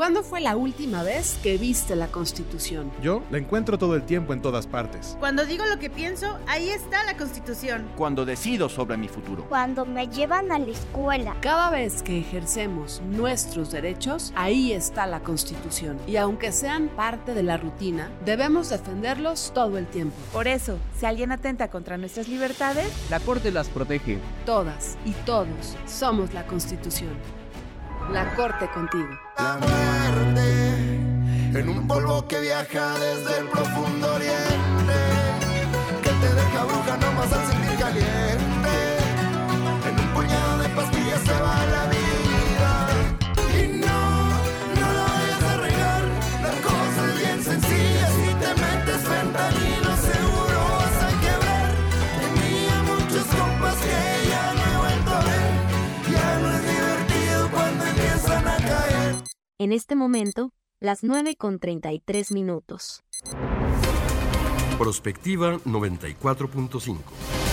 ¿Cuándo 0.00 0.22
fue 0.22 0.40
la 0.40 0.56
última 0.56 1.02
vez 1.02 1.38
que 1.42 1.58
viste 1.58 1.94
la 1.94 2.06
Constitución? 2.06 2.90
Yo 3.02 3.22
la 3.30 3.36
encuentro 3.36 3.76
todo 3.76 3.94
el 3.94 4.02
tiempo 4.04 4.32
en 4.32 4.40
todas 4.40 4.66
partes. 4.66 5.14
Cuando 5.20 5.44
digo 5.44 5.66
lo 5.66 5.78
que 5.78 5.90
pienso, 5.90 6.38
ahí 6.46 6.70
está 6.70 7.04
la 7.04 7.18
Constitución. 7.18 7.86
Cuando 7.98 8.24
decido 8.24 8.70
sobre 8.70 8.96
mi 8.96 9.08
futuro. 9.08 9.44
Cuando 9.50 9.84
me 9.84 10.08
llevan 10.08 10.52
a 10.52 10.58
la 10.58 10.70
escuela. 10.70 11.36
Cada 11.42 11.68
vez 11.68 12.02
que 12.02 12.18
ejercemos 12.18 13.02
nuestros 13.10 13.72
derechos, 13.72 14.32
ahí 14.36 14.72
está 14.72 15.06
la 15.06 15.20
Constitución. 15.20 15.98
Y 16.06 16.16
aunque 16.16 16.50
sean 16.50 16.88
parte 16.88 17.34
de 17.34 17.42
la 17.42 17.58
rutina, 17.58 18.10
debemos 18.24 18.70
defenderlos 18.70 19.52
todo 19.52 19.76
el 19.76 19.86
tiempo. 19.86 20.16
Por 20.32 20.48
eso, 20.48 20.78
si 20.98 21.04
alguien 21.04 21.30
atenta 21.30 21.68
contra 21.68 21.98
nuestras 21.98 22.26
libertades, 22.26 22.90
la 23.10 23.20
Corte 23.20 23.50
las 23.50 23.68
protege. 23.68 24.18
Todas 24.46 24.96
y 25.04 25.10
todos 25.26 25.76
somos 25.86 26.32
la 26.32 26.46
Constitución. 26.46 27.39
La 28.08 28.34
Corte 28.34 28.68
contigo. 28.72 29.08
La 29.38 29.56
muerte 29.58 30.90
en 31.58 31.68
un 31.68 31.86
polvo 31.86 32.26
que 32.26 32.40
viaja 32.40 32.98
desde 32.98 33.38
el 33.38 33.48
profundo 33.48 34.14
oriente, 34.14 34.94
que 36.02 36.10
te 36.10 36.34
deja 36.34 36.64
bruja 36.64 36.96
nomás 36.96 37.32
al 37.32 37.46
sentir 37.46 37.78
caliente. 37.78 38.76
En 39.88 40.00
un 40.00 40.14
puñado 40.14 40.58
de 40.58 40.68
pastillas 40.70 41.20
se 41.20 41.32
va 41.32 41.66
la 41.66 41.86
vida. 41.86 42.09
En 59.62 59.72
este 59.72 59.94
momento, 59.94 60.54
las 60.80 61.04
9 61.04 61.36
con 61.36 61.58
33 61.58 62.32
minutos. 62.32 63.04
Prospectiva 64.78 65.58
94.5. 65.66 67.49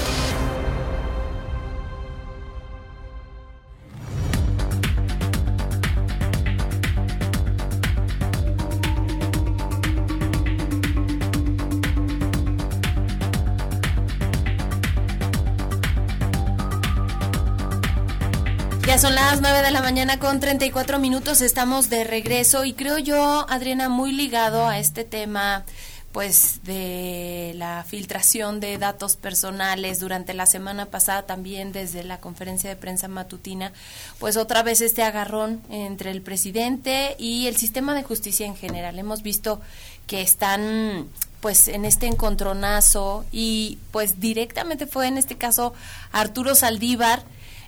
Ya 18.87 18.97
son 18.97 19.15
las 19.15 19.41
9 19.41 19.63
de 19.63 19.71
la 19.71 19.81
mañana 19.81 20.17
con 20.17 20.39
34 20.39 20.97
minutos, 20.97 21.41
estamos 21.41 21.89
de 21.89 22.05
regreso 22.05 22.63
y 22.63 22.71
creo 22.71 22.97
yo, 22.97 23.45
Adriana, 23.49 23.89
muy 23.89 24.13
ligado 24.13 24.65
a 24.65 24.79
este 24.79 25.03
tema 25.03 25.65
pues 26.13 26.61
de 26.63 27.51
la 27.57 27.83
filtración 27.85 28.61
de 28.61 28.77
datos 28.77 29.17
personales 29.17 29.99
durante 29.99 30.33
la 30.33 30.45
semana 30.45 30.85
pasada 30.85 31.23
también 31.23 31.73
desde 31.73 32.05
la 32.05 32.21
conferencia 32.21 32.69
de 32.69 32.77
prensa 32.77 33.09
matutina, 33.09 33.73
pues 34.19 34.37
otra 34.37 34.63
vez 34.63 34.79
este 34.79 35.03
agarrón 35.03 35.61
entre 35.69 36.11
el 36.11 36.21
presidente 36.21 37.17
y 37.19 37.47
el 37.47 37.57
sistema 37.57 37.93
de 37.93 38.03
justicia 38.03 38.45
en 38.45 38.55
general. 38.55 38.97
Hemos 38.97 39.21
visto 39.21 39.59
que 40.07 40.21
están 40.21 41.09
pues 41.41 41.67
en 41.67 41.83
este 41.83 42.07
encontronazo 42.07 43.25
y 43.33 43.79
pues 43.91 44.21
directamente 44.21 44.87
fue 44.87 45.07
en 45.07 45.17
este 45.17 45.35
caso 45.35 45.73
Arturo 46.13 46.55
Saldívar 46.55 47.23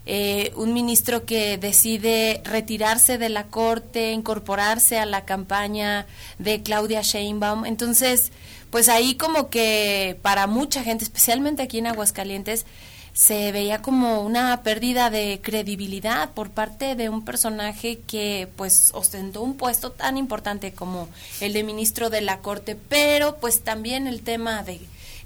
eh, 0.06 0.52
un 0.56 0.74
ministro 0.74 1.26
que 1.26 1.58
decide 1.58 2.42
retirarse 2.46 3.18
de 3.18 3.30
la 3.30 3.48
corte, 3.48 4.12
incorporarse 4.12 5.00
a 5.00 5.06
la 5.06 5.26
campaña 5.26 6.08
de 6.38 6.62
Claudia 6.62 7.02
Sheinbaum. 7.02 7.66
Entonces, 7.66 8.32
pues 8.70 8.90
ahí 8.90 9.16
como 9.16 9.50
que 9.50 10.18
para 10.22 10.48
mucha 10.48 10.84
gente, 10.84 11.04
especialmente 11.04 11.64
aquí 11.64 11.80
en 11.80 11.88
Aguascalientes, 11.88 12.66
se 13.14 13.52
veía 13.52 13.82
como 13.82 14.22
una 14.22 14.64
pérdida 14.64 15.10
de 15.10 15.42
credibilidad 15.44 16.32
por 16.32 16.52
parte 16.52 16.96
de 16.96 17.10
un 17.10 17.26
personaje 17.26 18.00
que 18.08 18.48
pues 18.56 18.92
ostentó 18.94 19.42
un 19.42 19.58
puesto 19.58 19.92
tan 19.92 20.16
importante 20.16 20.72
como 20.72 21.10
el 21.42 21.54
de 21.54 21.64
ministro 21.64 22.10
de 22.10 22.22
la 22.22 22.40
Corte, 22.40 22.78
pero 22.88 23.38
pues 23.38 23.62
también 23.62 24.08
el 24.08 24.22
tema 24.22 24.64
de 24.64 24.80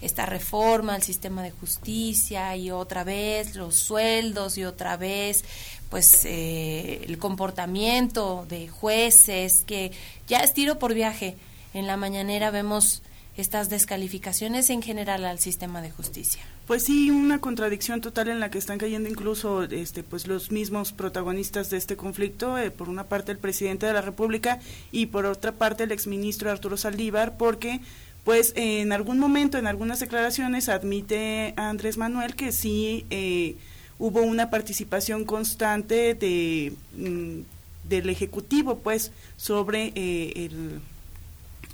esta 0.03 0.25
reforma 0.25 0.95
al 0.95 1.03
sistema 1.03 1.41
de 1.41 1.51
justicia 1.51 2.55
y 2.55 2.71
otra 2.71 3.03
vez 3.03 3.55
los 3.55 3.75
sueldos 3.75 4.57
y 4.57 4.65
otra 4.65 4.97
vez 4.97 5.43
pues 5.89 6.25
eh, 6.25 7.05
el 7.07 7.17
comportamiento 7.17 8.45
de 8.49 8.67
jueces 8.67 9.63
que 9.65 9.91
ya 10.27 10.39
es 10.39 10.53
tiro 10.53 10.79
por 10.79 10.93
viaje. 10.93 11.37
En 11.73 11.87
la 11.87 11.97
mañanera 11.97 12.51
vemos 12.51 13.03
estas 13.37 13.69
descalificaciones 13.69 14.69
en 14.69 14.81
general 14.81 15.25
al 15.25 15.39
sistema 15.39 15.81
de 15.81 15.91
justicia. 15.91 16.43
Pues 16.67 16.83
sí, 16.83 17.09
una 17.09 17.41
contradicción 17.41 17.99
total 17.99 18.29
en 18.29 18.39
la 18.39 18.49
que 18.49 18.57
están 18.57 18.77
cayendo 18.77 19.09
incluso 19.09 19.63
este, 19.63 20.03
pues 20.03 20.27
los 20.27 20.51
mismos 20.51 20.93
protagonistas 20.93 21.69
de 21.69 21.77
este 21.77 21.97
conflicto, 21.97 22.57
eh, 22.57 22.71
por 22.71 22.89
una 22.89 23.05
parte 23.05 23.31
el 23.31 23.37
presidente 23.37 23.85
de 23.85 23.93
la 23.93 24.01
República 24.01 24.59
y 24.91 25.07
por 25.07 25.25
otra 25.25 25.51
parte 25.51 25.83
el 25.83 25.91
exministro 25.91 26.51
Arturo 26.51 26.77
Saldívar, 26.77 27.37
porque 27.37 27.81
pues 28.23 28.53
en 28.55 28.91
algún 28.93 29.19
momento, 29.19 29.57
en 29.57 29.67
algunas 29.67 29.99
declaraciones, 29.99 30.69
admite 30.69 31.53
Andrés 31.57 31.97
Manuel 31.97 32.35
que 32.35 32.51
sí 32.51 33.05
eh, 33.09 33.55
hubo 33.99 34.21
una 34.21 34.49
participación 34.49 35.25
constante 35.25 36.13
de, 36.13 36.73
mm, 36.95 37.41
del 37.89 38.09
Ejecutivo, 38.09 38.79
pues, 38.79 39.11
sobre 39.35 39.91
eh, 39.95 40.33
el, 40.35 40.79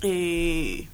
eh, 0.02 0.88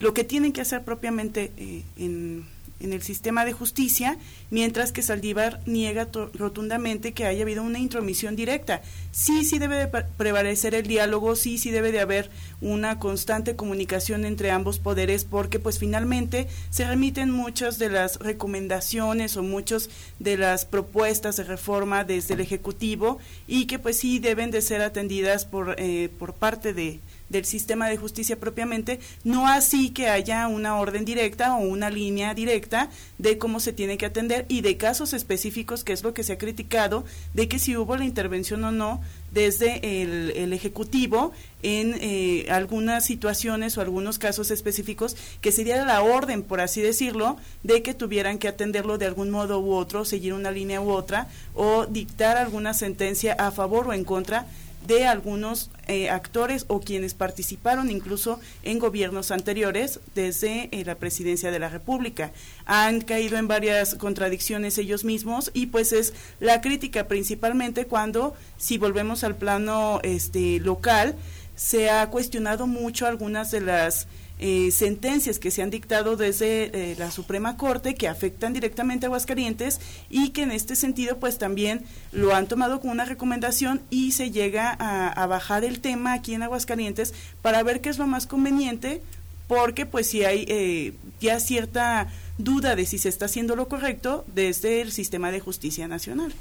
lo 0.00 0.14
que 0.14 0.24
tienen 0.24 0.52
que 0.52 0.62
hacer 0.62 0.82
propiamente 0.82 1.52
en 1.96 2.44
en 2.82 2.92
el 2.92 3.02
sistema 3.02 3.44
de 3.44 3.52
justicia, 3.52 4.18
mientras 4.50 4.92
que 4.92 5.02
Saldívar 5.02 5.60
niega 5.66 6.08
rotundamente 6.34 7.12
que 7.12 7.26
haya 7.26 7.42
habido 7.42 7.62
una 7.62 7.78
intromisión 7.78 8.36
directa. 8.36 8.82
Sí, 9.10 9.44
sí 9.44 9.58
debe 9.58 9.76
de 9.76 9.86
prevalecer 9.86 10.74
el 10.74 10.86
diálogo, 10.86 11.36
sí, 11.36 11.58
sí 11.58 11.70
debe 11.70 11.92
de 11.92 12.00
haber 12.00 12.30
una 12.60 12.98
constante 12.98 13.56
comunicación 13.56 14.24
entre 14.24 14.50
ambos 14.50 14.78
poderes, 14.78 15.24
porque 15.24 15.58
pues 15.58 15.78
finalmente 15.78 16.48
se 16.70 16.86
remiten 16.86 17.30
muchas 17.30 17.78
de 17.78 17.90
las 17.90 18.18
recomendaciones 18.18 19.36
o 19.36 19.42
muchas 19.42 19.88
de 20.18 20.36
las 20.36 20.64
propuestas 20.64 21.36
de 21.36 21.44
reforma 21.44 22.04
desde 22.04 22.34
el 22.34 22.40
Ejecutivo 22.40 23.18
y 23.46 23.66
que 23.66 23.78
pues 23.78 23.98
sí 23.98 24.18
deben 24.18 24.50
de 24.50 24.62
ser 24.62 24.82
atendidas 24.82 25.44
por, 25.44 25.76
eh, 25.78 26.10
por 26.18 26.34
parte 26.34 26.72
de 26.72 27.00
del 27.32 27.44
sistema 27.44 27.88
de 27.88 27.96
justicia 27.96 28.38
propiamente, 28.38 29.00
no 29.24 29.48
así 29.48 29.90
que 29.90 30.08
haya 30.08 30.46
una 30.46 30.78
orden 30.78 31.04
directa 31.04 31.56
o 31.56 31.60
una 31.60 31.90
línea 31.90 32.34
directa 32.34 32.90
de 33.18 33.38
cómo 33.38 33.58
se 33.58 33.72
tiene 33.72 33.98
que 33.98 34.06
atender 34.06 34.46
y 34.48 34.60
de 34.60 34.76
casos 34.76 35.12
específicos, 35.12 35.82
que 35.82 35.92
es 35.92 36.04
lo 36.04 36.14
que 36.14 36.22
se 36.22 36.34
ha 36.34 36.38
criticado, 36.38 37.04
de 37.34 37.48
que 37.48 37.58
si 37.58 37.76
hubo 37.76 37.96
la 37.96 38.04
intervención 38.04 38.62
o 38.64 38.70
no 38.70 39.00
desde 39.32 40.02
el, 40.02 40.52
Ejecutivo 40.52 41.32
en 41.62 41.96
eh, 42.00 42.46
algunas 42.50 43.06
situaciones 43.06 43.78
o 43.78 43.80
algunos 43.80 44.18
casos 44.18 44.50
específicos, 44.50 45.16
que 45.40 45.50
sería 45.50 45.82
la 45.86 46.02
orden, 46.02 46.42
por 46.42 46.60
así 46.60 46.82
decirlo, 46.82 47.38
de 47.62 47.82
que 47.82 47.94
tuvieran 47.94 48.38
que 48.38 48.48
atenderlo 48.48 48.98
de 48.98 49.06
algún 49.06 49.30
modo 49.30 49.60
u 49.60 49.72
otro, 49.72 50.04
seguir 50.04 50.34
una 50.34 50.50
línea 50.50 50.82
u 50.82 50.90
otra, 50.90 51.28
o 51.54 51.86
dictar 51.86 52.36
alguna 52.36 52.74
sentencia 52.74 53.32
a 53.32 53.50
favor 53.50 53.88
o 53.88 53.92
en 53.94 54.04
contra 54.04 54.46
de 54.86 55.06
algunos 55.06 55.70
eh, 55.86 56.10
actores 56.10 56.64
o 56.68 56.80
quienes 56.80 57.14
participaron 57.14 57.90
incluso 57.90 58.40
en 58.62 58.78
gobiernos 58.78 59.30
anteriores 59.30 60.00
desde 60.14 60.68
eh, 60.72 60.84
la 60.84 60.96
presidencia 60.96 61.50
de 61.50 61.58
la 61.58 61.68
República. 61.68 62.32
Han 62.66 63.00
caído 63.00 63.36
en 63.36 63.48
varias 63.48 63.94
contradicciones 63.94 64.78
ellos 64.78 65.04
mismos 65.04 65.50
y 65.54 65.66
pues 65.66 65.92
es 65.92 66.14
la 66.40 66.60
crítica 66.60 67.08
principalmente 67.08 67.86
cuando, 67.86 68.34
si 68.56 68.78
volvemos 68.78 69.24
al 69.24 69.36
plano 69.36 70.00
este, 70.02 70.60
local, 70.60 71.16
se 71.54 71.90
ha 71.90 72.08
cuestionado 72.10 72.66
mucho 72.66 73.06
algunas 73.06 73.50
de 73.50 73.60
las 73.60 74.06
eh, 74.44 74.72
sentencias 74.72 75.38
que 75.38 75.52
se 75.52 75.62
han 75.62 75.70
dictado 75.70 76.16
desde 76.16 76.64
eh, 76.64 76.96
la 76.98 77.12
Suprema 77.12 77.56
Corte 77.56 77.94
que 77.94 78.08
afectan 78.08 78.52
directamente 78.52 79.06
a 79.06 79.08
Aguascalientes 79.08 79.78
y 80.10 80.30
que 80.30 80.42
en 80.42 80.50
este 80.50 80.74
sentido 80.74 81.20
pues 81.20 81.38
también 81.38 81.84
lo 82.10 82.34
han 82.34 82.48
tomado 82.48 82.80
como 82.80 82.90
una 82.90 83.04
recomendación 83.04 83.82
y 83.88 84.10
se 84.10 84.32
llega 84.32 84.72
a, 84.72 85.26
bajar 85.28 85.64
el 85.64 85.78
tema 85.78 86.12
aquí 86.14 86.34
en 86.34 86.42
Aguascalientes 86.42 87.14
para 87.40 87.62
ver 87.62 87.80
qué 87.80 87.88
es 87.88 87.98
lo 87.98 88.08
más 88.08 88.26
conveniente 88.26 89.00
porque 89.46 89.86
pues 89.86 90.08
si 90.08 90.24
hay 90.24 90.44
eh, 90.48 90.94
ya 91.20 91.38
cierta 91.38 92.10
duda 92.36 92.74
de 92.74 92.84
si 92.84 92.98
se 92.98 93.10
está 93.10 93.26
haciendo 93.26 93.54
lo 93.54 93.68
correcto 93.68 94.24
desde 94.34 94.80
el 94.80 94.90
sistema 94.90 95.30
de 95.30 95.38
justicia 95.38 95.86
nacional. 95.86 96.34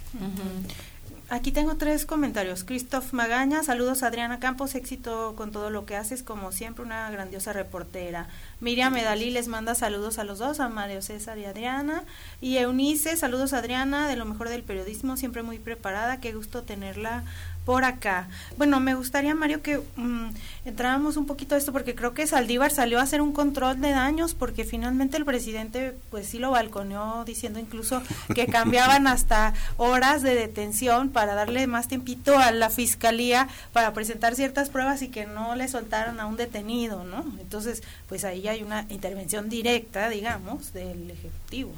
Aquí 1.34 1.54
tengo 1.54 1.78
tres 1.78 2.06
comentarios. 2.06 2.66
Christoph 2.66 3.14
Magaña, 3.14 3.64
saludos 3.64 4.04
Adriana 4.04 4.42
Campos, 4.42 4.76
éxito 4.76 5.34
con 5.38 5.54
todo 5.54 5.70
lo 5.70 5.86
que 5.86 5.96
haces, 5.96 6.24
como 6.24 6.52
siempre 6.52 6.84
una 6.84 7.10
grandiosa 7.10 7.54
reportera. 7.54 8.28
Miriam 8.60 8.92
Medalí 8.92 9.30
les 9.32 9.48
manda 9.48 9.74
saludos 9.74 10.20
a 10.20 10.26
los 10.26 10.40
dos, 10.40 10.60
a 10.60 10.68
Mario 10.68 11.02
César 11.02 11.38
y 11.38 11.46
Adriana. 11.46 12.04
Y 12.42 12.58
Eunice, 12.58 13.16
saludos 13.16 13.54
Adriana, 13.54 14.10
de 14.10 14.18
lo 14.18 14.26
mejor 14.26 14.50
del 14.50 14.64
periodismo, 14.64 15.16
siempre 15.16 15.42
muy 15.42 15.58
preparada, 15.58 16.20
qué 16.20 16.34
gusto 16.34 16.64
tenerla 16.64 17.24
por 17.66 17.84
acá. 17.84 18.28
Bueno, 18.58 18.80
me 18.80 18.96
gustaría, 18.96 19.36
Mario, 19.36 19.62
que 19.62 19.80
mm, 19.96 20.30
entráramos 20.66 21.16
un 21.18 21.26
poquito 21.26 21.56
a 21.56 21.58
esto 21.58 21.72
porque 21.72 21.96
creo 21.96 22.14
que 22.14 22.26
Saldívar 22.26 22.72
salió 22.72 23.00
a 23.00 23.04
hacer 23.04 23.22
un 23.22 23.34
control 23.34 23.80
de 23.82 23.92
daños 23.92 24.34
porque 24.34 24.64
finalmente 24.64 25.18
el 25.18 25.26
presidente 25.26 25.96
pues 26.10 26.28
sí 26.28 26.40
lo 26.40 26.52
balconeó 26.52 27.24
diciendo 27.26 27.60
incluso 27.60 28.02
que 28.34 28.48
cambiaban 28.52 29.08
hasta 29.08 29.54
horas 29.78 30.24
de 30.24 30.34
detención 30.34 31.10
para 31.10 31.36
darle 31.36 31.68
más 31.68 31.88
tiempito 31.88 32.38
a 32.38 32.52
la 32.52 32.70
fiscalía 32.70 33.48
para 33.74 33.94
presentar 33.94 34.36
ciertas 34.36 34.70
pruebas 34.70 35.02
y 35.02 35.10
que 35.10 35.26
no 35.26 35.56
le 35.56 35.68
soltaron 35.68 36.20
a 36.20 36.26
un 36.26 36.38
detenido, 36.38 37.04
¿no? 37.04 37.26
Entonces, 37.40 37.84
pues 38.10 38.24
ahí 38.24 38.48
hay 38.48 38.64
una 38.64 38.86
intervención 38.90 39.50
directa, 39.50 40.10
digamos, 40.10 40.74
del 40.74 41.12
Ejecutivo. 41.12 41.72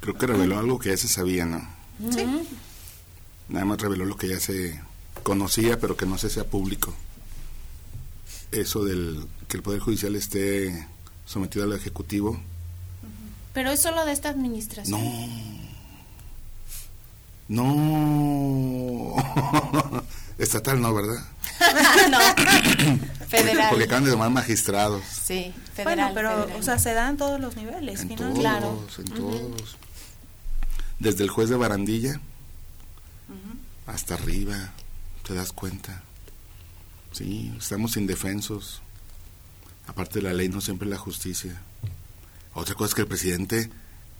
Creo 0.00 0.14
que 0.14 0.26
reveló 0.26 0.58
algo 0.58 0.78
que 0.78 0.90
ya 0.90 0.96
se 0.96 1.08
sabía, 1.08 1.44
¿no? 1.44 1.66
Sí. 2.10 2.26
Nada 3.48 3.64
más 3.64 3.80
reveló 3.80 4.04
lo 4.04 4.16
que 4.16 4.28
ya 4.28 4.40
se 4.40 4.80
conocía, 5.22 5.78
pero 5.78 5.96
que 5.96 6.06
no 6.06 6.18
se 6.18 6.30
sea 6.30 6.44
público. 6.44 6.94
Eso 8.52 8.84
del 8.84 9.26
que 9.48 9.56
el 9.56 9.62
Poder 9.62 9.80
Judicial 9.80 10.14
esté 10.16 10.86
sometido 11.24 11.64
al 11.64 11.72
Ejecutivo. 11.72 12.40
Pero 13.52 13.70
es 13.70 13.80
solo 13.80 14.04
de 14.04 14.12
esta 14.12 14.28
administración. 14.28 15.00
No. 17.48 17.64
No. 17.64 19.16
Estatal 20.38 20.80
no, 20.80 20.94
¿verdad? 20.94 21.24
no. 22.10 22.18
Federal. 23.28 23.70
Porque 23.70 23.84
acaban 23.84 24.04
de 24.04 24.10
tomar 24.10 24.30
magistrados. 24.30 25.02
Sí, 25.04 25.52
federal. 25.74 26.12
Bueno, 26.12 26.46
pero, 26.46 26.58
o 26.58 26.62
sea, 26.62 26.78
se 26.78 26.92
dan 26.94 27.16
todos 27.16 27.40
los 27.40 27.56
niveles, 27.56 28.02
en 28.02 28.14
todos, 28.14 28.38
claro. 28.38 28.86
En 28.98 29.04
todos. 29.04 29.76
Desde 31.00 31.24
el 31.24 31.30
juez 31.30 31.48
de 31.48 31.56
Barandilla 31.56 32.20
hasta 33.86 34.14
arriba 34.14 34.72
te 35.26 35.34
das 35.34 35.52
cuenta. 35.52 36.02
Sí, 37.12 37.52
estamos 37.58 37.96
indefensos. 37.96 38.80
Aparte 39.86 40.20
de 40.20 40.22
la 40.22 40.32
ley, 40.32 40.48
no 40.48 40.60
siempre 40.60 40.88
la 40.88 40.98
justicia. 40.98 41.60
Otra 42.54 42.74
cosa 42.74 42.90
es 42.90 42.94
que 42.94 43.02
el 43.02 43.08
presidente, 43.08 43.70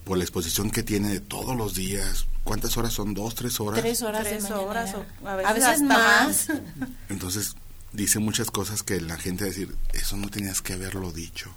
por 0.05 0.19
la 0.19 0.25
exposición 0.25 0.71
que 0.71 0.83
tiene 0.83 1.11
de 1.11 1.21
todos 1.21 1.57
los 1.57 1.75
días, 1.75 2.27
¿cuántas 2.45 2.77
horas 2.77 2.93
son? 2.93 3.15
¿Dos, 3.15 3.35
tres 3.35 3.61
horas? 3.61 3.81
Tres 3.81 4.03
horas, 4.03 4.25
tres 4.25 4.51
horas 4.51 4.95
o 4.95 5.29
a 5.29 5.37
veces, 5.53 5.83
más. 5.83 6.49
Entonces, 7.09 7.55
dice 7.93 8.19
muchas 8.19 8.51
cosas 8.51 8.83
que 8.83 9.01
la 9.01 9.17
gente 9.17 9.45
va 9.45 9.51
a 9.51 9.51
decir, 9.51 9.77
eso 9.93 10.17
no 10.17 10.29
tenías 10.29 10.61
que 10.61 10.73
haberlo 10.73 11.13
dicho. 11.13 11.51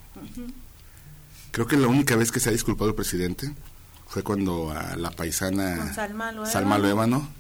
Creo 1.52 1.66
que 1.66 1.78
la 1.78 1.88
única 1.88 2.16
vez 2.16 2.32
que 2.32 2.40
se 2.40 2.50
ha 2.50 2.52
disculpado 2.52 2.90
el 2.90 2.96
presidente 2.96 3.54
fue 4.08 4.24
cuando 4.24 4.72
a 4.72 4.96
la 4.96 5.12
paisana 5.12 5.94
Salma 5.94 6.46
Salma 6.46 6.78
Luébano 6.78 7.39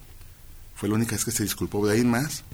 Fue 0.79 0.87
la 0.87 0.95
única 0.95 1.11
vez 1.11 1.25
que 1.25 1.31
se 1.31 1.43
disculpó. 1.43 1.85
De 1.85 1.93
ahí 1.93 1.99
en 1.99 2.09
más, 2.09 2.45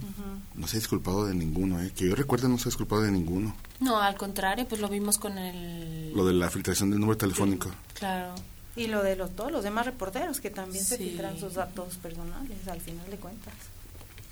no 0.55 0.67
se 0.67 0.77
ha 0.77 0.79
disculpado 0.79 1.27
de 1.27 1.35
ninguno. 1.35 1.79
¿eh? 1.79 1.91
Que 1.95 2.09
yo 2.09 2.15
recuerde, 2.15 2.49
no 2.49 2.57
se 2.57 2.63
ha 2.63 2.71
disculpado 2.71 3.03
de 3.03 3.11
ninguno. 3.11 3.55
No, 3.79 4.01
al 4.01 4.15
contrario, 4.15 4.67
pues 4.67 4.81
lo 4.81 4.89
vimos 4.89 5.19
con 5.19 5.37
el... 5.37 6.11
Lo 6.15 6.25
de 6.25 6.33
la 6.33 6.49
filtración 6.49 6.89
del 6.89 6.99
número 6.99 7.17
telefónico. 7.17 7.69
Claro. 7.93 8.33
Y 8.75 8.87
lo 8.87 9.03
de 9.03 9.15
los, 9.15 9.35
todos 9.35 9.51
los 9.51 9.63
demás 9.63 9.85
reporteros 9.85 10.41
que 10.41 10.49
también 10.49 10.83
se 10.83 10.97
filtran 10.97 11.39
sus 11.39 11.53
datos 11.53 11.97
personales, 11.97 12.67
al 12.67 12.81
final 12.81 13.07
de 13.11 13.17
cuentas. 13.17 13.53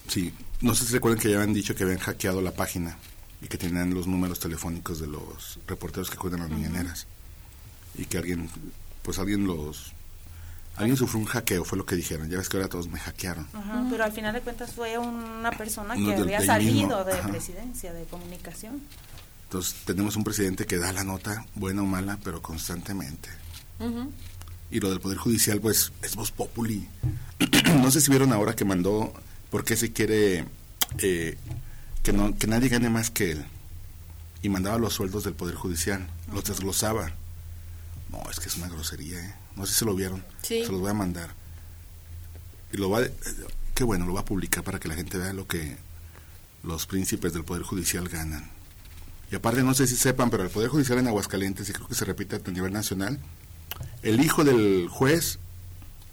Sí, 0.07 0.33
no 0.61 0.73
sé 0.73 0.85
si 0.85 0.93
recuerdan 0.93 1.21
que 1.21 1.29
ya 1.29 1.35
habían 1.35 1.53
dicho 1.53 1.75
que 1.75 1.83
habían 1.83 1.99
hackeado 1.99 2.41
la 2.41 2.51
página 2.51 2.97
y 3.43 3.47
que 3.47 3.59
tenían 3.59 3.93
los 3.93 4.07
números 4.07 4.39
telefónicos 4.39 4.99
de 5.01 5.07
los 5.07 5.59
reporteros 5.67 6.09
que 6.09 6.17
cuidan 6.17 6.39
las 6.39 6.49
mañaneras. 6.49 7.05
Y 7.95 8.05
que 8.05 8.17
alguien, 8.17 8.49
pues 9.03 9.19
alguien 9.19 9.45
los... 9.45 9.93
Alguien 10.75 10.97
sufrió 10.97 11.19
un 11.19 11.25
hackeo, 11.27 11.63
fue 11.65 11.77
lo 11.77 11.85
que 11.85 11.95
dijeron. 11.95 12.29
Ya 12.29 12.37
ves 12.37 12.49
que 12.49 12.57
ahora 12.57 12.67
todos 12.69 12.87
me 12.87 12.99
hackearon. 12.99 13.47
Ajá, 13.53 13.85
Pero 13.91 14.03
al 14.03 14.11
final 14.11 14.33
de 14.33 14.41
cuentas 14.41 14.71
fue 14.71 14.97
una 14.97 15.51
persona 15.51 15.93
Uno 15.95 16.05
que 16.09 16.13
del- 16.15 16.23
había 16.23 16.37
del 16.39 16.47
salido 16.47 16.73
mismo, 16.73 17.03
de 17.03 17.13
ajá. 17.13 17.27
presidencia, 17.29 17.93
de 17.93 18.05
comunicación. 18.05 18.81
Entonces 19.43 19.75
tenemos 19.85 20.15
un 20.15 20.23
presidente 20.23 20.65
que 20.65 20.77
da 20.79 20.91
la 20.91 21.03
nota, 21.03 21.45
buena 21.53 21.83
o 21.83 21.85
mala, 21.85 22.17
pero 22.23 22.41
constantemente. 22.41 23.29
Y 24.71 24.79
lo 24.79 24.89
del 24.89 24.99
Poder 24.99 25.17
Judicial, 25.19 25.59
pues, 25.59 25.91
es 26.01 26.15
voz 26.15 26.31
populi. 26.31 26.87
no 27.81 27.91
sé 27.91 28.01
si 28.01 28.09
vieron 28.09 28.33
ahora 28.33 28.55
que 28.55 28.65
mandó, 28.65 29.13
por 29.51 29.63
qué 29.63 29.75
se 29.75 29.91
quiere 29.93 30.45
eh, 30.99 31.37
que, 32.01 32.13
no, 32.13 32.35
que 32.35 32.47
nadie 32.47 32.69
gane 32.69 32.89
más 32.89 33.11
que 33.11 33.31
él. 33.33 33.45
Y 34.41 34.49
mandaba 34.49 34.79
los 34.79 34.93
sueldos 34.93 35.23
del 35.25 35.33
Poder 35.35 35.53
Judicial, 35.55 36.07
los 36.33 36.45
desglosaba. 36.45 37.11
No, 38.09 38.23
es 38.31 38.39
que 38.39 38.49
es 38.49 38.57
una 38.57 38.69
grosería, 38.69 39.19
¿eh? 39.19 39.35
No 39.55 39.65
sé 39.65 39.73
si 39.73 39.85
lo 39.85 39.95
vieron. 39.95 40.23
Sí. 40.41 40.63
Se 40.65 40.71
los 40.71 40.81
voy 40.81 40.89
a 40.89 40.93
mandar. 40.93 41.29
Y 42.71 42.77
lo 42.77 42.89
va, 42.89 43.01
eh, 43.01 43.13
qué 43.75 43.83
bueno, 43.83 44.05
lo 44.05 44.13
va 44.13 44.21
a 44.21 44.25
publicar 44.25 44.63
para 44.63 44.79
que 44.79 44.87
la 44.87 44.95
gente 44.95 45.17
vea 45.17 45.33
lo 45.33 45.47
que 45.47 45.77
los 46.63 46.85
príncipes 46.85 47.33
del 47.33 47.43
Poder 47.43 47.63
Judicial 47.63 48.07
ganan. 48.09 48.49
Y 49.31 49.35
aparte, 49.35 49.63
no 49.63 49.73
sé 49.73 49.87
si 49.87 49.95
sepan, 49.95 50.29
pero 50.29 50.43
el 50.43 50.49
Poder 50.49 50.69
Judicial 50.69 50.99
en 50.99 51.07
Aguascalientes, 51.07 51.69
y 51.69 51.73
creo 51.73 51.87
que 51.87 51.95
se 51.95 52.05
repite 52.05 52.35
a 52.35 52.51
nivel 52.51 52.73
nacional, 52.73 53.19
el 54.01 54.23
hijo 54.23 54.43
del 54.43 54.87
juez, 54.89 55.39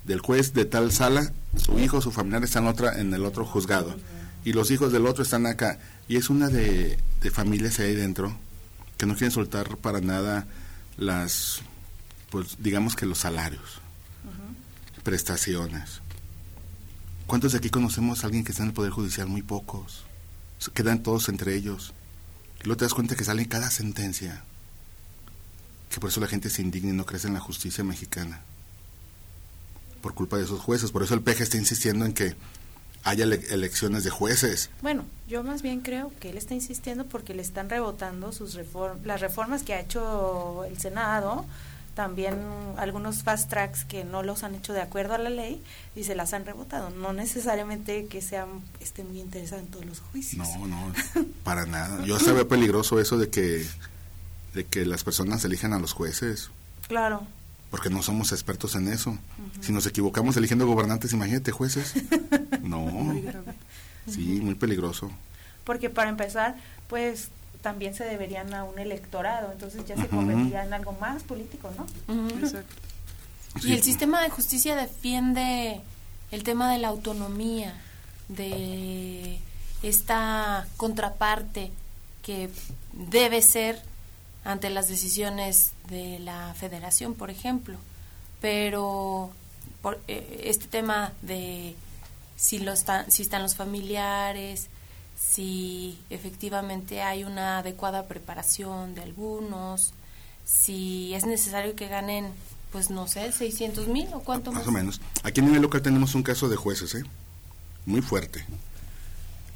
del 0.05 0.21
juez 0.21 0.55
de 0.55 0.65
tal 0.65 0.93
sala, 0.93 1.33
su 1.57 1.79
hijo, 1.79 2.01
su 2.01 2.11
familiar 2.13 2.43
están 2.45 2.67
otra, 2.67 2.99
en 3.01 3.13
el 3.13 3.25
otro 3.25 3.45
juzgado. 3.45 3.95
Y 4.45 4.53
los 4.55 4.71
hijos 4.71 4.93
del 4.93 5.07
otro 5.07 5.23
están 5.23 5.47
acá. 5.47 5.79
Y 6.09 6.17
es 6.17 6.31
una 6.31 6.49
de, 6.49 6.99
de 7.21 7.31
familias 7.31 7.79
ahí 7.79 7.95
dentro 7.95 8.35
que 8.97 9.07
no 9.07 9.15
quieren 9.15 9.31
soltar 9.31 9.77
para 9.77 10.01
nada 10.01 10.47
las, 10.97 11.63
pues 12.31 12.57
digamos 12.61 12.97
que 12.97 13.07
los 13.07 13.19
salarios, 13.19 13.81
prestaciones. 15.03 16.01
¿Cuántos 17.27 17.53
de 17.53 17.59
aquí 17.59 17.71
conocemos 17.71 18.23
a 18.23 18.27
alguien 18.27 18.45
que 18.45 18.53
está 18.53 18.63
en 18.65 18.71
el 18.71 18.75
Poder 18.75 18.91
Judicial? 18.91 19.29
Muy 19.29 19.43
pocos. 19.43 20.05
Se 20.59 20.71
quedan 20.73 21.03
todos 21.03 21.29
entre 21.29 21.55
ellos. 21.55 21.93
Y 22.61 22.65
luego 22.65 22.79
te 22.79 22.85
das 22.85 22.95
cuenta 22.95 23.15
que 23.17 23.25
sale 23.25 23.47
cada 23.47 23.71
sentencia. 23.71 24.43
Que 25.91 26.01
por 26.01 26.11
eso 26.11 26.21
la 26.21 26.27
gente 26.27 26.51
se 26.51 26.63
indigna 26.63 26.91
y 26.91 26.97
no 26.97 27.07
crece 27.07 27.29
en 27.29 27.35
la 27.35 27.41
justicia 27.41 27.85
mexicana. 27.85 28.41
Por 30.03 30.15
culpa 30.15 30.37
de 30.39 30.45
esos 30.45 30.61
jueces. 30.61 30.91
Por 30.91 31.03
eso 31.03 31.15
el 31.15 31.23
PG 31.23 31.41
está 31.43 31.57
insistiendo 31.57 32.05
en 32.05 32.13
que 32.13 32.35
haya 33.05 33.25
ele- 33.25 33.47
elecciones 33.51 34.05
de 34.05 34.11
jueces. 34.11 34.69
Bueno, 34.83 35.05
yo 35.29 35.43
más 35.43 35.63
bien 35.63 35.81
creo 35.81 36.13
que 36.21 36.31
él 36.31 36.37
está 36.37 36.55
insistiendo 36.55 37.07
porque 37.07 37.33
le 37.35 37.43
están 37.43 37.71
rebotando 37.71 38.33
sus 38.33 38.55
reform 38.55 38.99
las 39.05 39.21
reformas 39.21 39.63
que 39.63 39.73
ha 39.75 39.81
hecho 39.81 40.65
el 40.65 40.79
Senado, 40.79 41.47
también 42.01 42.35
algunos 42.79 43.23
fast 43.25 43.51
tracks 43.51 43.85
que 43.85 44.05
no 44.05 44.23
los 44.23 44.43
han 44.43 44.55
hecho 44.55 44.73
de 44.73 44.81
acuerdo 44.81 45.13
a 45.13 45.19
la 45.19 45.29
ley 45.29 45.63
y 45.95 46.05
se 46.05 46.15
las 46.15 46.33
han 46.33 46.47
rebotado. 46.47 46.89
No 46.89 47.13
necesariamente 47.13 48.07
que 48.07 48.23
sean 48.23 48.63
estén 48.81 49.09
muy 49.09 49.21
interesados 49.21 49.67
en 49.67 49.71
todos 49.71 49.85
los 49.85 50.01
juicios. 50.01 50.49
No, 50.57 50.67
no, 50.67 50.93
para 51.45 51.67
nada. 51.67 52.03
Yo 52.07 52.19
sabía 52.19 52.49
peligroso 52.49 52.99
eso 52.99 53.19
de 53.19 53.29
que, 53.29 53.67
de 54.55 54.65
que 54.65 54.87
las 54.87 55.05
personas 55.05 55.45
elijan 55.45 55.75
a 55.75 55.79
los 55.79 55.93
jueces. 55.93 56.51
Claro. 56.89 57.27
Porque 57.71 57.91
no 57.91 58.03
somos 58.03 58.33
expertos 58.33 58.75
en 58.77 58.89
eso. 58.89 59.19
Si 59.61 59.71
nos 59.71 59.85
equivocamos 59.85 60.39
eligiendo 60.39 60.67
gobernantes, 60.67 61.13
imagínate 61.13 61.53
jueces. 61.53 61.93
No. 62.63 63.15
Sí, 64.07 64.41
muy 64.41 64.55
peligroso. 64.55 65.11
Porque 65.65 65.91
para 65.91 66.09
empezar, 66.09 66.57
pues 66.89 67.31
también 67.63 67.95
se 67.95 68.05
deberían 68.05 68.55
a 68.55 68.65
un 68.65 68.79
electorado, 68.79 69.53
entonces 69.53 69.85
ya 69.87 69.97
se 69.97 70.09
convertiría 70.09 70.65
en 70.65 70.73
algo 70.73 70.93
más 70.93 71.23
político, 71.23 71.71
¿no? 71.77 71.87
Y 73.63 73.73
el 73.73 73.83
sistema 73.83 74.23
de 74.23 74.31
justicia 74.31 74.77
defiende 74.77 75.81
el 76.31 76.45
tema 76.45 76.71
de 76.73 76.79
la 76.79 76.89
autonomía, 76.89 77.75
de 78.29 79.41
esta 79.83 80.69
contraparte 80.77 81.73
que 82.23 82.49
debe 82.93 83.43
ser 83.43 83.83
ante 84.45 84.71
las 84.71 84.89
decisiones 84.89 85.73
de 85.89 86.19
la 86.21 86.55
federación, 86.55 87.15
por 87.15 87.31
ejemplo. 87.31 87.77
Pero 88.41 89.31
por, 89.83 90.01
eh, 90.09 90.43
este 90.45 90.67
tema 90.67 91.13
de 91.23 91.75
si, 92.37 92.59
lo 92.59 92.73
están, 92.73 93.11
si 93.11 93.23
están 93.23 93.43
los 93.43 93.55
familiares, 93.55 94.69
si 95.21 95.99
efectivamente 96.11 97.03
hay 97.03 97.25
una 97.25 97.59
adecuada 97.59 98.07
preparación 98.09 98.95
de 98.95 99.03
algunos, 99.03 99.93
si 100.45 101.15
es 101.15 101.27
necesario 101.27 101.77
que 101.77 101.89
ganen, 101.89 102.33
pues 102.73 102.91
no 102.91 103.07
sé, 103.07 103.31
600 103.31 103.87
mil 103.89 104.09
o 104.13 104.21
cuánto 104.21 104.51
Más 104.53 104.67
o 104.67 104.73
menos. 104.73 105.01
Aquí 105.23 105.41
a 105.41 105.45
nivel 105.45 105.63
local 105.63 105.83
tenemos 105.83 106.15
un 106.15 106.23
caso 106.23 106.49
de 106.49 106.57
jueces, 106.57 106.95
¿eh? 106.95 107.05
Muy 107.87 108.01
fuerte. 108.03 108.45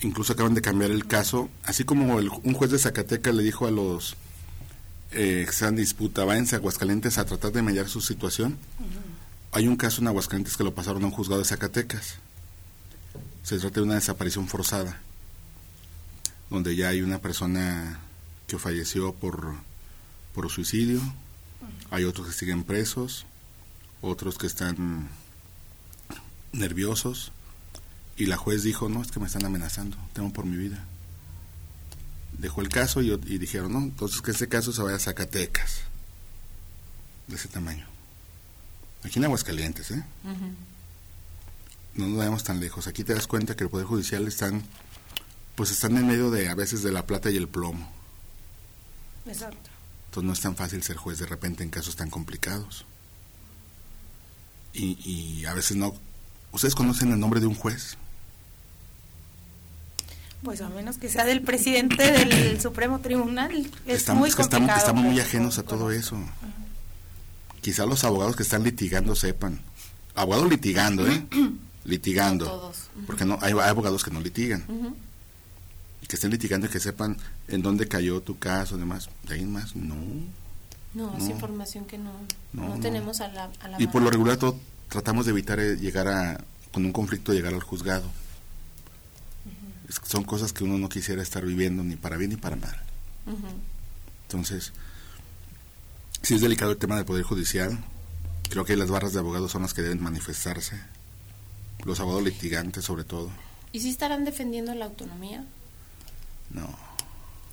Incluso 0.02 0.32
acaban 0.34 0.54
de 0.54 0.60
cambiar 0.60 0.90
el 0.90 1.06
caso. 1.06 1.48
Así 1.64 1.84
como 1.84 2.18
el- 2.18 2.28
un 2.28 2.54
juez 2.54 2.70
de 2.70 2.78
Zacatecas 2.78 3.34
le 3.34 3.42
dijo 3.42 3.66
a 3.66 3.70
los 3.70 4.16
eh, 5.16 5.42
que 5.44 5.50
están 5.50 5.68
en 5.70 5.76
disputa, 5.76 6.24
váyanse 6.24 6.56
a 6.56 6.58
Aguascalientes 6.58 7.18
a 7.18 7.24
tratar 7.24 7.52
de 7.52 7.62
mediar 7.62 7.88
su 7.88 8.00
situación. 8.00 8.58
Hay 9.52 9.68
un 9.68 9.76
caso 9.76 10.00
en 10.00 10.08
Aguascalientes 10.08 10.56
que 10.56 10.64
lo 10.64 10.74
pasaron 10.74 11.04
a 11.04 11.06
un 11.06 11.12
juzgado 11.12 11.40
de 11.40 11.46
Zacatecas. 11.46 12.16
Se 13.44 13.58
trata 13.58 13.76
de 13.76 13.82
una 13.82 13.94
desaparición 13.94 14.48
forzada, 14.48 15.00
donde 16.54 16.76
ya 16.76 16.88
hay 16.88 17.02
una 17.02 17.20
persona 17.20 18.00
que 18.46 18.58
falleció 18.58 19.12
por, 19.12 19.54
por 20.34 20.50
suicidio, 20.50 21.00
hay 21.90 22.04
otros 22.04 22.28
que 22.28 22.32
siguen 22.32 22.64
presos, 22.64 23.26
otros 24.00 24.38
que 24.38 24.46
están 24.46 25.08
nerviosos, 26.52 27.32
y 28.16 28.26
la 28.26 28.36
juez 28.36 28.62
dijo, 28.62 28.88
no, 28.88 29.02
es 29.02 29.10
que 29.10 29.20
me 29.20 29.26
están 29.26 29.44
amenazando, 29.44 29.96
temo 30.12 30.32
por 30.32 30.44
mi 30.44 30.56
vida. 30.56 30.84
Dejó 32.38 32.60
el 32.60 32.68
caso 32.68 33.02
y, 33.02 33.12
y 33.12 33.38
dijeron, 33.38 33.72
no, 33.72 33.80
entonces 33.80 34.22
que 34.22 34.30
ese 34.30 34.48
caso 34.48 34.72
se 34.72 34.82
vaya 34.82 34.96
a 34.96 35.00
Zacatecas, 35.00 35.82
de 37.26 37.36
ese 37.36 37.48
tamaño. 37.48 37.86
Aquí 39.02 39.18
en 39.18 39.24
Aguascalientes, 39.24 39.90
¿eh? 39.90 40.04
no 41.94 42.08
nos 42.08 42.18
vayamos 42.18 42.44
tan 42.44 42.60
lejos. 42.60 42.86
Aquí 42.86 43.04
te 43.04 43.14
das 43.14 43.26
cuenta 43.26 43.54
que 43.54 43.64
el 43.64 43.70
Poder 43.70 43.86
Judicial 43.86 44.26
están, 44.26 44.62
pues 45.54 45.70
están 45.70 45.96
en 45.96 46.06
medio 46.06 46.30
de 46.30 46.48
a 46.48 46.54
veces 46.54 46.82
de 46.82 46.92
la 46.92 47.06
plata 47.06 47.30
y 47.30 47.36
el 47.36 47.48
plomo. 47.48 47.90
Exacto. 49.26 49.70
Entonces 50.06 50.26
no 50.26 50.32
es 50.32 50.40
tan 50.40 50.56
fácil 50.56 50.82
ser 50.82 50.96
juez 50.96 51.18
de 51.18 51.26
repente 51.26 51.62
en 51.62 51.70
casos 51.70 51.96
tan 51.96 52.10
complicados. 52.10 52.84
Y, 54.72 54.98
y 55.08 55.44
a 55.46 55.54
veces 55.54 55.76
no. 55.76 55.94
¿Ustedes 56.52 56.74
conocen 56.74 57.12
el 57.12 57.18
nombre 57.20 57.40
de 57.40 57.46
un 57.46 57.54
juez? 57.54 57.96
Pues 60.42 60.60
a 60.60 60.68
menos 60.68 60.98
que 60.98 61.08
sea 61.08 61.24
del 61.24 61.40
presidente 61.42 62.10
del 62.12 62.60
Supremo 62.60 62.98
Tribunal, 63.00 63.70
es 63.86 64.00
estamos, 64.00 64.20
muy 64.20 64.28
es 64.28 64.36
que 64.36 64.42
estamos, 64.42 64.68
complicado. 64.68 64.78
estamos 64.86 65.04
muy 65.04 65.14
pero- 65.14 65.26
ajenos 65.26 65.58
a 65.58 65.62
todo 65.62 65.90
eso. 65.90 66.18
Quizá 67.62 67.86
los 67.86 68.04
abogados 68.04 68.36
que 68.36 68.42
están 68.42 68.62
litigando 68.62 69.14
sepan. 69.14 69.60
Abogados 70.14 70.50
litigando, 70.50 71.08
¿eh? 71.08 71.26
litigando. 71.84 72.44
No 72.44 72.50
todos. 72.50 72.76
Porque 73.06 73.24
no 73.24 73.38
hay, 73.40 73.52
hay 73.52 73.68
abogados 73.70 74.04
que 74.04 74.10
no 74.10 74.20
litigan. 74.20 74.64
Que 76.06 76.16
estén 76.16 76.30
litigando 76.30 76.66
y 76.66 76.70
que 76.70 76.80
sepan 76.80 77.16
en 77.48 77.62
dónde 77.62 77.88
cayó 77.88 78.20
tu 78.20 78.38
caso, 78.38 78.76
demás. 78.76 79.08
De 79.26 79.34
ahí 79.34 79.44
más, 79.44 79.74
no. 79.76 79.94
No, 80.94 81.16
es 81.16 81.28
información 81.28 81.86
que 81.86 81.98
no, 81.98 82.12
No, 82.52 82.78
tenemos 82.80 83.20
a 83.20 83.28
la, 83.28 83.50
a 83.60 83.68
la 83.68 83.82
Y 83.82 83.86
por 83.88 84.00
lo 84.02 84.10
regular 84.10 84.36
todo- 84.36 84.58
tratamos 84.88 85.24
de 85.26 85.32
evitar 85.32 85.58
eh, 85.58 85.76
llegar 85.76 86.06
a, 86.08 86.44
con 86.72 86.84
un 86.84 86.92
conflicto, 86.92 87.32
llegar 87.32 87.52
al 87.54 87.62
juzgado. 87.62 88.04
Es 89.88 89.98
que 90.00 90.06
son 90.08 90.24
cosas 90.24 90.52
que 90.52 90.64
uno 90.64 90.78
no 90.78 90.88
quisiera 90.88 91.22
estar 91.22 91.44
viviendo 91.44 91.82
ni 91.84 91.96
para 91.96 92.16
bien 92.16 92.30
ni 92.30 92.36
para 92.36 92.56
mal. 92.56 92.76
Entonces, 94.26 94.72
si 96.22 96.34
es 96.34 96.40
delicado 96.40 96.72
el 96.72 96.78
tema 96.78 96.96
del 96.96 97.04
Poder 97.04 97.22
Judicial, 97.24 97.78
creo 98.48 98.64
que 98.64 98.76
las 98.76 98.90
barras 98.90 99.12
de 99.12 99.18
abogados 99.18 99.52
son 99.52 99.62
las 99.62 99.74
que 99.74 99.82
deben 99.82 100.02
manifestarse. 100.02 100.80
Los 101.84 102.00
abogados 102.00 102.24
litigantes 102.24 102.84
sobre 102.84 103.04
todo. 103.04 103.30
¿Y 103.72 103.80
si 103.80 103.90
estarán 103.90 104.24
defendiendo 104.24 104.74
la 104.74 104.84
autonomía? 104.86 105.44
No. 106.50 106.68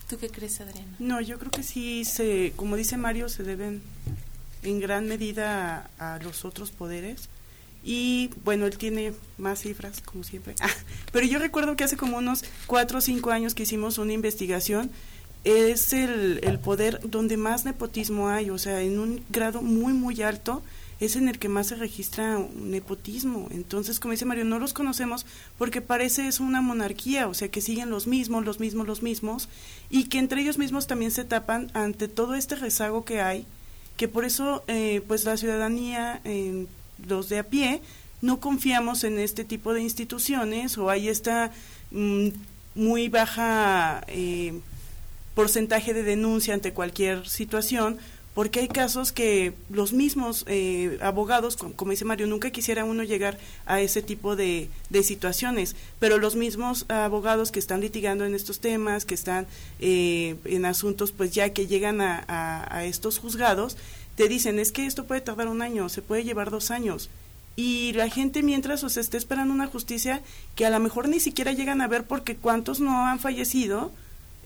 ¿Tú 0.10 0.18
qué 0.18 0.30
crees, 0.30 0.60
Adriana? 0.62 0.96
No, 1.00 1.22
yo 1.22 1.40
creo 1.40 1.52
que 1.52 1.64
sí, 1.64 2.04
se, 2.06 2.54
como 2.56 2.76
dice 2.76 2.98
Mario, 2.98 3.30
se 3.30 3.44
deben 3.44 3.82
en 4.64 4.80
gran 4.80 5.08
medida 5.08 5.90
a, 5.98 6.16
a 6.16 6.20
los 6.20 6.46
otros 6.46 6.72
poderes 6.72 7.30
y 7.84 8.30
bueno, 8.44 8.66
él 8.66 8.78
tiene 8.78 9.14
más 9.38 9.60
cifras, 9.62 10.02
como 10.02 10.24
siempre. 10.24 10.56
Ah, 10.60 10.70
pero 11.12 11.26
yo 11.26 11.40
recuerdo 11.40 11.76
que 11.76 11.84
hace 11.84 11.98
como 11.98 12.18
unos 12.18 12.44
cuatro 12.68 13.00
o 13.00 13.02
cinco 13.02 13.32
años 13.32 13.56
que 13.56 13.64
hicimos 13.64 13.98
una 13.98 14.14
investigación, 14.14 14.92
es 15.44 15.94
el, 15.94 16.40
el 16.44 16.60
poder 16.60 17.00
donde 17.04 17.38
más 17.38 17.66
nepotismo 17.66 18.30
hay, 18.30 18.52
o 18.52 18.60
sea, 18.60 18.82
en 18.82 19.00
un 19.00 19.24
grado 19.30 19.62
muy, 19.62 19.94
muy 19.94 20.22
alto, 20.22 20.62
es 21.02 21.16
en 21.16 21.28
el 21.28 21.40
que 21.40 21.50
más 21.50 21.68
se 21.68 21.76
registra 21.76 22.40
nepotismo. 22.56 23.48
Entonces, 23.50 24.00
como 24.00 24.12
dice 24.12 24.26
Mario, 24.26 24.46
no 24.46 24.60
los 24.60 24.72
conocemos 24.72 25.26
porque 25.58 25.82
parece 25.82 26.28
es 26.28 26.40
una 26.40 26.62
monarquía, 26.62 27.28
o 27.28 27.34
sea, 27.34 27.50
que 27.50 27.60
siguen 27.60 27.90
los 27.90 28.06
mismos, 28.06 28.46
los 28.46 28.60
mismos, 28.60 28.86
los 28.86 29.02
mismos, 29.02 29.50
y 29.90 30.06
que 30.06 30.20
entre 30.20 30.42
ellos 30.42 30.60
mismos 30.60 30.86
también 30.86 31.10
se 31.10 31.26
tapan 31.26 31.72
ante 31.74 32.08
todo 32.08 32.36
este 32.36 32.56
rezago 32.56 33.04
que 33.04 33.20
hay, 33.20 33.48
que 33.98 34.08
por 34.08 34.26
eso, 34.26 34.64
eh, 34.68 35.02
pues 35.08 35.26
la 35.26 35.38
ciudadanía, 35.38 36.22
eh, 36.24 36.68
los 37.08 37.30
de 37.30 37.40
a 37.40 37.44
pie, 37.44 37.82
no 38.22 38.40
confiamos 38.40 39.04
en 39.04 39.18
este 39.18 39.44
tipo 39.44 39.74
de 39.74 39.82
instituciones 39.82 40.78
o 40.78 40.92
hay 40.92 41.10
esta 41.10 41.52
mm, 41.90 42.28
muy 42.76 43.10
baja 43.10 44.04
eh, 44.08 44.54
porcentaje 45.34 45.96
de 45.96 46.04
denuncia 46.04 46.54
ante 46.54 46.74
cualquier 46.74 47.28
situación 47.28 47.98
porque 48.34 48.62
hay 48.62 48.68
casos 48.70 49.12
que 49.12 49.54
los 49.70 49.92
mismos 49.92 50.46
eh, 50.48 50.98
abogados, 51.02 51.58
como, 51.58 51.92
dice 51.92 52.06
Mario, 52.06 52.28
nunca 52.28 52.50
quisiera 52.50 52.86
uno 52.86 53.04
llegar 53.04 53.38
a 53.66 53.82
ese 53.82 54.02
tipo 54.02 54.36
de, 54.38 54.70
de, 54.90 55.04
situaciones, 55.04 55.76
pero 56.00 56.18
los 56.18 56.36
mismos 56.36 56.86
abogados 56.90 57.52
que 57.52 57.60
están 57.60 57.82
litigando 57.82 58.24
en 58.24 58.34
estos 58.34 58.60
temas, 58.60 59.04
que 59.04 59.16
están 59.16 59.48
eh, 59.80 60.38
en 60.46 60.66
asuntos, 60.66 61.12
pues 61.12 61.32
ya 61.32 61.50
que 61.50 61.68
llegan 61.68 62.00
a, 62.02 62.86
estos 62.86 63.20
juzgados, 63.20 63.76
te 64.16 64.28
dicen, 64.28 64.60
es 64.60 64.72
que 64.72 64.86
esto 64.86 65.06
puede 65.06 65.22
tardar 65.22 65.48
un 65.48 65.62
año, 65.62 65.90
se 65.90 66.02
puede 66.02 66.24
llevar 66.24 66.52
dos 66.52 66.72
años. 66.72 67.10
Y 67.58 67.92
la 67.94 68.08
gente 68.08 68.44
mientras 68.44 68.84
o 68.84 68.88
está 68.88 69.18
esperando 69.18 69.54
una 69.54 69.68
justicia 69.68 70.22
que 70.56 70.66
a 70.66 70.70
lo 70.70 70.80
mejor 70.80 71.10
ni 71.10 71.20
siquiera 71.20 71.52
llegan 71.52 71.82
a 71.82 71.88
ver 71.88 72.06
porque 72.06 72.38
cuántos 72.38 72.80
no 72.80 73.06
han 73.06 73.20
fallecido 73.20 73.92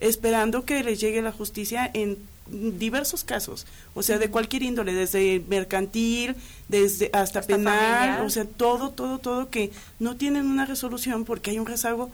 esperando 0.00 0.64
que 0.64 0.82
les 0.82 1.00
llegue 1.00 1.22
la 1.22 1.32
justicia 1.32 1.90
en 1.94 2.18
diversos 2.48 3.24
casos, 3.24 3.66
o 3.94 4.02
sea, 4.02 4.18
de 4.18 4.30
cualquier 4.30 4.62
índole, 4.62 4.94
desde 4.94 5.42
mercantil, 5.48 6.36
desde 6.68 7.10
hasta, 7.12 7.42
penal, 7.42 8.24
o 8.24 8.30
sea, 8.30 8.44
todo, 8.44 8.90
todo, 8.90 9.18
todo 9.18 9.50
que 9.50 9.72
no 9.98 10.16
tienen 10.16 10.46
una 10.46 10.64
resolución 10.64 11.24
porque 11.24 11.50
hay 11.50 11.58
un 11.58 11.66
rezago 11.66 12.10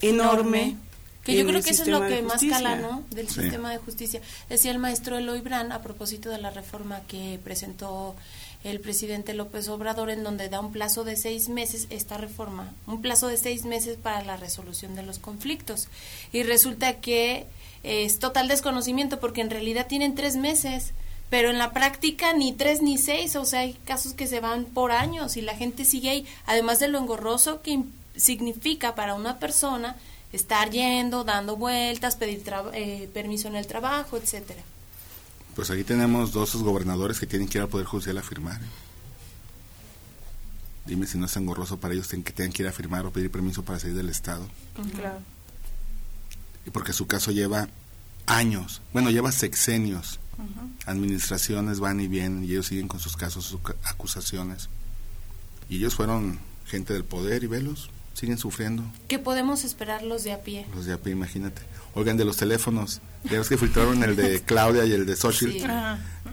enorme. 0.00 0.76
Que 1.24 1.36
yo 1.36 1.46
creo 1.46 1.62
que 1.62 1.70
eso 1.70 1.84
es 1.84 1.88
lo 1.88 2.06
que 2.06 2.20
más 2.20 2.42
cala, 2.50 2.76
¿no? 2.76 3.02
Del 3.10 3.28
sistema 3.28 3.70
de 3.70 3.78
justicia. 3.78 4.20
Decía 4.50 4.70
el 4.72 4.78
maestro 4.78 5.16
Eloy 5.16 5.40
Brand 5.40 5.72
a 5.72 5.80
propósito 5.80 6.28
de 6.28 6.38
la 6.38 6.50
reforma 6.50 7.00
que 7.08 7.40
presentó 7.42 8.14
el 8.62 8.80
presidente 8.80 9.32
López 9.32 9.68
Obrador, 9.68 10.10
en 10.10 10.22
donde 10.22 10.50
da 10.50 10.60
un 10.60 10.72
plazo 10.72 11.04
de 11.04 11.16
seis 11.16 11.48
meses 11.48 11.86
esta 11.88 12.18
reforma, 12.18 12.72
un 12.86 13.00
plazo 13.00 13.28
de 13.28 13.38
seis 13.38 13.64
meses 13.64 13.96
para 13.96 14.22
la 14.22 14.36
resolución 14.36 14.96
de 14.96 15.02
los 15.02 15.18
conflictos. 15.18 15.88
Y 16.32 16.42
resulta 16.42 17.00
que 17.00 17.46
es 17.84 18.18
total 18.18 18.48
desconocimiento 18.48 19.20
porque 19.20 19.42
en 19.42 19.50
realidad 19.50 19.86
tienen 19.86 20.14
tres 20.14 20.36
meses, 20.36 20.92
pero 21.28 21.50
en 21.50 21.58
la 21.58 21.72
práctica 21.72 22.32
ni 22.32 22.52
tres 22.52 22.82
ni 22.82 22.96
seis, 22.96 23.36
o 23.36 23.44
sea, 23.44 23.60
hay 23.60 23.74
casos 23.84 24.14
que 24.14 24.26
se 24.26 24.40
van 24.40 24.64
por 24.64 24.90
años 24.90 25.36
y 25.36 25.42
la 25.42 25.54
gente 25.54 25.84
sigue 25.84 26.10
ahí, 26.10 26.26
además 26.46 26.80
de 26.80 26.88
lo 26.88 26.98
engorroso 26.98 27.60
que 27.60 27.84
significa 28.16 28.94
para 28.94 29.14
una 29.14 29.38
persona 29.38 29.96
estar 30.32 30.70
yendo, 30.70 31.24
dando 31.24 31.56
vueltas, 31.56 32.16
pedir 32.16 32.42
eh, 32.72 33.08
permiso 33.12 33.48
en 33.48 33.56
el 33.56 33.66
trabajo, 33.66 34.16
etcétera. 34.16 34.62
Pues 35.54 35.70
aquí 35.70 35.84
tenemos 35.84 36.32
dos 36.32 36.56
gobernadores 36.56 37.20
que 37.20 37.26
tienen 37.26 37.48
que 37.48 37.58
ir 37.58 37.62
al 37.62 37.68
Poder 37.68 37.86
Judicial 37.86 38.18
a 38.18 38.22
firmar. 38.22 38.60
Dime 40.86 41.06
si 41.06 41.18
no 41.18 41.26
es 41.26 41.36
engorroso 41.36 41.78
para 41.78 41.94
ellos 41.94 42.08
que 42.08 42.32
tengan 42.32 42.52
que 42.52 42.62
ir 42.62 42.68
a 42.68 42.72
firmar 42.72 43.06
o 43.06 43.10
pedir 43.10 43.30
permiso 43.30 43.62
para 43.62 43.78
salir 43.78 43.96
del 43.96 44.08
Estado. 44.08 44.46
Claro 44.96 45.33
porque 46.70 46.92
su 46.92 47.06
caso 47.06 47.30
lleva 47.30 47.68
años, 48.26 48.82
bueno, 48.92 49.10
lleva 49.10 49.32
sexenios. 49.32 50.20
Administraciones 50.86 51.78
van 51.78 52.00
y 52.00 52.08
vienen 52.08 52.44
y 52.44 52.50
ellos 52.50 52.66
siguen 52.66 52.88
con 52.88 53.00
sus 53.00 53.16
casos, 53.16 53.44
sus 53.44 53.60
acusaciones. 53.84 54.68
Y 55.68 55.76
ellos 55.76 55.94
fueron 55.94 56.38
gente 56.66 56.92
del 56.92 57.04
poder 57.04 57.44
y 57.44 57.46
velos, 57.46 57.90
siguen 58.14 58.38
sufriendo. 58.38 58.82
¿Qué 59.08 59.18
podemos 59.18 59.64
esperar 59.64 60.02
los 60.02 60.24
de 60.24 60.32
a 60.32 60.42
pie? 60.42 60.66
Los 60.74 60.86
de 60.86 60.94
a 60.94 60.98
pie, 60.98 61.12
imagínate. 61.12 61.62
Oigan, 61.94 62.16
de 62.16 62.24
los 62.24 62.36
teléfonos, 62.36 63.00
ya 63.24 63.38
ves 63.38 63.48
que 63.48 63.56
filtraron 63.56 64.02
el 64.02 64.16
de 64.16 64.42
Claudia 64.46 64.84
y 64.84 64.92
el 64.92 65.06
de 65.06 65.16
Xochitl. 65.16 65.66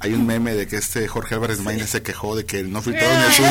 Hay 0.02 0.14
un 0.14 0.26
meme 0.26 0.54
de 0.54 0.68
que 0.68 0.78
este 0.78 1.08
Jorge 1.08 1.36
Álvarez 1.36 1.60
Maínez 1.60 1.91
se 1.91 2.02
quejó 2.02 2.36
de 2.36 2.45
que 2.45 2.64
no 2.64 2.82
filtraron 2.82 3.24
el 3.24 3.34
suyo. 3.34 3.49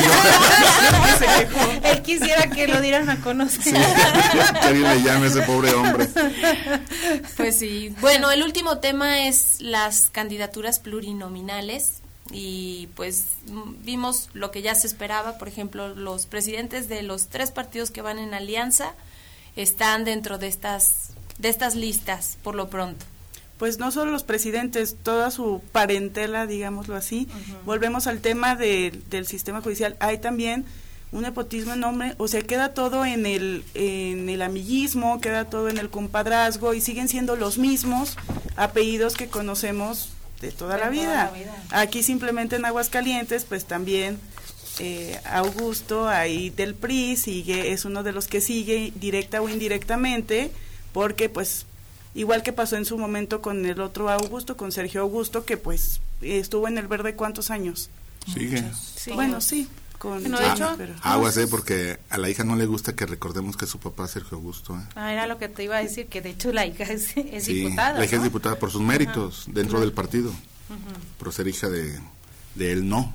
Él 1.83 2.01
quisiera 2.01 2.49
que 2.49 2.67
lo 2.67 2.81
dieran 2.81 3.09
a 3.09 3.21
conocer. 3.21 3.63
Sí, 3.63 3.71
que 3.71 4.67
alguien 4.67 4.89
le 4.89 5.01
llame 5.01 5.27
a 5.27 5.29
ese 5.29 5.41
pobre 5.43 5.73
hombre. 5.73 6.09
Pues 7.37 7.57
sí. 7.57 7.95
Bueno, 8.01 8.31
el 8.31 8.43
último 8.43 8.79
tema 8.79 9.27
es 9.27 9.61
las 9.61 10.09
candidaturas 10.09 10.79
plurinominales 10.79 12.01
y 12.31 12.89
pues 12.95 13.23
vimos 13.83 14.29
lo 14.33 14.51
que 14.51 14.61
ya 14.61 14.75
se 14.75 14.87
esperaba, 14.87 15.37
por 15.37 15.47
ejemplo, 15.47 15.95
los 15.95 16.25
presidentes 16.25 16.89
de 16.89 17.01
los 17.01 17.27
tres 17.27 17.51
partidos 17.51 17.91
que 17.91 18.01
van 18.01 18.19
en 18.19 18.33
alianza 18.33 18.93
están 19.55 20.05
dentro 20.05 20.37
de 20.37 20.47
estas 20.47 21.11
de 21.37 21.49
estas 21.49 21.75
listas 21.75 22.37
por 22.43 22.55
lo 22.55 22.69
pronto? 22.69 23.05
Pues 23.61 23.77
no 23.77 23.91
solo 23.91 24.09
los 24.09 24.23
presidentes, 24.23 24.95
toda 25.03 25.29
su 25.29 25.61
parentela, 25.71 26.47
digámoslo 26.47 26.95
así. 26.95 27.27
Volvemos 27.63 28.07
al 28.07 28.19
tema 28.19 28.55
del 28.55 29.27
sistema 29.27 29.61
judicial. 29.61 29.95
Hay 29.99 30.17
también 30.17 30.65
un 31.11 31.21
nepotismo 31.21 31.73
enorme, 31.73 32.15
o 32.17 32.27
sea, 32.27 32.41
queda 32.41 32.73
todo 32.73 33.05
en 33.05 33.27
el, 33.27 33.63
en 33.75 34.29
el 34.29 34.41
amiguismo, 34.41 35.21
queda 35.21 35.45
todo 35.45 35.69
en 35.69 35.77
el 35.77 35.91
compadrazgo 35.91 36.73
y 36.73 36.81
siguen 36.81 37.07
siendo 37.07 37.35
los 37.35 37.59
mismos 37.59 38.17
apellidos 38.55 39.13
que 39.13 39.27
conocemos 39.27 40.09
de 40.41 40.51
toda, 40.51 40.79
la, 40.79 40.89
vida. 40.89 41.31
Aquí 41.69 42.01
simplemente 42.01 42.55
en 42.55 42.65
Aguascalientes, 42.65 43.45
pues 43.45 43.65
también 43.65 44.17
eh, 44.79 45.19
Augusto 45.25 46.09
ahí 46.09 46.49
del 46.49 46.73
PRI 46.73 47.15
sigue, 47.15 47.73
es 47.73 47.85
uno 47.85 48.01
de 48.01 48.11
los 48.11 48.27
que 48.27 48.41
sigue 48.41 48.91
directa 48.95 49.39
o 49.39 49.49
indirectamente 49.49 50.49
porque 50.93 51.29
pues 51.29 51.67
igual 52.13 52.43
que 52.43 52.53
pasó 52.53 52.77
en 52.77 52.85
su 52.85 52.97
momento 52.97 53.41
con 53.41 53.65
el 53.65 53.81
otro 53.81 54.09
Augusto, 54.09 54.57
con 54.57 54.71
Sergio 54.71 55.01
Augusto, 55.01 55.45
que 55.45 55.57
pues 55.57 56.01
estuvo 56.21 56.67
en 56.67 56.77
el 56.77 56.87
verde 56.87 57.15
cuántos 57.15 57.51
años. 57.51 57.89
Sigue. 58.33 58.63
Bueno, 59.13 59.41
sí. 59.41 59.67
Con 59.97 60.23
no, 60.31 60.39
de 60.39 60.49
hecho, 60.49 60.67
aguas, 61.03 61.37
eh, 61.37 61.45
porque 61.45 61.99
a 62.09 62.17
la 62.17 62.27
hija 62.27 62.43
no 62.43 62.55
le 62.55 62.65
gusta 62.65 62.95
que 62.95 63.05
recordemos 63.05 63.55
que 63.55 63.67
su 63.67 63.77
papá 63.77 64.05
es 64.05 64.11
Sergio 64.11 64.37
Augusto. 64.37 64.75
Eh. 64.75 64.83
Ah, 64.95 65.13
era 65.13 65.27
lo 65.27 65.37
que 65.37 65.47
te 65.47 65.63
iba 65.63 65.77
a 65.77 65.83
decir, 65.83 66.07
que 66.07 66.21
de 66.21 66.31
hecho 66.31 66.51
la 66.51 66.65
hija 66.65 66.85
es, 66.85 67.13
diputada. 67.45 67.99
La 67.99 68.05
hija 68.05 68.15
es 68.15 68.23
diputada 68.23 68.57
por 68.57 68.71
sus 68.71 68.81
méritos 68.81 69.45
dentro 69.47 69.79
del 69.79 69.93
partido, 69.93 70.33
por 71.19 71.31
ser 71.31 71.47
hija 71.47 71.69
de, 71.69 71.99
de 72.55 72.71
él, 72.71 72.89
no. 72.89 73.13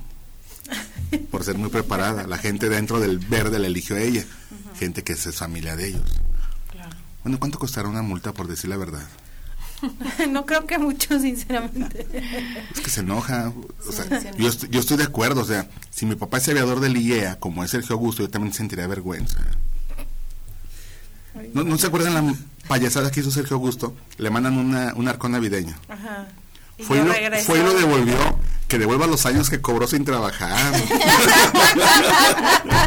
por 1.29 1.43
ser 1.43 1.57
muy 1.57 1.69
preparada. 1.69 2.25
La 2.25 2.37
gente 2.37 2.69
dentro 2.69 3.01
del 3.01 3.19
verde 3.19 3.59
la 3.59 3.67
eligió 3.67 3.97
a 3.97 3.99
ella, 3.99 4.25
gente 4.79 5.03
que 5.03 5.11
es 5.11 5.35
familia 5.35 5.75
de 5.75 5.89
ellos. 5.89 6.21
Bueno, 7.27 7.41
¿cuánto 7.41 7.59
costará 7.59 7.89
una 7.89 8.01
multa 8.01 8.31
por 8.31 8.47
decir 8.47 8.69
la 8.69 8.77
verdad? 8.77 9.05
no 10.29 10.45
creo 10.45 10.65
que 10.65 10.77
mucho, 10.77 11.19
sinceramente. 11.19 12.07
Es 12.73 12.79
que 12.79 12.89
se 12.89 13.01
enoja. 13.01 13.51
O 13.85 13.91
sea, 13.91 14.05
yo, 14.37 14.47
estoy, 14.47 14.69
yo 14.69 14.79
estoy 14.79 14.95
de 14.95 15.03
acuerdo. 15.03 15.41
O 15.41 15.45
sea, 15.45 15.67
si 15.89 16.05
mi 16.05 16.15
papá 16.15 16.37
es 16.37 16.47
aviador 16.47 16.79
del 16.79 16.95
IEA, 16.95 17.37
como 17.37 17.65
es 17.65 17.71
Sergio 17.71 17.97
Augusto, 17.97 18.23
yo 18.23 18.29
también 18.29 18.53
sentiría 18.53 18.87
vergüenza. 18.87 19.39
¿No, 21.53 21.65
¿No, 21.65 21.77
se 21.77 21.87
acuerdan 21.87 22.13
la 22.13 22.33
payasada 22.69 23.11
que 23.11 23.19
hizo 23.19 23.29
Sergio 23.29 23.57
Augusto? 23.57 23.93
Le 24.17 24.29
mandan 24.29 24.57
una, 24.57 24.93
un 24.95 25.09
arcón 25.09 25.33
navideño. 25.33 25.75
Ajá. 25.89 26.29
Fue, 26.79 27.03
lo, 27.03 27.11
fue 27.41 27.59
y 27.59 27.63
lo 27.63 27.73
devolvió 27.73 28.15
que 28.69 28.79
devuelva 28.79 29.05
los 29.05 29.25
años 29.25 29.49
que 29.49 29.59
cobró 29.59 29.85
sin 29.85 30.05
trabajar. 30.05 30.55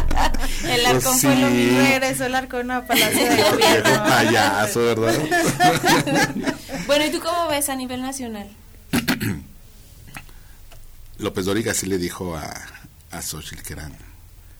el 0.65 0.85
arcón 0.85 1.01
pues 1.03 1.21
fue 1.21 1.35
lo 1.35 1.49
mismo, 1.49 1.79
regresó 1.79 2.25
el 2.25 2.35
arcón 2.35 2.71
a 2.71 2.85
Palacio 2.85 3.23
de 3.23 3.43
Gobierno. 3.51 4.03
payaso, 4.03 4.79
¿verdad? 4.79 5.15
bueno, 6.87 7.05
¿y 7.05 7.11
tú 7.11 7.19
cómo 7.19 7.47
ves 7.47 7.69
a 7.69 7.75
nivel 7.75 8.01
nacional? 8.01 8.49
López 11.17 11.45
Dóriga 11.45 11.73
sí 11.73 11.85
le 11.85 11.97
dijo 11.97 12.35
a, 12.35 12.51
a 13.11 13.21
Xochitl 13.21 13.63
que 13.63 13.73
eran... 13.73 13.95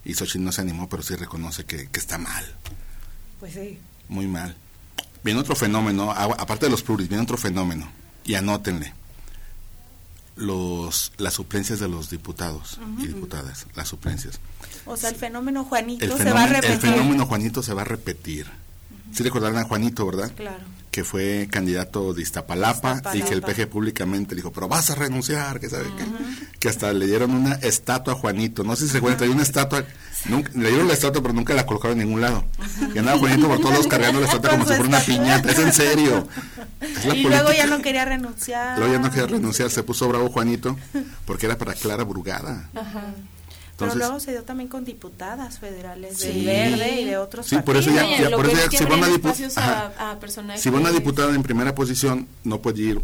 Y 0.06 0.14
Xochitl 0.14 0.44
no 0.44 0.52
se 0.52 0.62
animó, 0.62 0.90
pero 0.90 1.04
sí 1.04 1.16
reconoce 1.16 1.66
que, 1.66 1.88
que 1.90 2.00
está 2.00 2.18
mal. 2.18 2.46
Pues 3.40 3.54
sí. 3.54 3.80
Muy 4.10 4.28
mal. 4.28 4.56
Viene 5.24 5.40
otro 5.40 5.56
fenómeno, 5.56 6.12
aparte 6.12 6.66
de 6.66 6.72
los 6.72 6.82
pluris, 6.82 7.08
viene 7.08 7.24
otro 7.24 7.38
fenómeno. 7.38 7.92
Y 8.24 8.36
anótenle 8.36 8.94
los 10.36 11.12
las 11.18 11.34
suplencias 11.34 11.80
de 11.80 11.88
los 11.88 12.10
diputados 12.10 12.80
y 13.00 13.08
diputadas, 13.08 13.68
las 13.76 13.88
suplencias. 13.88 14.40
O 14.86 14.98
sea, 14.98 15.10
el 15.10 15.16
fenómeno 15.16 15.64
Juanito 15.64 16.18
se 16.18 16.32
va 16.32 16.44
a 16.44 16.48
repetir. 16.48 16.72
El 16.72 16.80
fenómeno 16.80 17.26
Juanito 17.26 17.64
se 17.64 17.74
va 17.74 17.82
a 17.82 17.86
repetir. 17.86 18.48
Sí 19.14 19.24
recordaron 19.24 19.58
a 19.58 19.64
Juanito, 19.64 20.06
¿verdad? 20.06 20.32
Claro. 20.36 20.64
Que 20.92 21.06
fue 21.06 21.48
candidato 21.50 22.14
de 22.14 22.22
Iztapalapa, 22.22 22.96
Iztapalapa. 22.96 23.16
y 23.18 23.22
que 23.22 23.34
el 23.34 23.42
PG 23.42 23.70
públicamente 23.70 24.36
dijo, 24.36 24.52
pero 24.52 24.68
vas 24.68 24.90
a 24.90 24.96
renunciar, 24.96 25.60
que 25.62 25.70
sabe 25.70 25.86
qué. 25.98 26.04
Que 26.60 26.68
hasta 26.68 26.92
le 26.92 27.08
dieron 27.08 27.32
una 27.32 27.54
estatua 27.56 28.14
a 28.14 28.16
Juanito. 28.18 28.64
No 28.66 28.76
sé 28.76 28.84
si 28.84 28.90
se 28.90 28.94
recuerdan, 28.96 29.20
traía 29.20 29.34
una 29.34 29.44
estatua, 29.44 29.86
nunca, 30.26 30.52
le 30.54 30.68
dieron 30.70 30.90
la 30.90 30.94
estatua, 30.94 31.22
pero 31.22 31.34
nunca 31.34 31.54
la 31.54 31.66
colocaron 31.66 32.00
en 32.00 32.08
ningún 32.08 32.20
lado. 32.22 32.44
Y 32.94 32.98
andaba 32.98 33.18
Juanito 33.20 33.48
por 33.48 33.58
todos 33.60 33.72
lados 33.72 33.88
cargando 33.88 34.20
la 34.20 34.26
estatua 34.26 34.50
como 34.50 34.64
si 34.64 34.74
fuera 34.74 34.84
una 34.84 35.00
piñata. 35.00 35.50
Es 35.52 35.60
en 35.60 35.72
serio. 35.74 36.28
Es 36.82 37.06
la 37.06 37.16
y 37.16 37.24
luego 37.24 37.54
ya 37.54 37.68
no 37.68 37.82
quería 37.82 38.04
renunciar. 38.04 38.78
Luego 38.78 38.94
ya 38.94 39.00
no 39.00 39.10
quería 39.10 39.28
renunciar, 39.28 39.70
se 39.72 39.84
puso 39.84 40.10
bravo 40.10 40.30
Juanito, 40.30 40.78
porque 41.26 41.46
era 41.46 41.58
para 41.58 41.74
Clara 41.74 42.04
Brugada. 42.04 42.70
Ajá. 42.76 43.14
Entonces- 43.86 44.00
luego 44.08 44.20
se 44.20 44.32
dio 44.32 44.44
también 44.44 44.70
con 44.70 44.86
diputadas 44.86 45.60
federales 45.60 46.18
Sí. 46.20 46.28
del 46.28 46.46
Verde 46.46 47.02
y 47.02 47.06
de 47.06 47.18
otros 47.18 47.46
Sí, 47.48 47.58
por 47.66 47.78
eso 47.78 47.90
ya- 47.92 48.02
partidos. 48.02 48.30
ya- 48.32 48.36
por 48.36 48.46
que 48.46 48.52
eso 48.54 48.62
es 48.66 48.70
ya- 48.72 48.78
si 48.78 48.84
va 48.86 48.96
una 48.96 49.06
abren 49.06 49.22
dipu- 49.22 49.26
espacios 49.26 49.58
a, 49.58 50.12
a 50.12 50.20
personajes. 50.20 50.62
Si 50.62 50.70
va 50.70 50.80
una 50.80 50.92
diputada 50.92 51.34
en 51.36 51.44
primera 51.44 51.74
posición, 51.76 52.28
no 52.44 52.60
puede 52.62 52.82
ir 52.82 53.02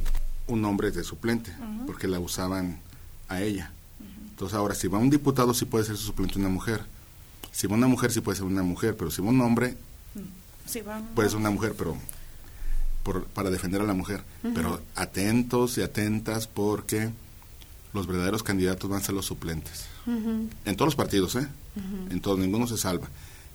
un 0.47 0.63
hombre 0.65 0.91
de 0.91 1.03
suplente, 1.03 1.51
porque 1.85 2.07
la 2.07 2.19
usaban 2.19 2.79
a 3.29 3.41
ella. 3.41 3.71
Entonces 4.29 4.55
ahora, 4.55 4.75
si 4.75 4.87
va 4.87 4.97
un 4.99 5.09
diputado, 5.09 5.53
sí 5.53 5.65
puede 5.65 5.83
ser 5.85 5.97
su 5.97 6.03
suplente 6.05 6.37
una 6.39 6.49
mujer. 6.49 6.81
Si 7.51 7.65
va 7.67 7.75
una 7.75 7.87
mujer, 7.87 8.11
sí 8.11 8.21
puede 8.21 8.35
ser 8.37 8.45
una 8.45 8.61
mujer, 8.63 8.95
pero 8.95 9.09
si 9.11 9.21
va 9.21 9.29
un 9.29 9.41
hombre, 9.41 9.75
Sí, 10.67 10.81
van- 10.81 11.05
puede 11.15 11.29
ser 11.29 11.39
una 11.39 11.49
mujer, 11.49 11.73
pero 11.77 11.97
por- 13.03 13.25
para 13.25 13.49
defender 13.49 13.81
a 13.81 13.85
la 13.85 13.93
mujer. 13.93 14.21
Pero 14.53 14.81
atentos 14.95 15.77
y 15.77 15.81
atentas 15.81 16.47
porque 16.47 17.09
los 17.93 18.05
verdaderos 18.05 18.43
candidatos 18.43 18.89
van 18.89 19.01
a 19.01 19.03
ser 19.03 19.15
los 19.15 19.25
suplentes. 19.25 19.85
En 20.07 20.75
todos 20.75 20.87
los 20.87 20.95
partidos, 20.95 21.35
¿eh? 21.35 21.47
En 22.09 22.21
todos, 22.21 22.39
ninguno 22.39 22.65
se 22.67 22.77
salva. 22.77 23.07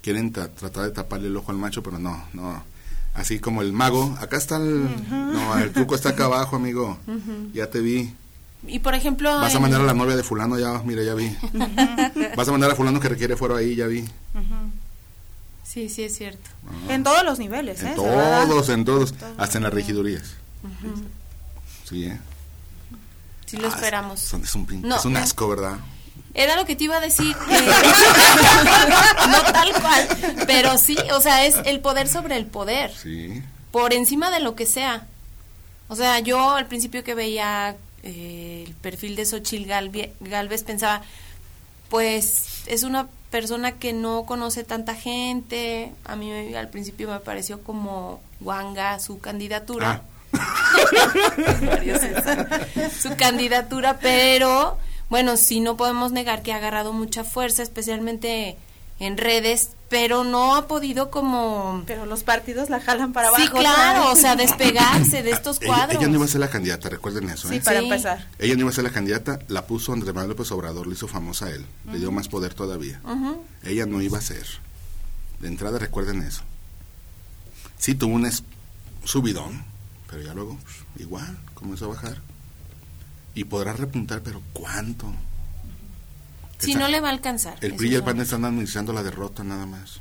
Quieren 0.03 0.33
ta- 0.33 0.49
tratar 0.49 0.85
de 0.85 0.91
taparle 0.91 1.29
el 1.29 1.37
ojo 1.37 1.51
al 1.51 1.59
macho, 1.59 1.83
pero 1.83 1.99
no, 1.99 2.23
no. 2.35 2.63
Así 3.15 3.39
como 3.41 3.63
el 3.63 3.73
mago, 3.73 4.17
acá 4.21 4.37
está 4.37 4.57
el... 4.57 4.87
No, 5.11 5.59
el 5.59 5.73
truco 5.73 5.95
está 5.95 6.11
acá 6.11 6.25
abajo, 6.27 6.57
amigo. 6.57 6.99
Ya 7.55 7.69
te 7.71 7.81
vi. 7.81 8.13
Y 8.67 8.79
por 8.79 8.95
ejemplo. 8.95 9.31
Vas 9.41 9.55
a 9.55 9.61
mandar 9.61 9.81
a 9.81 9.85
la 9.85 9.95
novia 9.95 10.15
de 10.17 10.23
fulano, 10.23 10.59
ya, 10.59 10.81
mira, 10.85 11.03
ya 11.03 11.15
vi. 11.15 11.35
Vas 12.37 12.49
a 12.49 12.53
mandar 12.53 12.71
a 12.71 12.75
fulano 12.77 13.01
que 13.01 13.09
requiere 13.09 13.37
fuero 13.37 13.57
ahí, 13.57 13.75
ya 13.75 13.87
vi. 13.87 14.05
Sí, 15.65 15.89
sí, 15.89 16.03
es 16.05 16.17
cierto. 16.17 16.51
En 16.89 17.03
todos 17.03 17.25
los 17.25 17.39
niveles, 17.39 17.83
¿eh? 17.83 17.89
En 17.89 17.95
todos, 17.97 18.69
en 18.69 18.85
todos, 18.85 19.15
hasta 19.39 19.59
en 19.59 19.65
las 19.65 19.73
regidurías. 19.73 20.35
Sí, 21.89 22.05
¿eh? 22.05 22.19
Sí 23.47 23.57
lo 23.57 23.69
esperamos. 23.69 24.21
Son- 24.21 24.43
es, 24.43 24.55
un, 24.55 24.67
No, 24.83 24.97
un 25.05 25.17
eh. 25.17 25.21
asco, 25.21 25.49
¿verdad? 25.49 25.79
Era 26.35 26.57
lo 26.57 26.65
que 26.65 26.77
te 26.77 26.85
iba 26.85 26.97
a 26.97 27.01
decir. 27.01 27.37
que- 27.37 27.61
no 29.29 29.43
tal 29.53 29.73
cual. 29.81 30.09
Pero 30.47 30.79
sí, 30.79 30.97
o 31.15 31.21
sea, 31.21 31.45
es 31.47 31.57
el 31.65 31.81
poder 31.81 32.09
sobre 32.09 32.37
el 32.37 32.47
poder. 32.47 32.93
Sí. 32.95 33.43
Por 33.71 33.93
encima 33.93 34.31
de 34.31 34.41
lo 34.41 34.55
que 34.55 34.67
sea. 34.67 35.07
O 35.89 35.97
sea, 35.97 36.21
yo 36.21 36.51
al 36.53 36.67
principio 36.67 37.05
que 37.05 37.15
veía 37.15 37.77
eh, 38.03 38.65
el 38.67 38.75
perfil 38.75 39.15
de 39.17 39.27
Xochil 39.27 39.67
Galve- 39.69 40.13
Galvez 40.21 40.63
pensaba, 40.63 41.03
pues 41.91 42.63
es 42.67 42.83
una 42.83 43.09
persona 43.31 43.73
que 43.73 43.93
no 43.93 44.25
conoce 44.25 44.65
tanta 44.65 44.95
gente. 44.95 45.93
A 46.05 46.17
mí 46.17 46.31
me- 46.31 46.57
al 46.57 46.69
principio 46.69 47.09
me 47.11 47.21
pareció 47.21 47.63
como 47.63 48.21
guanga 48.41 48.99
su 49.01 49.21
candidatura. 49.21 50.03
su 53.01 53.15
candidatura, 53.17 53.99
pero 54.01 54.79
bueno, 55.13 55.37
sí 55.37 55.61
no 55.61 55.77
podemos 55.77 56.11
negar 56.11 56.43
que 56.43 56.55
ha 56.55 56.57
agarrado 56.57 56.95
mucha 56.95 57.23
fuerza, 57.23 57.63
especialmente 57.63 58.57
en 58.99 59.19
redes, 59.19 59.73
pero 59.91 60.25
no 60.25 60.57
ha 60.57 60.67
podido 60.67 61.11
como... 61.11 61.83
Pero 61.87 62.07
los 62.07 62.23
partidos 62.23 62.71
la 62.71 62.81
jalan 62.81 63.13
para 63.13 63.29
abajo. 63.29 63.43
Sí, 63.43 63.51
claro, 63.51 64.05
¿sabes? 64.05 64.19
o 64.19 64.21
sea, 64.23 64.37
despegarse 64.37 65.23
de 65.23 65.33
estos 65.33 65.59
Ella, 65.61 65.67
cuadros. 65.67 65.97
ella 66.01 66.09
no 66.09 66.15
iba 66.17 66.25
a 66.25 66.29
ser 66.29 66.41
la 66.41 66.49
candidata, 66.49 66.89
recuerden 66.89 67.29
eso, 67.29 67.47
Sí, 67.51 67.57
¿eh? 67.57 67.61
para 67.63 67.81
empezar. 67.81 68.27
Ella 68.39 68.55
no 68.55 68.61
iba 68.61 68.71
a 68.71 68.73
ser 68.73 68.85
la 68.85 68.91
candidata, 68.91 69.39
la 69.49 69.67
puso 69.67 69.93
Andrés 69.93 70.15
Manuel 70.15 70.31
López 70.31 70.51
Obrador, 70.51 70.87
le 70.87 70.95
hizo 70.95 71.09
famosa 71.09 71.45
a 71.45 71.51
él, 71.51 71.67
le 71.93 71.99
dio 71.99 72.11
más 72.11 72.29
poder 72.29 72.55
todavía. 72.55 73.03
Ella 73.65 73.85
no 73.85 74.01
iba 74.01 74.17
a 74.17 74.23
ser. 74.23 74.47
De 75.41 75.49
entrada 75.49 75.79
recuerden 75.79 76.23
eso. 76.23 76.41
Sí 77.77 77.95
tuvo 77.95 78.15
un 78.15 78.31
subidón, 79.05 79.63
pero 80.09 80.23
ya 80.23 80.33
luego 80.33 80.57
pues, 80.63 80.77
igual 81.01 81.37
comenzó 81.53 81.85
a 81.85 81.89
bajar. 81.89 82.32
Y 83.35 83.45
podrá 83.45 83.73
repuntar, 83.73 84.21
pero 84.23 84.43
¿cuánto? 84.53 85.13
Si 86.59 86.73
Está- 86.73 86.81
no 86.83 86.89
le 86.89 87.01
va 87.01 87.09
a 87.09 87.13
alcanzar. 87.13 87.57
El 87.61 87.75
PRI 87.75 87.89
y 87.89 87.95
el 87.95 87.97
son- 87.99 88.05
PAN 88.07 88.21
están 88.21 88.45
administrando 88.45 88.93
la 88.93 89.03
derrota 89.03 89.43
nada 89.43 89.67
más. 89.67 90.01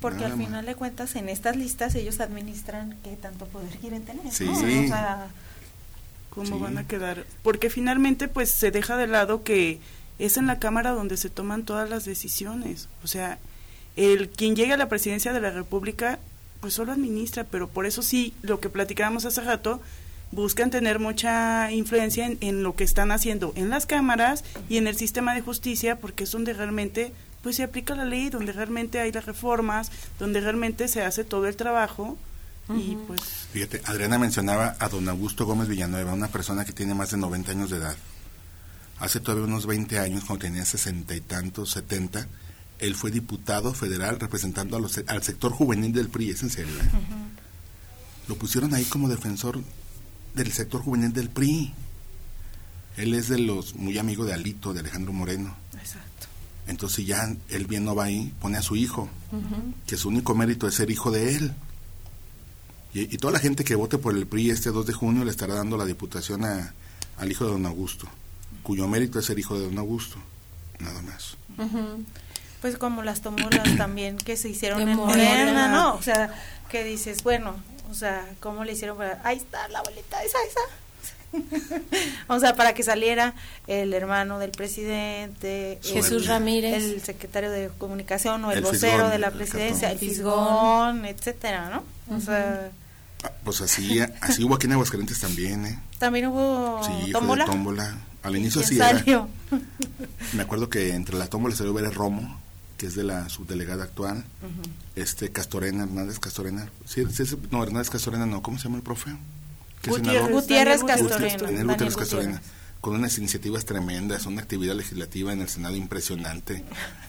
Porque 0.00 0.18
Nada 0.18 0.32
al 0.32 0.36
más. 0.36 0.46
final 0.46 0.66
de 0.66 0.74
cuentas, 0.74 1.16
en 1.16 1.28
estas 1.28 1.56
listas, 1.56 1.94
ellos 1.94 2.20
administran 2.20 2.96
qué 3.02 3.16
tanto 3.16 3.46
poder 3.46 3.70
quieren 3.78 4.04
tener. 4.04 4.32
Sí. 4.32 4.44
¿no? 4.44 4.52
O 4.52 4.56
sea, 4.88 5.28
cómo 6.30 6.56
Sí. 6.56 6.62
van 6.62 6.78
a 6.78 6.86
quedar 6.86 7.24
porque 7.42 7.68
finalmente 7.70 8.28
pues 8.28 8.50
se 8.50 8.70
deja 8.70 8.96
de 8.96 9.06
lado 9.08 9.42
que 9.42 9.80
es 10.20 10.36
en 10.36 10.46
la 10.46 10.58
cámara 10.60 10.90
donde 10.90 11.16
se 11.16 11.30
toman 11.30 11.64
todas 11.64 11.88
las 11.90 12.04
decisiones 12.04 12.88
o 13.02 13.08
sea 13.08 13.38
el 13.96 14.28
quien 14.28 14.54
llegue 14.54 14.74
a 14.74 14.76
la 14.76 14.88
presidencia 14.88 15.32
de 15.32 15.40
la 15.40 15.50
república 15.50 16.18
pues 16.60 16.74
solo 16.74 16.92
administra 16.92 17.44
pero 17.44 17.68
por 17.68 17.86
eso 17.86 18.02
sí 18.02 18.34
lo 18.42 18.60
que 18.60 18.68
platicábamos 18.68 19.24
hace 19.24 19.40
rato 19.40 19.80
buscan 20.32 20.70
tener 20.70 20.98
mucha 20.98 21.70
influencia 21.72 22.26
en, 22.26 22.38
en 22.40 22.62
lo 22.62 22.74
que 22.76 22.84
están 22.84 23.10
haciendo 23.12 23.52
en 23.56 23.70
las 23.70 23.86
cámaras 23.86 24.44
y 24.68 24.76
en 24.76 24.86
el 24.86 24.96
sistema 24.96 25.34
de 25.34 25.40
justicia 25.40 25.98
porque 26.00 26.24
es 26.24 26.30
donde 26.32 26.52
realmente 26.52 27.12
pues 27.42 27.56
se 27.56 27.62
aplica 27.62 27.94
la 27.94 28.04
ley 28.04 28.28
donde 28.28 28.52
realmente 28.52 29.00
hay 29.00 29.10
las 29.12 29.24
reformas 29.26 29.90
donde 30.18 30.40
realmente 30.40 30.86
se 30.88 31.02
hace 31.02 31.24
todo 31.24 31.46
el 31.46 31.56
trabajo 31.56 32.18
y 32.76 32.96
pues 33.06 33.22
Fíjate, 33.52 33.80
Adriana 33.86 34.18
mencionaba 34.18 34.76
a 34.78 34.88
don 34.90 35.08
Augusto 35.08 35.46
Gómez 35.46 35.68
Villanueva, 35.68 36.12
una 36.12 36.28
persona 36.28 36.66
que 36.66 36.72
tiene 36.74 36.92
más 36.94 37.10
de 37.10 37.16
90 37.16 37.52
años 37.52 37.70
de 37.70 37.78
edad. 37.78 37.96
Hace 39.00 39.20
todavía 39.20 39.46
unos 39.46 39.64
20 39.64 39.98
años, 39.98 40.24
cuando 40.26 40.44
tenía 40.44 40.66
sesenta 40.66 41.14
y 41.14 41.22
tantos, 41.22 41.70
70, 41.70 42.26
él 42.80 42.94
fue 42.94 43.10
diputado 43.10 43.72
federal 43.72 44.20
representando 44.20 44.76
a 44.76 44.80
los- 44.80 45.00
al 45.06 45.22
sector 45.22 45.52
juvenil 45.52 45.94
del 45.94 46.10
PRI, 46.10 46.28
es 46.30 46.42
en 46.42 46.50
serio. 46.50 46.74
¿eh? 46.74 46.88
Lo 48.28 48.34
pusieron 48.36 48.74
ahí 48.74 48.84
como 48.84 49.08
defensor 49.08 49.60
del 50.34 50.52
sector 50.52 50.82
juvenil 50.82 51.12
del 51.12 51.28
PRI. 51.30 51.72
Él 52.96 53.14
es 53.14 53.28
de 53.28 53.38
los, 53.38 53.74
muy 53.76 53.98
amigo 53.98 54.24
de 54.24 54.34
Alito, 54.34 54.72
de 54.74 54.80
Alejandro 54.80 55.12
Moreno. 55.12 55.56
exacto. 55.74 56.26
Entonces 56.66 57.06
ya 57.06 57.34
él 57.48 57.66
bien 57.66 57.84
no 57.84 57.94
va 57.94 58.04
ahí, 58.04 58.34
pone 58.40 58.58
a 58.58 58.62
su 58.62 58.76
hijo, 58.76 59.08
que 59.86 59.96
su 59.96 60.08
único 60.08 60.34
mérito 60.34 60.68
es 60.68 60.74
ser 60.74 60.90
hijo 60.90 61.10
de 61.10 61.34
él. 61.36 61.52
Y, 62.92 63.14
y 63.14 63.18
toda 63.18 63.32
la 63.32 63.38
gente 63.38 63.64
que 63.64 63.74
vote 63.74 63.96
por 63.96 64.14
el 64.14 64.26
PRI 64.26 64.50
este 64.50 64.70
2 64.70 64.84
de 64.86 64.92
junio 64.92 65.24
le 65.24 65.30
estará 65.30 65.54
dando 65.54 65.78
la 65.78 65.86
diputación 65.86 66.44
a, 66.44 66.74
al 67.18 67.30
hijo 67.30 67.44
de 67.44 67.52
don 67.52 67.66
Augusto, 67.66 68.06
cuyo 68.62 68.86
mérito 68.86 69.18
es 69.18 69.24
ser 69.26 69.38
hijo 69.38 69.58
de 69.58 69.64
don 69.64 69.78
Augusto, 69.78 70.18
nada 70.78 71.00
más. 71.02 71.36
Pues 72.60 72.76
como 72.76 73.02
las 73.02 73.22
tomolas 73.22 73.76
también 73.76 74.16
que 74.16 74.36
se 74.36 74.48
hicieron 74.50 74.84
De 74.84 74.90
en 74.90 74.96
Morena. 74.96 75.30
Morena, 75.30 75.68
¿no? 75.68 75.94
O 75.94 76.02
sea, 76.02 76.34
que 76.68 76.84
dices, 76.84 77.22
bueno, 77.22 77.56
o 77.90 77.94
sea, 77.94 78.26
¿cómo 78.40 78.64
le 78.64 78.72
hicieron 78.72 78.96
para...? 78.96 79.20
Ahí 79.24 79.36
está 79.38 79.66
la 79.68 79.80
abuelita, 79.80 80.22
esa, 80.22 80.38
esa. 80.46 80.60
o 82.28 82.38
sea, 82.40 82.54
para 82.56 82.72
que 82.74 82.82
saliera 82.82 83.34
el 83.66 83.92
hermano 83.92 84.38
del 84.38 84.50
presidente, 84.50 85.78
Jesús 85.82 86.22
el- 86.22 86.26
Ramírez. 86.26 86.82
el 86.82 87.02
secretario 87.02 87.50
de 87.50 87.68
comunicación 87.78 88.44
o 88.44 88.50
el, 88.52 88.58
El 88.58 88.64
vocero 88.64 88.92
fisgón, 88.92 89.10
de 89.10 89.18
la 89.18 89.30
presidencia, 89.30 89.90
el 89.90 89.98
fisgón, 89.98 91.04
etcétera, 91.04 91.70
¿no? 91.70 92.16
O 92.16 92.20
sea, 92.20 92.70
Ah, 93.24 93.32
Pues 93.42 93.60
así, 93.60 93.98
así 94.20 94.44
hubo 94.44 94.54
aquí 94.54 94.66
en 94.66 94.72
Aguascalientes 94.74 95.18
también, 95.20 95.66
¿eh? 95.66 95.78
también 95.98 96.26
hubo 96.28 96.80
Sí, 96.84 96.92
fue 97.02 97.12
tómbola. 97.12 97.44
de 97.44 97.50
tómbola. 97.50 97.96
Al 98.22 98.36
inicio 98.36 98.62
¿Quién 98.62 98.80
sí 99.02 99.10
era. 99.10 99.26
Me 100.34 100.42
acuerdo 100.42 100.68
que 100.70 100.94
entre 100.94 101.16
la 101.16 101.26
tómbola 101.26 101.54
salió 101.56 101.72
Vera 101.74 101.90
Romo, 101.90 102.40
que 102.78 102.86
es 102.86 102.94
de 102.94 103.04
la 103.04 103.28
subdelegada 103.28 103.84
actual, 103.84 104.24
este 104.94 105.30
Castorena, 105.30 105.82
Hernández 105.82 106.18
Castorena. 106.20 106.70
Sí, 106.86 107.04
sí, 107.12 107.26
sí, 107.26 107.36
no, 107.50 107.62
Hernández 107.62 107.90
Castorena 107.90 108.24
no, 108.24 108.40
¿cómo 108.40 108.56
se 108.56 108.64
llama 108.64 108.76
el 108.76 108.82
profe? 108.82 109.10
¿Qué 109.82 109.90
Gutiérrez, 109.90 110.14
senador? 110.14 110.40
Gutiérrez 110.40 110.84
Castorena. 110.84 111.36
Daniel 111.42 111.66
Gutiérrez 111.66 111.96
Castorena, 111.96 112.40
con 112.80 112.94
unas 112.94 113.18
iniciativas 113.18 113.64
tremendas, 113.64 114.26
una 114.26 114.40
actividad 114.42 114.76
legislativa 114.76 115.32
en 115.32 115.40
el 115.42 115.48
Senado 115.48 115.74
impresionante. 115.74 116.64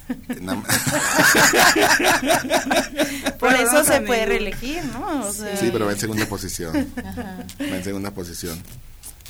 Por 3.40 3.54
eso 3.54 3.84
se 3.84 4.02
puede 4.02 4.26
reelegir, 4.26 4.84
¿no? 4.86 5.28
O 5.28 5.32
sea, 5.32 5.56
sí, 5.56 5.70
pero 5.72 5.86
va 5.86 5.92
en 5.92 6.00
segunda 6.00 6.26
posición. 6.26 6.92
Ajá. 6.98 7.46
Va 7.62 7.78
en 7.78 7.84
segunda 7.84 8.10
posición. 8.12 8.60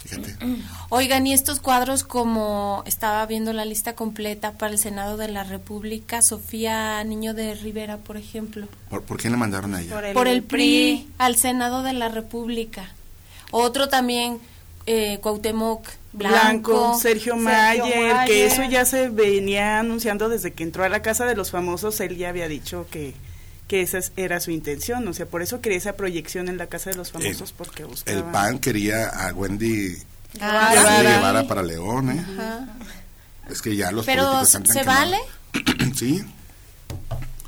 Fíjate. 0.10 0.36
Oigan, 0.90 1.28
y 1.28 1.34
estos 1.34 1.60
cuadros 1.60 2.04
como 2.04 2.84
estaba 2.88 3.26
viendo 3.28 3.54
la 3.54 3.66
lista 3.66 3.94
completa 3.94 4.54
para 4.54 4.72
el 4.72 4.80
Senado 4.80 5.18
de 5.18 5.28
la 5.28 5.44
República, 5.44 6.22
Sofía 6.22 7.04
Niño 7.04 7.34
de 7.34 7.54
Rivera, 7.54 7.98
por 7.98 8.18
ejemplo. 8.18 8.68
¿Por, 8.90 9.04
por 9.04 9.18
quién 9.18 9.34
le 9.34 9.38
mandaron 9.38 9.76
a 9.76 9.82
ella? 9.82 9.94
Por 9.94 10.06
el, 10.06 10.14
por 10.14 10.28
el 10.28 10.44
PRI 10.44 11.08
al 11.18 11.36
Senado 11.36 11.84
de 11.84 11.94
la 11.94 12.10
República. 12.10 12.90
Otro 13.52 13.88
también, 13.90 14.40
eh, 14.86 15.20
Cuauhtémoc 15.22 15.88
Blanco. 16.12 16.72
Blanco, 16.72 17.00
Sergio, 17.00 17.36
Mayer, 17.36 17.94
que 17.94 18.14
Mayer. 18.14 18.52
eso 18.52 18.64
ya 18.64 18.86
se 18.86 19.10
venía 19.10 19.80
anunciando 19.80 20.28
desde 20.28 20.54
que 20.54 20.64
entró 20.64 20.84
a 20.84 20.90
la 20.90 21.04
casa 21.04 21.26
de 21.26 21.36
los 21.36 21.52
famosos, 21.52 22.00
él 22.00 22.18
ya 22.18 22.30
había 22.30 22.48
dicho 22.48 22.88
que, 22.90 23.14
que 23.70 23.82
esa 23.82 24.00
era 24.18 24.42
su 24.42 24.52
intención, 24.52 25.08
o 25.08 25.14
sea, 25.14 25.26
por 25.28 25.42
eso 25.42 25.62
quería 25.62 25.78
esa 25.78 25.94
proyección 25.94 26.50
en 26.50 26.58
la 26.58 26.68
Casa 26.68 26.90
de 26.90 26.98
los 26.98 27.12
Famosos, 27.12 27.54
porque 27.54 27.86
buscaba... 27.86 28.18
El 28.18 28.24
PAN 28.26 28.60
quería 28.60 29.08
a 29.08 29.32
Wendy 29.34 29.96
Ah, 30.42 30.72
Guevara, 30.74 31.02
Guevara. 31.16 31.48
para 31.48 31.64
León, 31.64 32.10
¿eh? 32.12 32.26
Ajá. 32.38 32.68
Es 33.50 33.62
que 33.62 33.76
ya 33.76 33.92
los 33.92 34.06
Pero, 34.06 34.24
políticos 34.24 34.48
están 34.50 34.64
tan 34.64 34.74
¿se 34.74 34.80
quemados. 34.82 35.12
vale? 35.12 35.94
sí. 35.96 36.24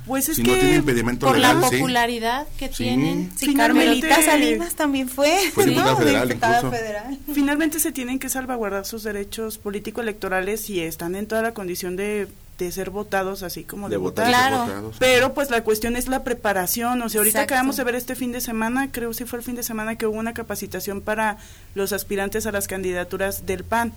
Pues 0.07 0.29
es 0.29 0.35
si 0.37 0.43
que 0.43 0.51
no 0.51 0.57
tiene 0.57 0.75
impedimento 0.77 1.27
Por 1.27 1.37
legal, 1.37 1.61
la 1.61 1.69
sí. 1.69 1.75
popularidad 1.75 2.47
que 2.57 2.67
Sí. 2.69 2.73
tienen. 2.85 3.31
Sí, 3.37 3.53
Carmelita 3.53 4.21
Salinas 4.23 4.73
también 4.75 5.07
fue. 5.07 5.51
Fue 5.53 5.65
diputada 5.65 5.91
¿no? 5.91 5.97
federal, 5.97 6.27
federal. 6.71 7.19
Finalmente 7.33 7.79
se 7.79 7.91
tienen 7.91 8.17
que 8.17 8.27
salvaguardar 8.29 8.85
sus 8.85 9.03
derechos 9.03 9.57
político-electorales 9.59 10.69
y 10.71 10.79
están 10.81 11.15
en 11.15 11.27
toda 11.27 11.43
la 11.43 11.53
condición 11.53 11.95
de, 11.95 12.27
de 12.65 12.71
ser 12.71 12.89
votados, 12.89 13.43
así 13.43 13.63
como 13.63 13.87
de, 13.89 13.93
De 13.93 13.97
votar. 13.97 14.27
Claro. 14.27 14.59
votados. 14.59 14.95
Pero 14.99 15.33
pues 15.33 15.49
la 15.49 15.63
cuestión 15.63 15.95
es 15.95 16.07
la 16.07 16.23
preparación. 16.23 17.01
O 17.01 17.09
sea, 17.09 17.19
ahorita 17.19 17.39
Exacto. 17.39 17.53
acabamos 17.53 17.77
de 17.77 17.83
ver 17.83 17.95
este 17.95 18.15
fin 18.15 18.31
de 18.31 18.41
semana, 18.41 18.91
creo 18.91 19.13
si 19.13 19.25
fue 19.25 19.39
el 19.39 19.45
fin 19.45 19.55
de 19.55 19.63
semana 19.63 19.95
que 19.95 20.05
hubo 20.05 20.17
una 20.17 20.33
capacitación 20.33 21.01
para 21.01 21.37
los 21.75 21.93
aspirantes 21.93 22.45
a 22.45 22.51
las 22.51 22.67
candidaturas 22.67 23.45
del 23.45 23.63
PAN. 23.63 23.93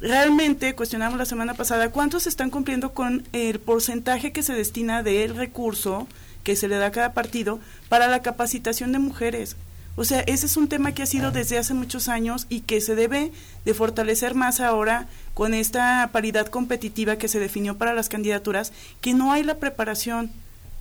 Realmente, 0.00 0.74
cuestionamos 0.74 1.18
la 1.18 1.24
semana 1.24 1.54
pasada, 1.54 1.90
¿cuántos 1.90 2.26
están 2.26 2.50
cumpliendo 2.50 2.92
con 2.92 3.24
el 3.32 3.58
porcentaje 3.60 4.32
que 4.32 4.42
se 4.42 4.52
destina 4.52 5.02
del 5.02 5.36
recurso 5.36 6.06
que 6.42 6.56
se 6.56 6.68
le 6.68 6.76
da 6.76 6.86
a 6.86 6.90
cada 6.90 7.14
partido 7.14 7.58
para 7.88 8.08
la 8.08 8.20
capacitación 8.20 8.92
de 8.92 8.98
mujeres? 8.98 9.56
O 9.96 10.04
sea, 10.04 10.20
ese 10.20 10.46
es 10.46 10.56
un 10.56 10.68
tema 10.68 10.92
que 10.92 11.02
ha 11.02 11.06
sido 11.06 11.30
desde 11.30 11.58
hace 11.58 11.72
muchos 11.72 12.08
años 12.08 12.46
y 12.48 12.60
que 12.60 12.80
se 12.80 12.96
debe 12.96 13.30
de 13.64 13.74
fortalecer 13.74 14.34
más 14.34 14.60
ahora 14.60 15.06
con 15.34 15.54
esta 15.54 16.08
paridad 16.12 16.48
competitiva 16.48 17.16
que 17.16 17.28
se 17.28 17.38
definió 17.38 17.78
para 17.78 17.94
las 17.94 18.08
candidaturas, 18.08 18.72
que 19.00 19.14
no 19.14 19.32
hay 19.32 19.44
la 19.44 19.56
preparación. 19.56 20.30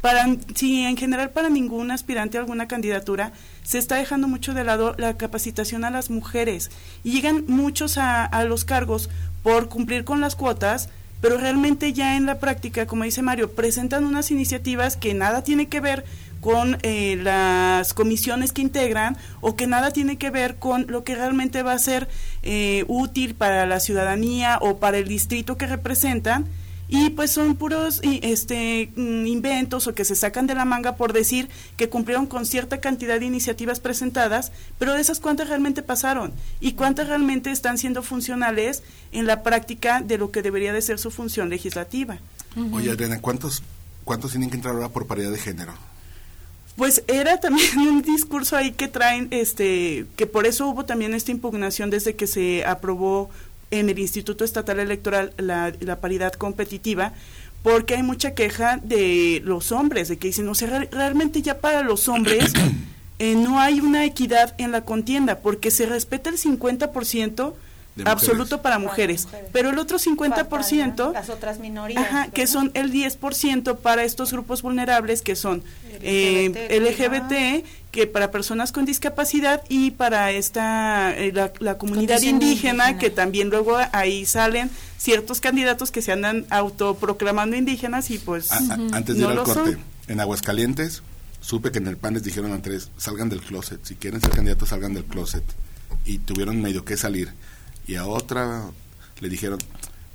Para, 0.01 0.25
si 0.55 0.83
en 0.83 0.97
general 0.97 1.29
para 1.29 1.47
ningún 1.47 1.89
aspirante 1.89 2.37
a 2.37 2.41
alguna 2.41 2.67
candidatura 2.67 3.31
se 3.63 3.77
está 3.77 3.95
dejando 3.95 4.27
mucho 4.27 4.53
de 4.53 4.65
lado 4.65 4.95
la 4.97 5.15
capacitación 5.15 5.85
a 5.85 5.91
las 5.91 6.09
mujeres 6.09 6.71
y 7.05 7.11
llegan 7.13 7.45
muchos 7.47 7.97
a, 7.97 8.25
a 8.25 8.43
los 8.43 8.65
cargos 8.65 9.09
por 9.43 9.69
cumplir 9.69 10.03
con 10.03 10.19
las 10.19 10.35
cuotas, 10.35 10.89
pero 11.21 11.37
realmente 11.37 11.93
ya 11.93 12.17
en 12.17 12.25
la 12.25 12.39
práctica, 12.39 12.85
como 12.85 13.05
dice 13.05 13.21
Mario, 13.21 13.53
presentan 13.53 14.03
unas 14.03 14.29
iniciativas 14.29 14.97
que 14.97 15.13
nada 15.13 15.41
tiene 15.41 15.67
que 15.69 15.79
ver 15.79 16.03
con 16.43 16.77
eh, 16.83 17.17
las 17.23 17.93
comisiones 17.93 18.51
que 18.51 18.61
integran 18.61 19.15
o 19.39 19.55
que 19.55 19.65
nada 19.65 19.91
tiene 19.91 20.17
que 20.17 20.29
ver 20.29 20.57
con 20.57 20.85
lo 20.89 21.05
que 21.05 21.15
realmente 21.15 21.63
va 21.63 21.71
a 21.71 21.79
ser 21.79 22.09
eh, 22.43 22.83
útil 22.89 23.33
para 23.33 23.65
la 23.65 23.79
ciudadanía 23.79 24.57
o 24.59 24.77
para 24.77 24.97
el 24.97 25.07
distrito 25.07 25.57
que 25.57 25.67
representan 25.67 26.45
y 26.89 27.11
pues 27.11 27.31
son 27.31 27.55
puros 27.55 28.01
este 28.03 28.91
mm, 28.97 29.25
inventos 29.25 29.87
o 29.87 29.95
que 29.95 30.03
se 30.03 30.17
sacan 30.17 30.45
de 30.45 30.53
la 30.53 30.65
manga 30.65 30.97
por 30.97 31.13
decir 31.13 31.47
que 31.77 31.87
cumplieron 31.87 32.27
con 32.27 32.45
cierta 32.45 32.81
cantidad 32.81 33.21
de 33.21 33.25
iniciativas 33.25 33.79
presentadas, 33.79 34.51
pero 34.77 34.93
de 34.93 34.99
esas 34.99 35.21
cuántas 35.21 35.47
realmente 35.47 35.81
pasaron 35.81 36.33
y 36.59 36.73
cuántas 36.73 37.07
realmente 37.07 37.51
están 37.51 37.77
siendo 37.77 38.03
funcionales 38.03 38.83
en 39.13 39.27
la 39.27 39.43
práctica 39.43 40.01
de 40.01 40.17
lo 40.17 40.29
que 40.29 40.41
debería 40.41 40.73
de 40.73 40.81
ser 40.81 40.99
su 40.99 41.09
función 41.09 41.47
legislativa. 41.47 42.17
Oye, 42.73 42.91
Adriana, 42.91 43.21
¿cuántos, 43.21 43.63
¿cuántos 44.03 44.31
tienen 44.31 44.49
que 44.49 44.57
entrar 44.57 44.75
ahora 44.75 44.89
por 44.89 45.07
paridad 45.07 45.31
de 45.31 45.39
género? 45.39 45.73
Pues 46.75 47.03
era 47.07 47.39
también 47.39 47.77
un 47.87 48.01
discurso 48.01 48.55
ahí 48.57 48.71
que 48.71 48.87
traen, 48.87 49.27
este, 49.31 50.05
que 50.15 50.25
por 50.27 50.45
eso 50.47 50.67
hubo 50.67 50.85
también 50.85 51.13
esta 51.13 51.31
impugnación 51.31 51.89
desde 51.89 52.15
que 52.15 52.27
se 52.27 52.65
aprobó 52.65 53.29
en 53.71 53.89
el 53.89 53.99
Instituto 53.99 54.43
Estatal 54.43 54.79
Electoral 54.79 55.33
la, 55.37 55.73
la 55.79 55.99
paridad 55.99 56.33
competitiva, 56.33 57.13
porque 57.63 57.95
hay 57.95 58.03
mucha 58.03 58.33
queja 58.33 58.79
de 58.83 59.41
los 59.45 59.71
hombres, 59.71 60.09
de 60.09 60.17
que 60.17 60.27
dicen, 60.27 60.47
o 60.49 60.55
sea, 60.55 60.67
re- 60.79 60.89
realmente 60.91 61.41
ya 61.41 61.59
para 61.59 61.81
los 61.81 62.07
hombres 62.07 62.51
eh, 63.19 63.35
no 63.35 63.59
hay 63.59 63.79
una 63.79 64.03
equidad 64.05 64.53
en 64.57 64.71
la 64.71 64.81
contienda, 64.81 65.39
porque 65.39 65.71
se 65.71 65.85
respeta 65.85 66.29
el 66.29 66.37
50% 66.37 67.53
De 67.95 68.09
absoluto 68.09 68.57
mujeres. 68.57 68.61
para 68.63 68.79
mujeres, 68.79 69.27
pero 69.51 69.69
el 69.69 69.77
otro 69.77 69.99
50% 69.99 71.13
Las 71.13 71.29
otras 71.29 71.59
minorías. 71.59 72.01
Ajá, 72.03 72.27
que 72.31 72.47
son 72.47 72.71
el 72.73 72.91
10% 72.91 73.77
para 73.77 74.03
estos 74.03 74.31
grupos 74.31 74.63
vulnerables 74.63 75.21
que 75.21 75.35
son 75.35 75.61
LGBT, 76.01 76.01
eh, 76.01 76.79
LGBT, 76.79 77.65
que 77.91 78.07
para 78.07 78.31
personas 78.31 78.71
con 78.71 78.85
discapacidad 78.85 79.61
y 79.69 79.91
para 79.91 80.31
esta 80.31 81.15
eh, 81.15 81.31
la, 81.31 81.53
la 81.59 81.77
comunidad 81.77 82.19
indígena, 82.21 82.89
indígena. 82.89 82.97
que 82.97 83.11
también 83.11 83.49
luego 83.51 83.77
ahí 83.91 84.25
salen 84.25 84.71
ciertos 84.97 85.39
candidatos 85.39 85.91
que 85.91 86.01
se 86.01 86.11
andan 86.11 86.47
autoproclamando 86.49 87.55
indígenas 87.55 88.09
y 88.09 88.17
pues 88.17 88.51
A- 88.51 88.55
a- 88.57 88.73
antes 88.73 89.15
de 89.17 89.21
no 89.23 89.33
ir 89.33 89.39
al 89.39 89.45
corte, 89.45 89.71
son. 89.73 89.79
en 90.07 90.19
Aguascalientes, 90.19 91.03
supe 91.41 91.71
que 91.71 91.77
en 91.77 91.87
el 91.87 91.97
PAN 91.97 92.15
les 92.15 92.23
dijeron 92.23 92.53
a 92.53 92.61
tres, 92.61 92.89
salgan 92.97 93.29
del 93.29 93.41
closet, 93.41 93.79
si 93.83 93.95
quieren 93.95 94.19
ser 94.19 94.31
candidatos, 94.31 94.69
salgan 94.69 94.93
del 94.95 95.05
closet. 95.05 95.43
Y 96.05 96.17
tuvieron 96.17 96.61
medio 96.61 96.83
que 96.83 96.97
salir. 96.97 97.31
Y 97.87 97.95
a 97.95 98.05
otra 98.05 98.63
le 99.19 99.29
dijeron, 99.29 99.59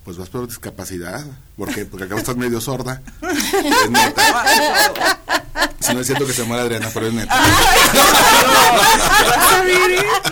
pues 0.05 0.17
vas 0.17 0.31
por 0.31 0.47
discapacidad. 0.47 1.25
¿Por 1.57 1.75
qué? 1.75 1.85
Porque 1.85 2.07
acá 2.07 2.17
estás 2.17 2.37
medio 2.37 2.61
sorda. 2.61 3.03
Es 3.23 3.91
neta. 3.91 5.19
Si 5.81 5.93
no 5.95 6.01
es 6.01 6.07
cierto 6.07 6.27
que 6.27 6.33
se 6.33 6.45
muera 6.45 6.63
Adriana, 6.63 6.89
pero 6.95 7.09
es 7.09 7.13
neta. 7.15 7.35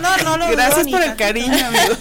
No, 0.01 0.17
no 0.17 0.37
lo 0.37 0.51
Gracias 0.51 0.87
por 0.87 1.01
el 1.01 1.15
cariño, 1.15 1.65
amigo. 1.67 1.95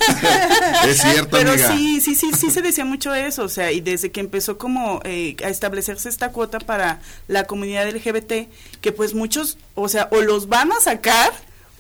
Es 0.86 1.00
cierto, 1.00 1.36
Pero 1.36 1.56
sí, 1.56 2.00
sí, 2.00 2.14
sí, 2.14 2.30
sí 2.32 2.50
se 2.50 2.62
decía 2.62 2.84
mucho 2.84 3.14
eso, 3.14 3.42
o 3.44 3.48
sea, 3.48 3.72
y 3.72 3.80
desde 3.80 4.10
que 4.10 4.20
empezó 4.20 4.56
como 4.58 5.00
eh, 5.04 5.36
a 5.44 5.48
establecerse 5.48 6.08
esta 6.08 6.32
cuota 6.32 6.60
para 6.60 7.00
la 7.28 7.44
comunidad 7.44 7.88
LGBT, 7.88 8.48
que 8.80 8.92
pues 8.92 9.14
muchos, 9.14 9.58
o 9.74 9.88
sea, 9.88 10.08
o 10.12 10.20
los 10.20 10.48
van 10.48 10.72
a 10.72 10.80
sacar 10.80 11.32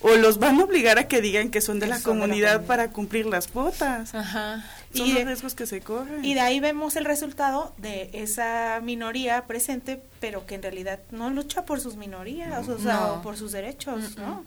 o 0.02 0.14
los 0.16 0.38
van 0.38 0.60
a 0.60 0.64
obligar 0.64 0.98
a 0.98 1.08
que 1.08 1.20
digan 1.20 1.50
que 1.50 1.60
son 1.60 1.80
de 1.80 1.86
la 1.86 1.98
son 1.98 2.14
de 2.14 2.20
la 2.20 2.26
comunidad 2.26 2.64
para 2.66 2.90
cumplir 2.90 3.26
las 3.26 3.48
cuotas. 3.48 4.14
Ajá. 4.14 4.64
Son 4.94 5.06
Y 5.06 5.12
los 5.12 5.24
riesgos 5.24 5.54
que 5.54 5.66
se 5.66 5.80
corren. 5.80 6.24
Y 6.24 6.34
de 6.34 6.40
ahí 6.40 6.60
vemos 6.60 6.96
el 6.96 7.04
resultado 7.04 7.72
de 7.78 8.10
esa 8.12 8.80
minoría 8.82 9.46
presente, 9.46 10.00
pero 10.20 10.46
que 10.46 10.54
en 10.54 10.62
realidad 10.62 11.00
no 11.10 11.30
lucha 11.30 11.64
por 11.64 11.80
sus 11.80 11.96
minorías, 11.96 12.68
o 12.68 12.78
sea, 12.78 12.94
No. 13.00 13.14
o 13.14 13.22
por 13.22 13.36
sus 13.36 13.52
derechos, 13.52 14.16
¿no? 14.16 14.44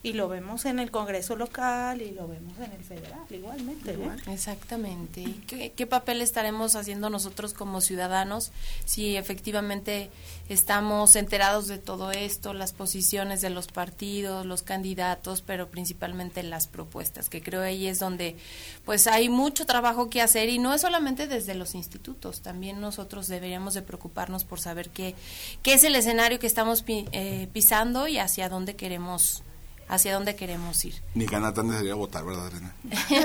Y 0.00 0.12
lo 0.12 0.28
vemos 0.28 0.64
en 0.64 0.78
el 0.78 0.92
Congreso 0.92 1.34
local 1.34 2.00
y 2.02 2.12
lo 2.12 2.28
vemos 2.28 2.56
en 2.58 2.70
el 2.70 2.84
federal 2.84 3.18
igualmente. 3.30 3.94
¿eh? 3.94 4.32
Exactamente. 4.32 5.22
¿Y 5.22 5.32
¿Qué, 5.48 5.72
qué 5.72 5.86
papel 5.88 6.22
estaremos 6.22 6.76
haciendo 6.76 7.10
nosotros 7.10 7.52
como 7.52 7.80
ciudadanos 7.80 8.52
si 8.84 9.16
efectivamente 9.16 10.08
estamos 10.48 11.16
enterados 11.16 11.66
de 11.66 11.78
todo 11.78 12.12
esto, 12.12 12.54
las 12.54 12.72
posiciones 12.72 13.40
de 13.40 13.50
los 13.50 13.66
partidos, 13.66 14.46
los 14.46 14.62
candidatos, 14.62 15.42
pero 15.42 15.68
principalmente 15.68 16.44
las 16.44 16.68
propuestas, 16.68 17.28
que 17.28 17.42
creo 17.42 17.62
ahí 17.62 17.88
es 17.88 17.98
donde 17.98 18.36
pues 18.84 19.08
hay 19.08 19.28
mucho 19.28 19.66
trabajo 19.66 20.08
que 20.10 20.22
hacer 20.22 20.48
y 20.48 20.60
no 20.60 20.72
es 20.74 20.80
solamente 20.82 21.26
desde 21.26 21.54
los 21.54 21.74
institutos, 21.74 22.40
también 22.40 22.80
nosotros 22.80 23.26
deberíamos 23.26 23.74
de 23.74 23.82
preocuparnos 23.82 24.44
por 24.44 24.60
saber 24.60 24.90
qué, 24.90 25.16
qué 25.64 25.74
es 25.74 25.82
el 25.82 25.96
escenario 25.96 26.38
que 26.38 26.46
estamos 26.46 26.82
pi- 26.82 27.06
eh, 27.10 27.48
pisando 27.52 28.06
y 28.06 28.18
hacia 28.18 28.48
dónde 28.48 28.76
queremos 28.76 29.42
hacia 29.88 30.14
dónde 30.14 30.36
queremos 30.36 30.84
ir. 30.84 30.94
Ni 31.14 31.26
ganas 31.26 31.54
tan 31.54 31.68
debería 31.70 31.94
votar, 31.94 32.24
¿verdad, 32.24 32.50
Es 32.90 33.10
el 33.10 33.22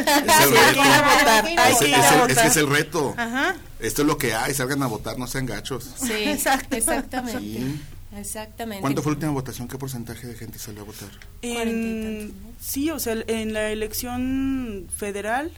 reto. 0.52 0.80
votar, 0.80 1.46
Es- 1.48 1.82
es 1.82 1.82
el- 1.82 1.94
es 2.32 2.38
que 2.40 2.48
es 2.48 2.58
el 2.58 2.68
reto. 2.70 3.14
Ajá. 3.18 3.56
Esto 3.80 4.02
es 4.04 4.08
lo 4.08 4.18
que 4.18 4.34
hay, 4.34 4.54
salgan 4.54 4.82
a 4.84 4.88
votar, 4.88 5.18
no 5.20 5.28
sean 5.28 5.46
gachos. 5.46 5.90
Sí, 6.02 6.12
exactamente. 6.26 7.40
Sí. 7.40 7.82
Exactamente. 8.16 8.82
¿Cuánto 8.82 9.02
fue 9.02 9.12
la 9.12 9.16
última 9.16 9.32
votación? 9.32 9.68
¿Qué 9.68 9.78
porcentaje 9.80 10.28
de 10.28 10.36
gente 10.36 10.60
salió 10.60 10.82
a 10.82 10.86
votar? 10.86 11.10
En- 11.42 12.32
sí, 12.62 12.92
o 12.92 13.00
sea, 13.00 13.16
en 13.28 13.54
la 13.54 13.70
elección 13.72 14.88
federal 14.96 15.52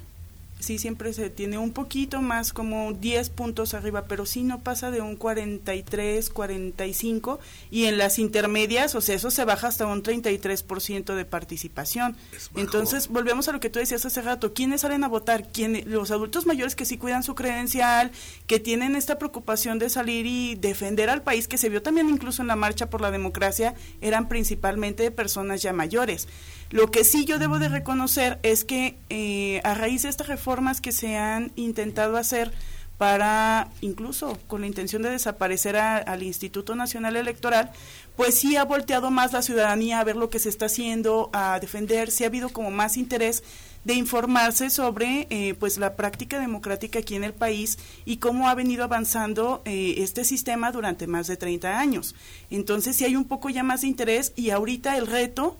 sí 0.59 0.77
siempre 0.79 1.13
se 1.13 1.29
tiene 1.29 1.57
un 1.57 1.71
poquito 1.71 2.21
más, 2.21 2.53
como 2.53 2.93
10 2.93 3.29
puntos 3.29 3.73
arriba, 3.73 4.05
pero 4.07 4.25
sí 4.25 4.43
no 4.43 4.61
pasa 4.61 4.91
de 4.91 5.01
un 5.01 5.15
43, 5.15 6.29
45, 6.29 7.39
y 7.71 7.85
en 7.85 7.97
las 7.97 8.19
intermedias, 8.19 8.95
o 8.95 9.01
sea, 9.01 9.15
eso 9.15 9.31
se 9.31 9.45
baja 9.45 9.67
hasta 9.67 9.85
un 9.85 10.01
33% 10.01 11.15
de 11.15 11.25
participación. 11.25 12.15
Entonces, 12.55 13.09
volvemos 13.09 13.47
a 13.47 13.51
lo 13.51 13.59
que 13.59 13.69
tú 13.69 13.79
decías 13.79 14.05
hace 14.05 14.21
rato, 14.21 14.53
¿quiénes 14.53 14.81
salen 14.81 15.03
a 15.03 15.07
votar? 15.07 15.49
¿Quién, 15.51 15.83
los 15.85 16.11
adultos 16.11 16.45
mayores 16.45 16.75
que 16.75 16.85
sí 16.85 16.97
cuidan 16.97 17.23
su 17.23 17.35
credencial, 17.35 18.11
que 18.47 18.59
tienen 18.59 18.95
esta 18.95 19.17
preocupación 19.17 19.79
de 19.79 19.89
salir 19.89 20.25
y 20.25 20.55
defender 20.55 21.09
al 21.09 21.21
país, 21.21 21.47
que 21.47 21.57
se 21.57 21.69
vio 21.69 21.81
también 21.81 22.09
incluso 22.09 22.41
en 22.41 22.47
la 22.47 22.55
marcha 22.55 22.89
por 22.89 23.01
la 23.01 23.11
democracia, 23.11 23.75
eran 24.01 24.27
principalmente 24.27 25.11
personas 25.11 25.61
ya 25.61 25.73
mayores. 25.73 26.27
Lo 26.71 26.89
que 26.91 27.03
sí 27.03 27.25
yo 27.25 27.39
debo 27.39 27.59
de 27.59 27.69
reconocer 27.69 28.39
es 28.43 28.65
que 28.65 28.97
eh, 29.09 29.61
a 29.63 29.75
raíz 29.75 30.03
de 30.03 30.09
estas 30.09 30.27
reformas 30.27 30.81
que 30.81 30.91
se 30.91 31.17
han 31.17 31.51
intentado 31.55 32.17
hacer 32.17 32.51
para, 32.97 33.69
incluso 33.81 34.37
con 34.47 34.61
la 34.61 34.67
intención 34.67 35.01
de 35.01 35.09
desaparecer 35.09 35.75
al 35.75 36.23
Instituto 36.23 36.75
Nacional 36.75 37.15
Electoral, 37.17 37.71
pues 38.15 38.39
sí 38.39 38.55
ha 38.55 38.63
volteado 38.63 39.11
más 39.11 39.33
la 39.33 39.41
ciudadanía 39.41 39.99
a 39.99 40.03
ver 40.03 40.15
lo 40.15 40.29
que 40.29 40.39
se 40.39 40.49
está 40.49 40.67
haciendo, 40.67 41.29
a 41.33 41.59
defender, 41.59 42.09
sí 42.09 42.23
ha 42.23 42.27
habido 42.27 42.49
como 42.49 42.71
más 42.71 42.95
interés 42.95 43.43
de 43.83 43.93
informarse 43.93 44.69
sobre 44.69 45.27
eh, 45.29 45.53
pues 45.59 45.77
la 45.77 45.95
práctica 45.95 46.39
democrática 46.39 46.99
aquí 46.99 47.15
en 47.15 47.23
el 47.23 47.33
país 47.33 47.77
y 48.03 48.17
cómo 48.17 48.49
ha 48.49 48.55
venido 48.55 48.83
avanzando 48.83 49.61
eh, 49.65 49.95
este 49.97 50.23
sistema 50.23 50.71
durante 50.71 51.05
más 51.05 51.27
de 51.27 51.37
30 51.37 51.77
años. 51.77 52.15
Entonces, 52.49 52.95
sí 52.95 53.05
hay 53.05 53.15
un 53.15 53.25
poco 53.25 53.49
ya 53.49 53.61
más 53.61 53.81
de 53.81 53.87
interés 53.87 54.33
y 54.35 54.49
ahorita 54.49 54.97
el 54.97 55.05
reto 55.05 55.57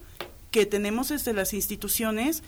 que 0.56 0.66
tenemos 0.66 1.10
desde 1.10 1.34
las 1.34 1.54
instituciones 1.54 2.42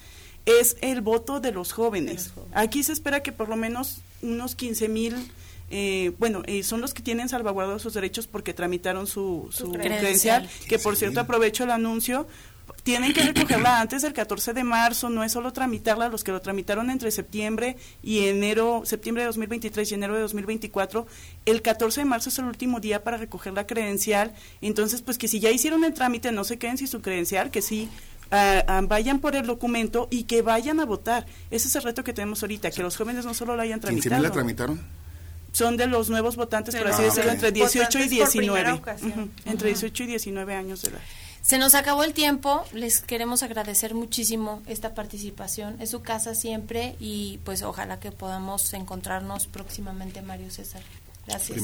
es 0.46 0.78
el 0.80 1.02
voto 1.02 1.42
de 1.42 1.52
los 1.52 1.74
jóvenes. 1.74 2.32
Aquí 2.54 2.82
se 2.82 2.94
espera 2.94 3.22
que 3.22 3.34
por 3.34 3.50
lo 3.50 3.58
menos 3.58 4.00
unos 4.22 4.56
15 4.56 4.88
mil 4.88 5.14
eh, 5.70 6.14
bueno, 6.18 6.42
eh, 6.46 6.64
son 6.64 6.80
los 6.80 6.94
que 6.94 7.04
tienen 7.04 7.28
salvaguardados 7.28 7.82
sus 7.82 7.94
derechos 7.94 8.26
porque 8.26 8.54
tramitaron 8.54 9.08
su, 9.08 9.50
su 9.52 9.74
credencial, 9.74 10.50
que 10.70 10.80
por 10.80 10.96
cierto 10.96 11.20
aprovecho 11.20 11.66
el 11.66 11.72
anuncio, 11.72 12.30
tienen 12.84 13.14
que 13.14 13.22
recogerla 13.22 13.82
antes 13.82 14.02
del 14.02 14.14
14 14.14 14.54
de 14.54 14.64
marzo, 14.64 15.10
no 15.10 15.24
es 15.24 15.32
solo 15.32 15.54
tramitarla, 15.54 16.10
los 16.10 16.24
que 16.24 16.32
lo 16.32 16.42
tramitaron 16.42 16.90
entre 16.90 17.12
septiembre 17.12 17.78
y 18.02 18.28
enero, 18.28 18.84
septiembre 18.86 19.24
de 19.24 19.28
2023 19.28 19.92
y 19.92 19.96
enero 19.96 20.16
de 20.16 20.22
2024, 20.22 21.06
el 21.46 21.62
14 21.62 22.02
de 22.02 22.06
marzo 22.06 22.30
es 22.30 22.40
el 22.40 22.46
último 22.46 22.80
día 22.80 23.04
para 23.04 23.18
recoger 23.18 23.54
la 23.54 23.68
credencial, 23.68 24.34
entonces 24.62 25.02
pues 25.02 25.18
que 25.18 25.28
si 25.28 25.40
ya 25.40 25.52
hicieron 25.52 25.84
el 25.84 25.94
trámite 25.94 26.32
no 26.32 26.44
se 26.44 26.58
queden 26.58 26.78
sin 26.78 26.88
su 26.88 27.02
credencial, 27.02 27.52
que 27.52 27.62
sí 27.62 27.90
ah, 28.32 28.64
ah, 28.68 28.82
vayan 28.84 29.20
por 29.20 29.36
el 29.36 29.46
documento 29.46 30.08
y 30.10 30.24
que 30.24 30.42
vayan 30.42 30.80
a 30.80 30.86
votar. 30.86 31.26
Ese 31.52 31.68
es 31.68 31.76
el 31.76 31.84
reto 31.84 32.04
que 32.04 32.14
tenemos 32.14 32.42
ahorita, 32.42 32.72
que 32.72 32.84
los 32.84 32.96
jóvenes 32.96 33.26
no 33.26 33.34
solo 33.34 33.56
la 33.56 33.64
hayan 33.64 33.80
tramitado. 33.80 34.22
la 34.22 34.32
tramitaron? 34.32 34.80
son 35.52 35.76
de 35.76 35.88
los 35.88 36.10
nuevos 36.10 36.36
votantes, 36.36 36.76
por 36.76 36.88
así 36.88 37.02
decirlo, 37.02 37.32
entre 37.32 37.52
18 37.52 38.00
y 38.00 38.08
19. 38.10 38.82
Entre 39.46 39.70
18 39.70 40.04
y 40.04 40.06
19 40.06 40.54
años 40.54 40.84
de 40.84 40.90
edad. 40.90 41.00
Se 41.48 41.58
nos 41.58 41.76
acabó 41.76 42.04
el 42.04 42.14
tiempo, 42.14 42.66
les 42.74 43.00
queremos 43.00 43.42
agradecer 43.42 43.96
muchísimo 43.96 44.62
esta 44.68 44.94
participación. 44.94 45.78
Es 45.80 45.92
su 45.92 46.02
casa 46.02 46.36
siempre 46.36 46.98
y 47.00 47.40
pues 47.46 47.64
ojalá 47.64 48.02
que 48.02 48.12
podamos 48.12 48.74
encontrarnos 48.74 49.48
próximamente, 49.48 50.22
Mario 50.22 50.52
César. 50.52 50.82
Gracias. 51.28 51.60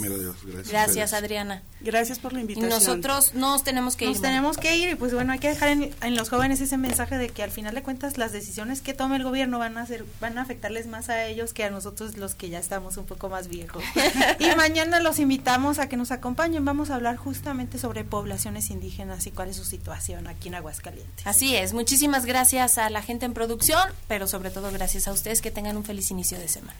gracias. 0.69 1.13
Adriana. 1.13 1.63
Gracias 1.79 2.19
por 2.19 2.33
la 2.33 2.41
invitación. 2.41 2.69
Y 2.69 2.73
nosotros 2.73 3.33
nos 3.33 3.63
tenemos 3.63 3.95
que 3.95 4.05
ir. 4.05 4.11
Nos 4.11 4.21
tenemos 4.21 4.57
que 4.57 4.75
ir 4.75 4.89
y 4.89 4.95
pues 4.95 5.13
bueno, 5.13 5.31
hay 5.31 5.39
que 5.39 5.47
dejar 5.47 5.69
en, 5.69 6.15
los 6.15 6.29
jóvenes 6.29 6.59
ese 6.59 6.77
mensaje 6.77 7.17
de 7.17 7.29
que 7.29 7.43
al 7.43 7.51
final 7.51 7.73
de 7.73 7.81
cuentas 7.81 8.17
las 8.17 8.33
decisiones 8.33 8.81
que 8.81 8.93
tome 8.93 9.15
el 9.15 9.23
gobierno 9.23 9.59
van 9.59 9.77
a 9.77 9.85
ser 9.85 10.05
van 10.19 10.37
a 10.37 10.41
afectarles 10.41 10.87
más 10.87 11.09
a 11.09 11.25
ellos 11.25 11.53
que 11.53 11.63
a 11.63 11.69
nosotros 11.69 12.17
los 12.17 12.35
que 12.35 12.49
ya 12.49 12.59
estamos 12.59 12.97
un 12.97 13.05
poco 13.05 13.29
más 13.29 13.47
viejos. 13.47 13.83
y 14.39 14.53
mañana 14.57 14.99
los 14.99 15.19
invitamos 15.19 15.79
a 15.79 15.87
que 15.87 15.95
nos 15.95 16.11
acompañen. 16.11 16.65
Vamos 16.65 16.89
a 16.89 16.95
hablar 16.95 17.15
justamente 17.15 17.77
sobre 17.77 18.03
poblaciones 18.03 18.69
indígenas 18.69 19.25
y 19.27 19.31
cuál 19.31 19.47
es 19.47 19.55
su 19.55 19.65
situación 19.65 20.27
aquí 20.27 20.49
en 20.49 20.55
Aguascalientes. 20.55 21.25
Así 21.25 21.55
es. 21.55 21.73
Muchísimas 21.73 22.25
gracias 22.25 22.77
a 22.77 22.89
la 22.89 23.01
gente 23.01 23.25
en 23.25 23.33
producción, 23.33 23.81
pero 24.09 24.27
sobre 24.27 24.51
todo 24.51 24.71
gracias 24.71 25.07
a 25.07 25.13
ustedes 25.13 25.41
que 25.41 25.51
tengan 25.51 25.77
un 25.77 25.85
feliz 25.85 26.11
inicio 26.11 26.37
de 26.37 26.49
semana. 26.49 26.79